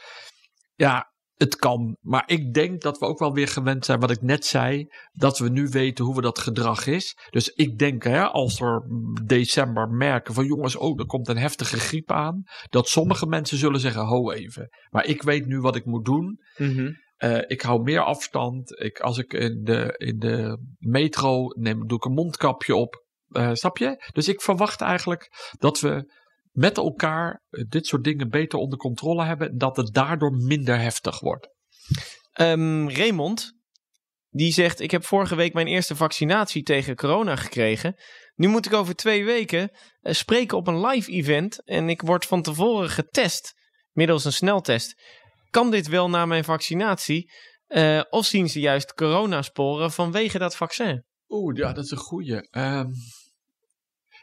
ja, 0.76 1.12
het 1.42 1.56
kan. 1.56 1.98
Maar 2.02 2.24
ik 2.26 2.54
denk 2.54 2.82
dat 2.82 3.00
we 3.00 3.06
ook 3.06 3.20
wel 3.20 3.34
weer 3.34 3.48
gewend 3.48 3.86
zijn, 3.86 4.00
wat 4.00 4.12
ik 4.12 4.22
net 4.22 4.46
zei, 4.46 4.88
dat 5.12 5.38
we 5.38 5.50
nu 5.50 5.68
weten 5.68 6.06
hoe 6.06 6.16
we 6.16 6.22
dat 6.22 6.40
gedrag 6.40 6.88
is. 6.88 7.18
Dus 7.30 7.50
ik 7.50 7.78
denk, 7.78 8.04
hè, 8.04 8.24
als 8.24 8.60
we 8.60 8.82
december 9.26 9.90
merken 9.90 10.34
van 10.34 10.46
jongens, 10.46 10.76
oh, 10.76 11.00
er 11.00 11.06
komt 11.06 11.28
een 11.28 11.38
heftige 11.38 11.80
griep 11.80 12.12
aan, 12.12 12.44
dat 12.70 12.88
sommige 12.88 13.26
mensen 13.26 13.58
zullen 13.58 13.80
zeggen, 13.80 14.06
ho 14.06 14.32
even. 14.32 14.70
Maar 14.90 15.06
ik 15.06 15.22
weet 15.22 15.46
nu 15.46 15.60
wat 15.60 15.76
ik 15.76 15.86
moet 15.86 16.06
doen. 16.06 16.40
Mm 16.58 16.76
-hmm. 16.76 16.98
uh, 17.18 17.42
ik 17.48 17.62
hou 17.62 17.82
meer 17.82 18.02
afstand. 18.02 18.80
Ik, 18.80 19.00
als 19.00 19.18
ik 19.18 19.34
in 19.34 19.64
de, 19.64 19.96
in 19.98 20.20
de 20.20 20.58
metro 20.78 21.48
neem, 21.48 21.88
doe 21.88 21.98
ik 21.98 22.06
een 22.06 22.14
mondkapje 22.14 22.76
op. 22.76 23.06
Uh, 23.28 23.50
snap 23.54 23.78
je? 23.78 24.10
Dus 24.12 24.28
ik 24.28 24.42
verwacht 24.42 24.82
eigenlijk 24.82 25.30
dat 25.58 25.80
we 25.80 26.20
met 26.52 26.78
elkaar 26.78 27.42
dit 27.50 27.88
soort 27.88 28.04
dingen 28.04 28.30
beter 28.30 28.60
onder 28.60 28.78
controle 28.78 29.26
hebben, 29.26 29.58
dat 29.58 29.78
het 29.78 29.94
daardoor 29.94 30.32
minder 30.32 30.80
heftig 30.80 31.20
wordt. 31.20 31.50
Um, 32.40 32.90
Raymond, 32.90 33.54
die 34.30 34.54
zegt: 34.54 34.80
Ik 34.80 34.92
heb 34.92 35.06
vorige 35.06 35.36
week 35.36 35.54
mijn 35.54 35.68
eerste 35.68 35.96
vaccinatie 35.96 36.64
tegen 36.64 36.96
corona 36.96 37.36
gekregen. 37.36 37.96
Nu 38.36 38.48
moet 38.48 38.66
ik 38.66 38.74
over 38.74 38.96
twee 38.96 39.26
weken 39.26 39.72
uh, 40.02 40.14
spreken 40.14 40.58
op 40.58 40.68
een 40.68 40.86
live 40.86 41.12
event 41.12 41.64
en 41.64 41.90
ik 41.90 42.02
word 42.02 42.26
van 42.26 42.42
tevoren 42.42 42.90
getest 42.90 43.54
middels 43.92 44.26
een 44.26 44.34
sneltest. 44.34 45.02
Kan 45.50 45.72
dit 45.72 45.88
wel 45.88 46.10
na 46.10 46.26
mijn 46.26 46.44
vaccinatie? 46.44 47.32
Uh, 47.68 48.02
of 48.10 48.26
zien 48.26 48.50
ze 48.50 48.60
juist 48.60 48.94
coronasporen 48.94 49.92
vanwege 49.92 50.38
dat 50.38 50.56
vaccin? 50.56 51.06
Oeh, 51.28 51.58
ja, 51.58 51.74
dat 51.74 51.84
is 51.84 51.92
een 51.92 51.98
goeie. 51.98 52.48
Um, 52.52 52.92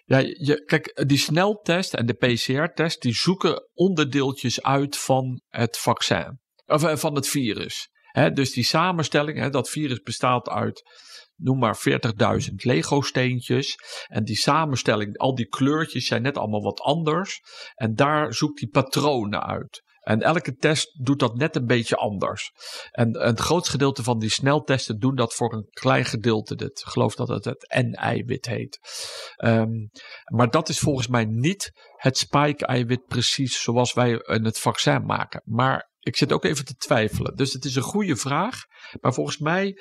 ja, 0.08 0.18
je, 0.18 0.62
kijk, 0.64 1.04
die 1.06 1.18
sneltest 1.18 1.94
en 1.94 2.06
de 2.06 2.14
PCR-test, 2.14 3.02
die 3.02 3.14
zoeken 3.14 3.68
onderdeeltjes 3.74 4.62
uit 4.62 4.96
van 4.96 5.40
het 5.48 5.78
vaccin. 5.78 6.40
Of 6.66 7.00
van 7.00 7.14
het 7.14 7.28
virus. 7.28 7.88
Dus 8.32 8.52
die 8.52 8.64
samenstelling, 8.64 9.50
dat 9.50 9.70
virus 9.70 10.00
bestaat 10.00 10.48
uit, 10.48 10.82
noem 11.36 11.58
maar 11.58 11.78
40.000 12.48 12.54
Lego-steentjes. 12.54 13.76
En 14.06 14.24
die 14.24 14.36
samenstelling, 14.36 15.18
al 15.18 15.34
die 15.34 15.48
kleurtjes 15.48 16.06
zijn 16.06 16.22
net 16.22 16.36
allemaal 16.36 16.62
wat 16.62 16.80
anders. 16.80 17.40
En 17.74 17.94
daar 17.94 18.34
zoekt 18.34 18.58
die 18.58 18.68
patronen 18.68 19.46
uit. 19.46 19.82
En 20.08 20.22
elke 20.22 20.54
test 20.54 21.04
doet 21.04 21.18
dat 21.18 21.36
net 21.36 21.56
een 21.56 21.66
beetje 21.66 21.96
anders. 21.96 22.52
En, 22.90 23.12
en 23.12 23.28
het 23.28 23.68
gedeelte 23.68 24.02
van 24.02 24.18
die 24.18 24.30
sneltesten 24.30 24.98
doen 24.98 25.14
dat 25.14 25.34
voor 25.34 25.52
een 25.52 25.68
klein 25.70 26.04
gedeelte. 26.04 26.54
Ik 26.54 26.78
geloof 26.78 27.14
dat 27.14 27.28
het 27.28 27.44
het 27.44 27.74
N-eiwit 27.86 28.46
heet. 28.46 28.78
Um, 29.44 29.90
maar 30.24 30.50
dat 30.50 30.68
is 30.68 30.78
volgens 30.78 31.08
mij 31.08 31.24
niet 31.24 31.72
het 31.96 32.18
spike-eiwit 32.18 33.06
precies 33.06 33.62
zoals 33.62 33.92
wij 33.92 34.10
in 34.10 34.44
het 34.44 34.58
vaccin 34.58 35.04
maken. 35.04 35.42
Maar 35.44 35.90
ik 35.98 36.16
zit 36.16 36.32
ook 36.32 36.44
even 36.44 36.64
te 36.64 36.74
twijfelen. 36.74 37.36
Dus 37.36 37.52
het 37.52 37.64
is 37.64 37.76
een 37.76 37.82
goede 37.82 38.16
vraag. 38.16 38.60
Maar 39.00 39.14
volgens 39.14 39.38
mij 39.38 39.80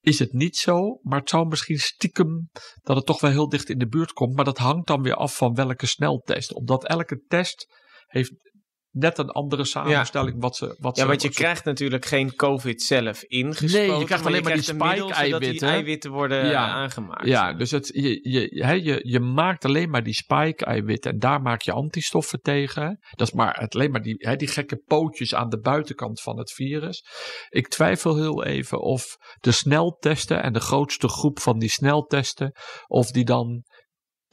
is 0.00 0.18
het 0.18 0.32
niet 0.32 0.56
zo. 0.56 0.98
Maar 1.02 1.18
het 1.18 1.28
zou 1.28 1.46
misschien 1.46 1.78
stiekem 1.78 2.50
dat 2.82 2.96
het 2.96 3.06
toch 3.06 3.20
wel 3.20 3.30
heel 3.30 3.48
dicht 3.48 3.68
in 3.68 3.78
de 3.78 3.88
buurt 3.88 4.12
komt. 4.12 4.36
Maar 4.36 4.44
dat 4.44 4.58
hangt 4.58 4.86
dan 4.86 5.02
weer 5.02 5.16
af 5.16 5.36
van 5.36 5.54
welke 5.54 5.86
sneltest. 5.86 6.54
Omdat 6.54 6.86
elke 6.86 7.24
test 7.26 7.66
heeft 8.06 8.32
net 8.90 9.18
een 9.18 9.30
andere 9.30 9.64
samenstelling 9.64 10.34
ja. 10.34 10.40
wat 10.40 10.56
ze 10.56 10.76
wat 10.78 10.96
Ja, 10.96 11.02
ze, 11.02 11.08
want 11.08 11.22
je 11.22 11.28
krijgt 11.28 11.64
natuurlijk 11.64 12.04
geen 12.04 12.34
COVID 12.34 12.82
zelf 12.82 13.22
ingespoten. 13.22 13.88
Nee, 13.88 13.98
je 13.98 14.04
krijgt 14.04 14.26
alleen 14.26 14.42
maar, 14.42 14.56
je 14.56 14.62
die 14.62 14.74
spike-eiwitten. 14.74 15.50
die 15.50 15.60
eiwitten 15.60 16.10
worden 16.10 16.46
ja. 16.46 16.68
aangemaakt. 16.68 17.26
Ja, 17.26 17.52
dus 17.52 17.70
het, 17.70 17.90
je, 17.94 18.30
je, 18.30 18.64
he, 18.64 18.72
je, 18.72 19.00
je 19.02 19.20
maakt 19.20 19.64
alleen 19.64 19.90
maar 19.90 20.02
die 20.02 20.14
spike-eiwitten 20.14 21.12
en 21.12 21.18
daar 21.18 21.42
maak 21.42 21.62
je 21.62 21.72
antistoffen 21.72 22.40
tegen. 22.40 22.98
Dat 23.10 23.26
is 23.26 23.34
maar 23.34 23.58
het, 23.60 23.74
alleen 23.74 23.90
maar 23.90 24.02
die, 24.02 24.14
he, 24.18 24.36
die 24.36 24.48
gekke 24.48 24.76
pootjes 24.76 25.34
aan 25.34 25.48
de 25.48 25.60
buitenkant 25.60 26.20
van 26.20 26.38
het 26.38 26.52
virus. 26.52 27.04
Ik 27.48 27.68
twijfel 27.68 28.16
heel 28.16 28.44
even 28.44 28.80
of 28.80 29.16
de 29.40 29.52
sneltesten 29.52 30.42
en 30.42 30.52
de 30.52 30.60
grootste 30.60 31.08
groep 31.08 31.40
van 31.40 31.58
die 31.58 31.70
sneltesten, 31.70 32.52
of 32.86 33.10
die 33.10 33.24
dan 33.24 33.64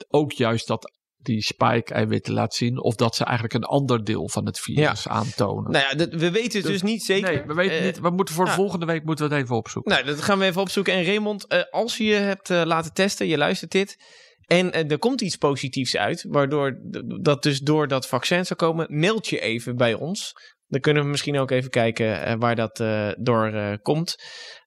ook 0.07 0.31
juist 0.31 0.67
dat 0.67 0.96
die 1.27 1.41
spike-eiwitten 1.41 2.33
laat 2.33 2.55
zien. 2.55 2.81
Of 2.81 2.95
dat 2.95 3.15
ze 3.15 3.23
eigenlijk 3.23 3.53
een 3.53 3.63
ander 3.63 4.03
deel 4.03 4.29
van 4.29 4.45
het 4.45 4.59
virus 4.59 5.03
ja. 5.03 5.11
aantonen. 5.11 5.71
Nou 5.71 5.85
ja, 5.89 5.95
dat, 5.95 6.09
we 6.09 6.31
weten 6.31 6.41
het 6.41 6.51
dus, 6.51 6.71
dus, 6.71 6.81
niet 6.81 7.03
zeker. 7.03 7.33
Nee, 7.33 7.43
we 7.45 7.53
weten 7.53 7.77
uh, 7.77 7.83
niet. 7.83 7.99
We 7.99 8.09
moeten 8.09 8.35
voor 8.35 8.49
volgende 8.49 8.85
week 8.85 9.03
moeten 9.03 9.29
we 9.29 9.33
het 9.33 9.43
even 9.43 9.55
opzoeken. 9.55 9.91
Nou, 9.91 10.05
dat 10.05 10.21
gaan 10.21 10.39
we 10.39 10.45
even 10.45 10.61
opzoeken. 10.61 10.93
En 10.93 11.05
Raymond, 11.05 11.45
uh, 11.49 11.61
als 11.69 11.97
je 11.97 12.03
je 12.03 12.13
hebt 12.13 12.49
uh, 12.49 12.61
laten 12.65 12.93
testen, 12.93 13.27
je 13.27 13.37
luistert 13.37 13.71
dit. 13.71 13.97
En 14.45 14.71
er 14.89 14.99
komt 14.99 15.21
iets 15.21 15.35
positiefs 15.35 15.97
uit, 15.97 16.25
waardoor 16.29 16.79
dat 17.21 17.43
dus 17.43 17.59
door 17.59 17.87
dat 17.87 18.07
vaccin 18.07 18.45
zou 18.45 18.59
komen, 18.59 18.99
mailt 18.99 19.27
je 19.27 19.39
even 19.39 19.75
bij 19.75 19.93
ons. 19.93 20.33
Dan 20.67 20.79
kunnen 20.79 21.03
we 21.03 21.09
misschien 21.09 21.39
ook 21.39 21.51
even 21.51 21.69
kijken 21.69 22.39
waar 22.39 22.55
dat 22.55 22.77
door 23.17 23.77
komt. 23.81 24.15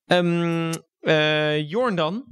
Um, 0.07 0.71
Jorn 1.67 1.95
dan, 1.95 2.25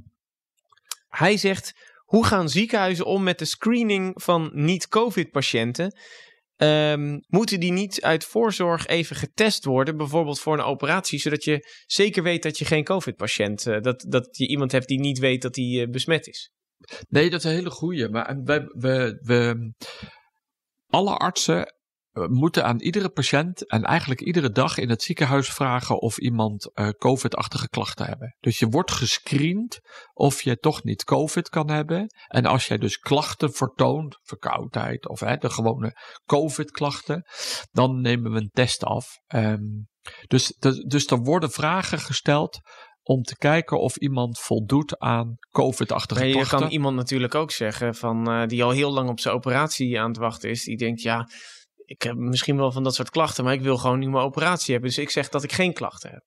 hij 1.07 1.37
zegt... 1.37 1.87
Hoe 2.09 2.25
gaan 2.25 2.49
ziekenhuizen 2.49 3.05
om 3.05 3.23
met 3.23 3.39
de 3.39 3.45
screening 3.45 4.21
van 4.23 4.49
niet-COVID-patiënten? 4.53 5.97
Um, 6.57 7.19
moeten 7.27 7.59
die 7.59 7.71
niet 7.71 8.01
uit 8.01 8.25
voorzorg 8.25 8.87
even 8.87 9.15
getest 9.15 9.65
worden, 9.65 9.97
bijvoorbeeld 9.97 10.39
voor 10.39 10.53
een 10.53 10.63
operatie, 10.63 11.19
zodat 11.19 11.43
je 11.43 11.67
zeker 11.85 12.23
weet 12.23 12.43
dat 12.43 12.57
je 12.57 12.65
geen 12.65 12.83
COVID-patiënt, 12.83 13.65
uh, 13.65 13.79
dat, 13.81 14.05
dat 14.07 14.37
je 14.37 14.47
iemand 14.47 14.71
hebt 14.71 14.87
die 14.87 14.99
niet 14.99 15.19
weet 15.19 15.41
dat 15.41 15.55
hij 15.55 15.65
uh, 15.65 15.89
besmet 15.89 16.27
is? 16.27 16.51
Nee, 17.09 17.29
dat 17.29 17.39
is 17.39 17.45
een 17.45 17.57
hele 17.57 17.69
goeie. 17.69 18.09
Maar 18.09 18.41
we, 18.43 18.73
we, 18.77 19.19
we, 19.21 19.71
alle 20.87 21.17
artsen 21.17 21.73
moeten 22.27 22.65
aan 22.65 22.79
iedere 22.79 23.09
patiënt 23.09 23.69
en 23.69 23.83
eigenlijk 23.83 24.21
iedere 24.21 24.51
dag 24.51 24.77
in 24.77 24.89
het 24.89 25.01
ziekenhuis 25.01 25.49
vragen 25.49 26.01
of 26.01 26.17
iemand 26.17 26.71
uh, 26.73 26.89
COVID-achtige 26.89 27.69
klachten 27.69 28.05
hebben. 28.05 28.35
Dus 28.39 28.59
je 28.59 28.67
wordt 28.67 28.91
gescreend 28.91 29.79
of 30.13 30.41
je 30.41 30.57
toch 30.57 30.83
niet 30.83 31.03
COVID 31.03 31.49
kan 31.49 31.69
hebben. 31.69 32.07
En 32.27 32.45
als 32.45 32.67
jij 32.67 32.77
dus 32.77 32.97
klachten 32.97 33.53
vertoont, 33.53 34.17
verkoudheid 34.21 35.07
of 35.07 35.19
hè, 35.19 35.37
de 35.37 35.49
gewone 35.49 35.95
COVID-klachten, 36.25 37.23
dan 37.71 38.01
nemen 38.01 38.31
we 38.31 38.37
een 38.39 38.49
test 38.51 38.83
af. 38.83 39.07
Um, 39.35 39.87
dus, 40.27 40.55
de, 40.59 40.87
dus 40.87 41.07
er 41.07 41.19
worden 41.19 41.51
vragen 41.51 41.99
gesteld 41.99 42.59
om 43.01 43.23
te 43.23 43.37
kijken 43.37 43.79
of 43.79 43.95
iemand 43.95 44.39
voldoet 44.39 44.99
aan 44.99 45.37
COVID-achtige 45.51 46.21
nee, 46.21 46.31
klachten. 46.31 46.57
Je 46.57 46.63
kan 46.63 46.73
iemand 46.73 46.95
natuurlijk 46.95 47.35
ook 47.35 47.51
zeggen 47.51 47.95
van, 47.95 48.31
uh, 48.31 48.47
die 48.47 48.63
al 48.63 48.71
heel 48.71 48.91
lang 48.91 49.09
op 49.09 49.19
zijn 49.19 49.35
operatie 49.35 49.99
aan 49.99 50.07
het 50.07 50.17
wachten 50.17 50.49
is. 50.49 50.63
Die 50.63 50.77
denkt, 50.77 51.01
ja, 51.01 51.27
ik 51.89 52.01
heb 52.01 52.15
misschien 52.15 52.57
wel 52.57 52.71
van 52.71 52.83
dat 52.83 52.95
soort 52.95 53.09
klachten, 53.09 53.43
maar 53.43 53.53
ik 53.53 53.61
wil 53.61 53.77
gewoon 53.77 53.99
nu 53.99 54.09
mijn 54.09 54.23
operatie 54.23 54.71
hebben. 54.71 54.89
Dus 54.89 54.99
ik 54.99 55.09
zeg 55.09 55.29
dat 55.29 55.43
ik 55.43 55.51
geen 55.51 55.73
klachten 55.73 56.11
heb. 56.11 56.23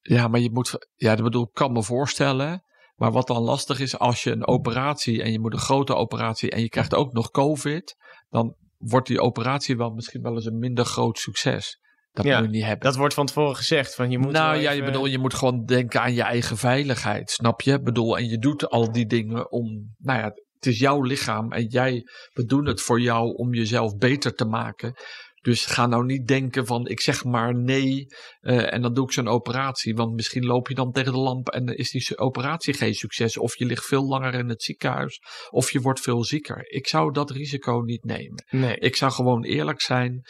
Ja, 0.00 0.28
maar 0.28 0.40
je 0.40 0.50
moet, 0.50 0.88
ja, 0.94 1.14
dat 1.14 1.24
bedoel, 1.24 1.42
ik 1.42 1.52
kan 1.52 1.72
me 1.72 1.82
voorstellen. 1.82 2.64
Maar 2.94 3.12
wat 3.12 3.26
dan 3.26 3.42
lastig 3.42 3.80
is, 3.80 3.98
als 3.98 4.22
je 4.22 4.30
een 4.30 4.46
operatie 4.46 5.22
en 5.22 5.32
je 5.32 5.40
moet 5.40 5.52
een 5.52 5.58
grote 5.58 5.94
operatie 5.94 6.50
en 6.50 6.60
je 6.60 6.68
krijgt 6.68 6.94
ook 6.94 7.12
nog 7.12 7.30
COVID, 7.30 7.96
dan 8.28 8.56
wordt 8.76 9.06
die 9.06 9.20
operatie 9.20 9.76
wel 9.76 9.90
misschien 9.90 10.22
wel 10.22 10.34
eens 10.34 10.44
een 10.44 10.58
minder 10.58 10.84
groot 10.84 11.18
succes. 11.18 11.80
Dat 12.12 12.24
ja, 12.24 12.38
moet 12.38 12.46
je 12.46 12.56
niet 12.56 12.64
hebben. 12.64 12.86
Dat 12.86 12.96
wordt 12.96 13.14
van 13.14 13.26
tevoren 13.26 13.56
gezegd. 13.56 13.94
Van 13.94 14.10
je 14.10 14.18
moet 14.18 14.32
nou 14.32 14.56
ja, 14.56 14.70
even... 14.70 14.76
je 14.76 14.90
bedoel, 14.90 15.06
je 15.06 15.18
moet 15.18 15.34
gewoon 15.34 15.64
denken 15.64 16.00
aan 16.00 16.14
je 16.14 16.22
eigen 16.22 16.56
veiligheid, 16.56 17.30
snap 17.30 17.60
je? 17.60 17.80
bedoel, 17.80 18.18
en 18.18 18.28
je 18.28 18.38
doet 18.38 18.68
al 18.68 18.92
die 18.92 19.06
dingen 19.06 19.52
om, 19.52 19.94
nou 19.98 20.18
ja, 20.18 20.32
het 20.62 20.72
is 20.72 20.78
jouw 20.78 21.02
lichaam 21.02 21.52
en 21.52 21.66
jij, 21.66 22.02
we 22.32 22.44
doen 22.44 22.66
het 22.66 22.80
voor 22.80 23.00
jou 23.00 23.34
om 23.34 23.54
jezelf 23.54 23.96
beter 23.96 24.34
te 24.34 24.44
maken. 24.44 24.94
Dus 25.40 25.64
ga 25.66 25.86
nou 25.86 26.04
niet 26.04 26.26
denken 26.26 26.66
van 26.66 26.86
ik 26.86 27.00
zeg 27.00 27.24
maar 27.24 27.54
nee 27.54 28.06
uh, 28.40 28.72
en 28.72 28.82
dan 28.82 28.94
doe 28.94 29.04
ik 29.04 29.12
zo'n 29.12 29.28
operatie. 29.28 29.94
Want 29.94 30.14
misschien 30.14 30.44
loop 30.44 30.68
je 30.68 30.74
dan 30.74 30.92
tegen 30.92 31.12
de 31.12 31.18
lamp 31.18 31.48
en 31.48 31.66
is 31.66 31.90
die 31.90 32.18
operatie 32.18 32.74
geen 32.74 32.94
succes. 32.94 33.38
Of 33.38 33.58
je 33.58 33.64
ligt 33.64 33.86
veel 33.86 34.06
langer 34.06 34.34
in 34.34 34.48
het 34.48 34.62
ziekenhuis. 34.62 35.20
Of 35.50 35.70
je 35.70 35.80
wordt 35.80 36.00
veel 36.00 36.24
zieker. 36.24 36.70
Ik 36.70 36.86
zou 36.86 37.12
dat 37.12 37.30
risico 37.30 37.80
niet 37.80 38.04
nemen. 38.04 38.44
Nee. 38.50 38.76
Ik 38.76 38.96
zou 38.96 39.12
gewoon 39.12 39.44
eerlijk 39.44 39.80
zijn. 39.80 40.22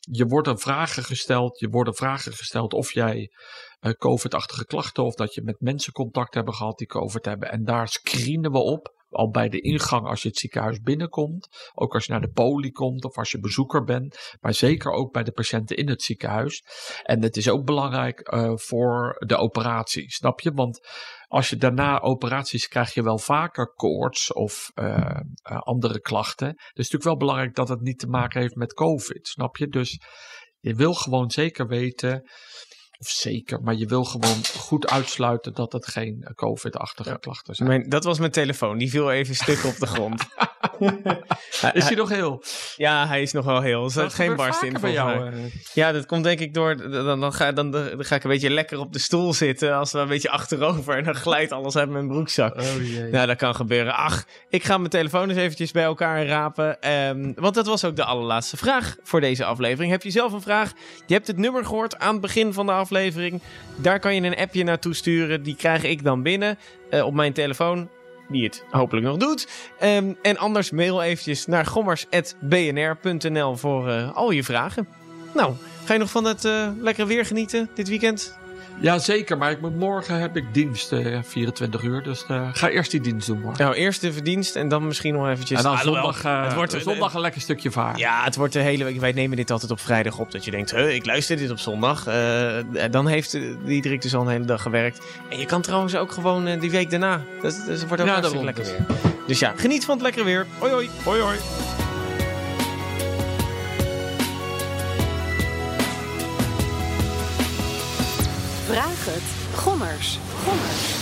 Je 0.00 0.26
wordt 0.26 0.48
er 0.48 0.58
vragen 0.58 1.04
gesteld. 1.04 1.58
Je 1.58 1.68
worden 1.68 1.94
vragen 1.94 2.32
gesteld 2.32 2.72
of 2.72 2.92
jij 2.92 3.30
uh, 3.80 3.92
COVID-achtige 3.92 4.64
klachten. 4.64 5.04
Of 5.04 5.14
dat 5.14 5.34
je 5.34 5.42
met 5.42 5.60
mensen 5.60 5.92
contact 5.92 6.34
hebben 6.34 6.54
gehad 6.54 6.78
die 6.78 6.86
COVID 6.86 7.24
hebben. 7.24 7.50
En 7.50 7.64
daar 7.64 7.88
screenen 7.88 8.52
we 8.52 8.58
op 8.58 8.96
al 9.10 9.30
bij 9.30 9.48
de 9.48 9.60
ingang 9.60 10.06
als 10.06 10.22
je 10.22 10.28
het 10.28 10.38
ziekenhuis 10.38 10.80
binnenkomt. 10.80 11.48
Ook 11.74 11.94
als 11.94 12.04
je 12.04 12.12
naar 12.12 12.20
de 12.20 12.30
poli 12.30 12.72
komt 12.72 13.04
of 13.04 13.16
als 13.16 13.30
je 13.30 13.40
bezoeker 13.40 13.84
bent. 13.84 14.36
Maar 14.40 14.54
zeker 14.54 14.90
ook 14.90 15.12
bij 15.12 15.22
de 15.22 15.32
patiënten 15.32 15.76
in 15.76 15.88
het 15.88 16.02
ziekenhuis. 16.02 16.62
En 17.02 17.22
het 17.22 17.36
is 17.36 17.48
ook 17.48 17.64
belangrijk 17.64 18.32
uh, 18.32 18.52
voor 18.54 19.16
de 19.26 19.36
operatie, 19.36 20.12
snap 20.12 20.40
je? 20.40 20.52
Want 20.52 20.86
als 21.26 21.48
je 21.50 21.56
daarna 21.56 22.00
operaties 22.00 22.68
krijg 22.68 22.94
je 22.94 23.02
wel 23.02 23.18
vaker 23.18 23.72
koorts 23.74 24.32
of 24.32 24.70
uh, 24.74 24.86
uh, 24.86 25.20
andere 25.42 26.00
klachten. 26.00 26.46
Dus 26.48 26.56
het 26.56 26.66
is 26.68 26.90
natuurlijk 26.90 27.04
wel 27.04 27.16
belangrijk 27.16 27.54
dat 27.54 27.68
het 27.68 27.80
niet 27.80 27.98
te 27.98 28.06
maken 28.06 28.40
heeft 28.40 28.54
met 28.54 28.72
COVID, 28.72 29.28
snap 29.28 29.56
je? 29.56 29.68
Dus 29.68 30.00
je 30.60 30.74
wil 30.74 30.94
gewoon 30.94 31.30
zeker 31.30 31.66
weten 31.66 32.30
of 33.00 33.08
zeker, 33.08 33.62
maar 33.62 33.74
je 33.74 33.86
wil 33.86 34.04
gewoon 34.04 34.44
goed 34.56 34.90
uitsluiten 34.90 35.54
dat 35.54 35.72
het 35.72 35.86
geen 35.86 36.22
eh, 36.24 36.34
COVID-achtige 36.34 37.08
ja. 37.10 37.16
klachten 37.16 37.54
zijn. 37.54 37.68
Mijn, 37.68 37.88
dat 37.88 38.04
was 38.04 38.18
mijn 38.18 38.30
telefoon, 38.30 38.78
die 38.78 38.90
viel 38.90 39.10
even 39.10 39.34
stuk 39.34 39.64
op 39.64 39.76
de 39.76 39.86
grond. 39.86 40.22
is 41.72 41.84
hij 41.84 41.94
nog 41.94 42.08
heel? 42.08 42.42
Ja, 42.76 43.06
hij 43.06 43.22
is 43.22 43.32
nog 43.32 43.44
wel 43.44 43.60
heel. 43.60 43.84
Er 43.84 43.90
zit 43.90 44.14
geen 44.14 44.36
barst 44.36 44.62
in 44.62 44.76
bij 44.80 44.92
jou. 44.92 45.30
Uh... 45.30 45.44
Ja, 45.72 45.92
dat 45.92 46.06
komt 46.06 46.24
denk 46.24 46.40
ik 46.40 46.54
door. 46.54 46.76
Dan, 46.90 47.20
dan, 47.20 47.32
ga, 47.32 47.52
dan, 47.52 47.70
dan, 47.70 48.04
ga 48.04 48.14
ik 48.14 48.24
een 48.24 48.30
beetje 48.30 48.50
lekker 48.50 48.78
op 48.78 48.92
de 48.92 48.98
stoel 48.98 49.32
zitten. 49.32 49.74
Als 49.74 49.92
we 49.92 49.98
een 49.98 50.08
beetje 50.08 50.30
achterover. 50.30 50.96
En 50.96 51.04
dan 51.04 51.14
glijdt 51.14 51.52
alles 51.52 51.76
uit 51.76 51.90
mijn 51.90 52.08
broekzak. 52.08 52.56
Oh, 52.56 52.76
jee. 52.76 53.10
Nou, 53.10 53.26
dat 53.26 53.36
kan 53.36 53.54
gebeuren. 53.54 53.94
Ach, 53.94 54.26
ik 54.48 54.64
ga 54.64 54.78
mijn 54.78 54.90
telefoon 54.90 55.28
eens 55.28 55.38
eventjes 55.38 55.70
bij 55.70 55.84
elkaar 55.84 56.26
rapen. 56.26 56.90
Um, 56.90 57.34
want 57.34 57.54
dat 57.54 57.66
was 57.66 57.84
ook 57.84 57.96
de 57.96 58.04
allerlaatste 58.04 58.56
vraag 58.56 58.96
voor 59.02 59.20
deze 59.20 59.44
aflevering. 59.44 59.90
Heb 59.90 60.02
je 60.02 60.10
zelf 60.10 60.32
een 60.32 60.42
vraag? 60.42 60.72
Je 61.06 61.14
hebt 61.14 61.26
het 61.26 61.36
nummer 61.36 61.64
gehoord 61.64 61.98
aan 61.98 62.12
het 62.12 62.20
begin 62.20 62.52
van 62.52 62.66
de 62.66 62.72
aflevering. 62.72 62.87
Daar 63.76 64.00
kan 64.00 64.14
je 64.14 64.20
een 64.20 64.36
appje 64.36 64.64
naartoe 64.64 64.94
sturen. 64.94 65.42
Die 65.42 65.56
krijg 65.56 65.82
ik 65.82 66.02
dan 66.02 66.22
binnen 66.22 66.58
uh, 66.90 67.06
op 67.06 67.14
mijn 67.14 67.32
telefoon 67.32 67.88
die 68.28 68.44
het 68.44 68.64
hopelijk 68.70 69.06
nog 69.06 69.16
doet. 69.16 69.48
Um, 69.82 70.16
en 70.22 70.36
anders 70.36 70.70
mail 70.70 71.02
eventjes 71.02 71.46
naar 71.46 71.66
gommers.bnr.nl 71.66 73.56
voor 73.56 73.88
uh, 73.88 74.16
al 74.16 74.30
je 74.30 74.44
vragen. 74.44 74.88
Nou, 75.34 75.54
ga 75.84 75.92
je 75.92 75.98
nog 75.98 76.10
van 76.10 76.24
het 76.24 76.44
uh, 76.44 76.68
lekkere 76.80 77.06
weer 77.06 77.24
genieten 77.24 77.70
dit 77.74 77.88
weekend? 77.88 78.37
Ja, 78.80 78.98
zeker. 78.98 79.38
Maar 79.38 79.50
ik 79.50 79.60
moet, 79.60 79.76
morgen 79.76 80.20
heb 80.20 80.36
ik 80.36 80.44
dienst, 80.54 80.92
uh, 80.92 81.18
24 81.22 81.82
uur. 81.82 82.02
Dus 82.02 82.24
uh, 82.30 82.48
ga 82.52 82.68
eerst 82.68 82.90
die 82.90 83.00
dienst 83.00 83.26
doen 83.26 83.40
morgen. 83.40 83.64
Nou, 83.64 83.76
eerst 83.76 84.00
de 84.00 84.12
verdienst 84.12 84.56
en 84.56 84.68
dan 84.68 84.86
misschien 84.86 85.14
nog 85.14 85.28
eventjes... 85.28 85.58
En 85.58 85.64
dan 85.64 85.78
zondag, 85.78 86.24
uh, 86.24 86.44
het 86.44 86.54
wordt, 86.54 86.76
zondag 86.82 87.14
een 87.14 87.20
lekker 87.20 87.40
stukje 87.40 87.70
vaar. 87.70 87.98
Ja, 87.98 88.24
het 88.24 88.36
wordt 88.36 88.52
de 88.52 88.60
hele 88.60 88.84
week... 88.84 89.00
Wij 89.00 89.12
nemen 89.12 89.36
dit 89.36 89.50
altijd 89.50 89.70
op 89.70 89.80
vrijdag 89.80 90.18
op. 90.18 90.32
Dat 90.32 90.44
je 90.44 90.50
denkt, 90.50 90.76
ik 90.76 91.06
luister 91.06 91.36
dit 91.36 91.50
op 91.50 91.58
zondag. 91.58 92.04
dan 92.90 93.06
heeft 93.06 93.38
Diederik 93.64 94.02
dus 94.02 94.14
al 94.14 94.22
een 94.22 94.28
hele 94.28 94.44
dag 94.44 94.62
gewerkt. 94.62 95.06
En 95.28 95.38
je 95.38 95.46
kan 95.46 95.62
trouwens 95.62 95.96
ook 95.96 96.12
gewoon 96.12 96.58
die 96.58 96.70
week 96.70 96.90
daarna. 96.90 97.22
Dus 97.40 97.56
het 97.66 97.86
wordt 97.86 98.02
ook 98.02 98.08
ja, 98.08 98.14
hartstikke 98.14 98.44
lekker 98.44 98.64
weer. 98.64 98.86
Dus 99.26 99.38
ja, 99.38 99.52
geniet 99.56 99.84
van 99.84 99.94
het 99.94 100.02
lekkere 100.02 100.24
weer. 100.24 100.46
Hoi 100.58 100.72
hoi. 100.72 100.90
Hoi 101.04 101.20
hoi. 101.20 101.38
Vraag 108.68 109.04
het. 109.04 109.22
Gommers. 109.58 110.18
Gommers. 110.44 110.97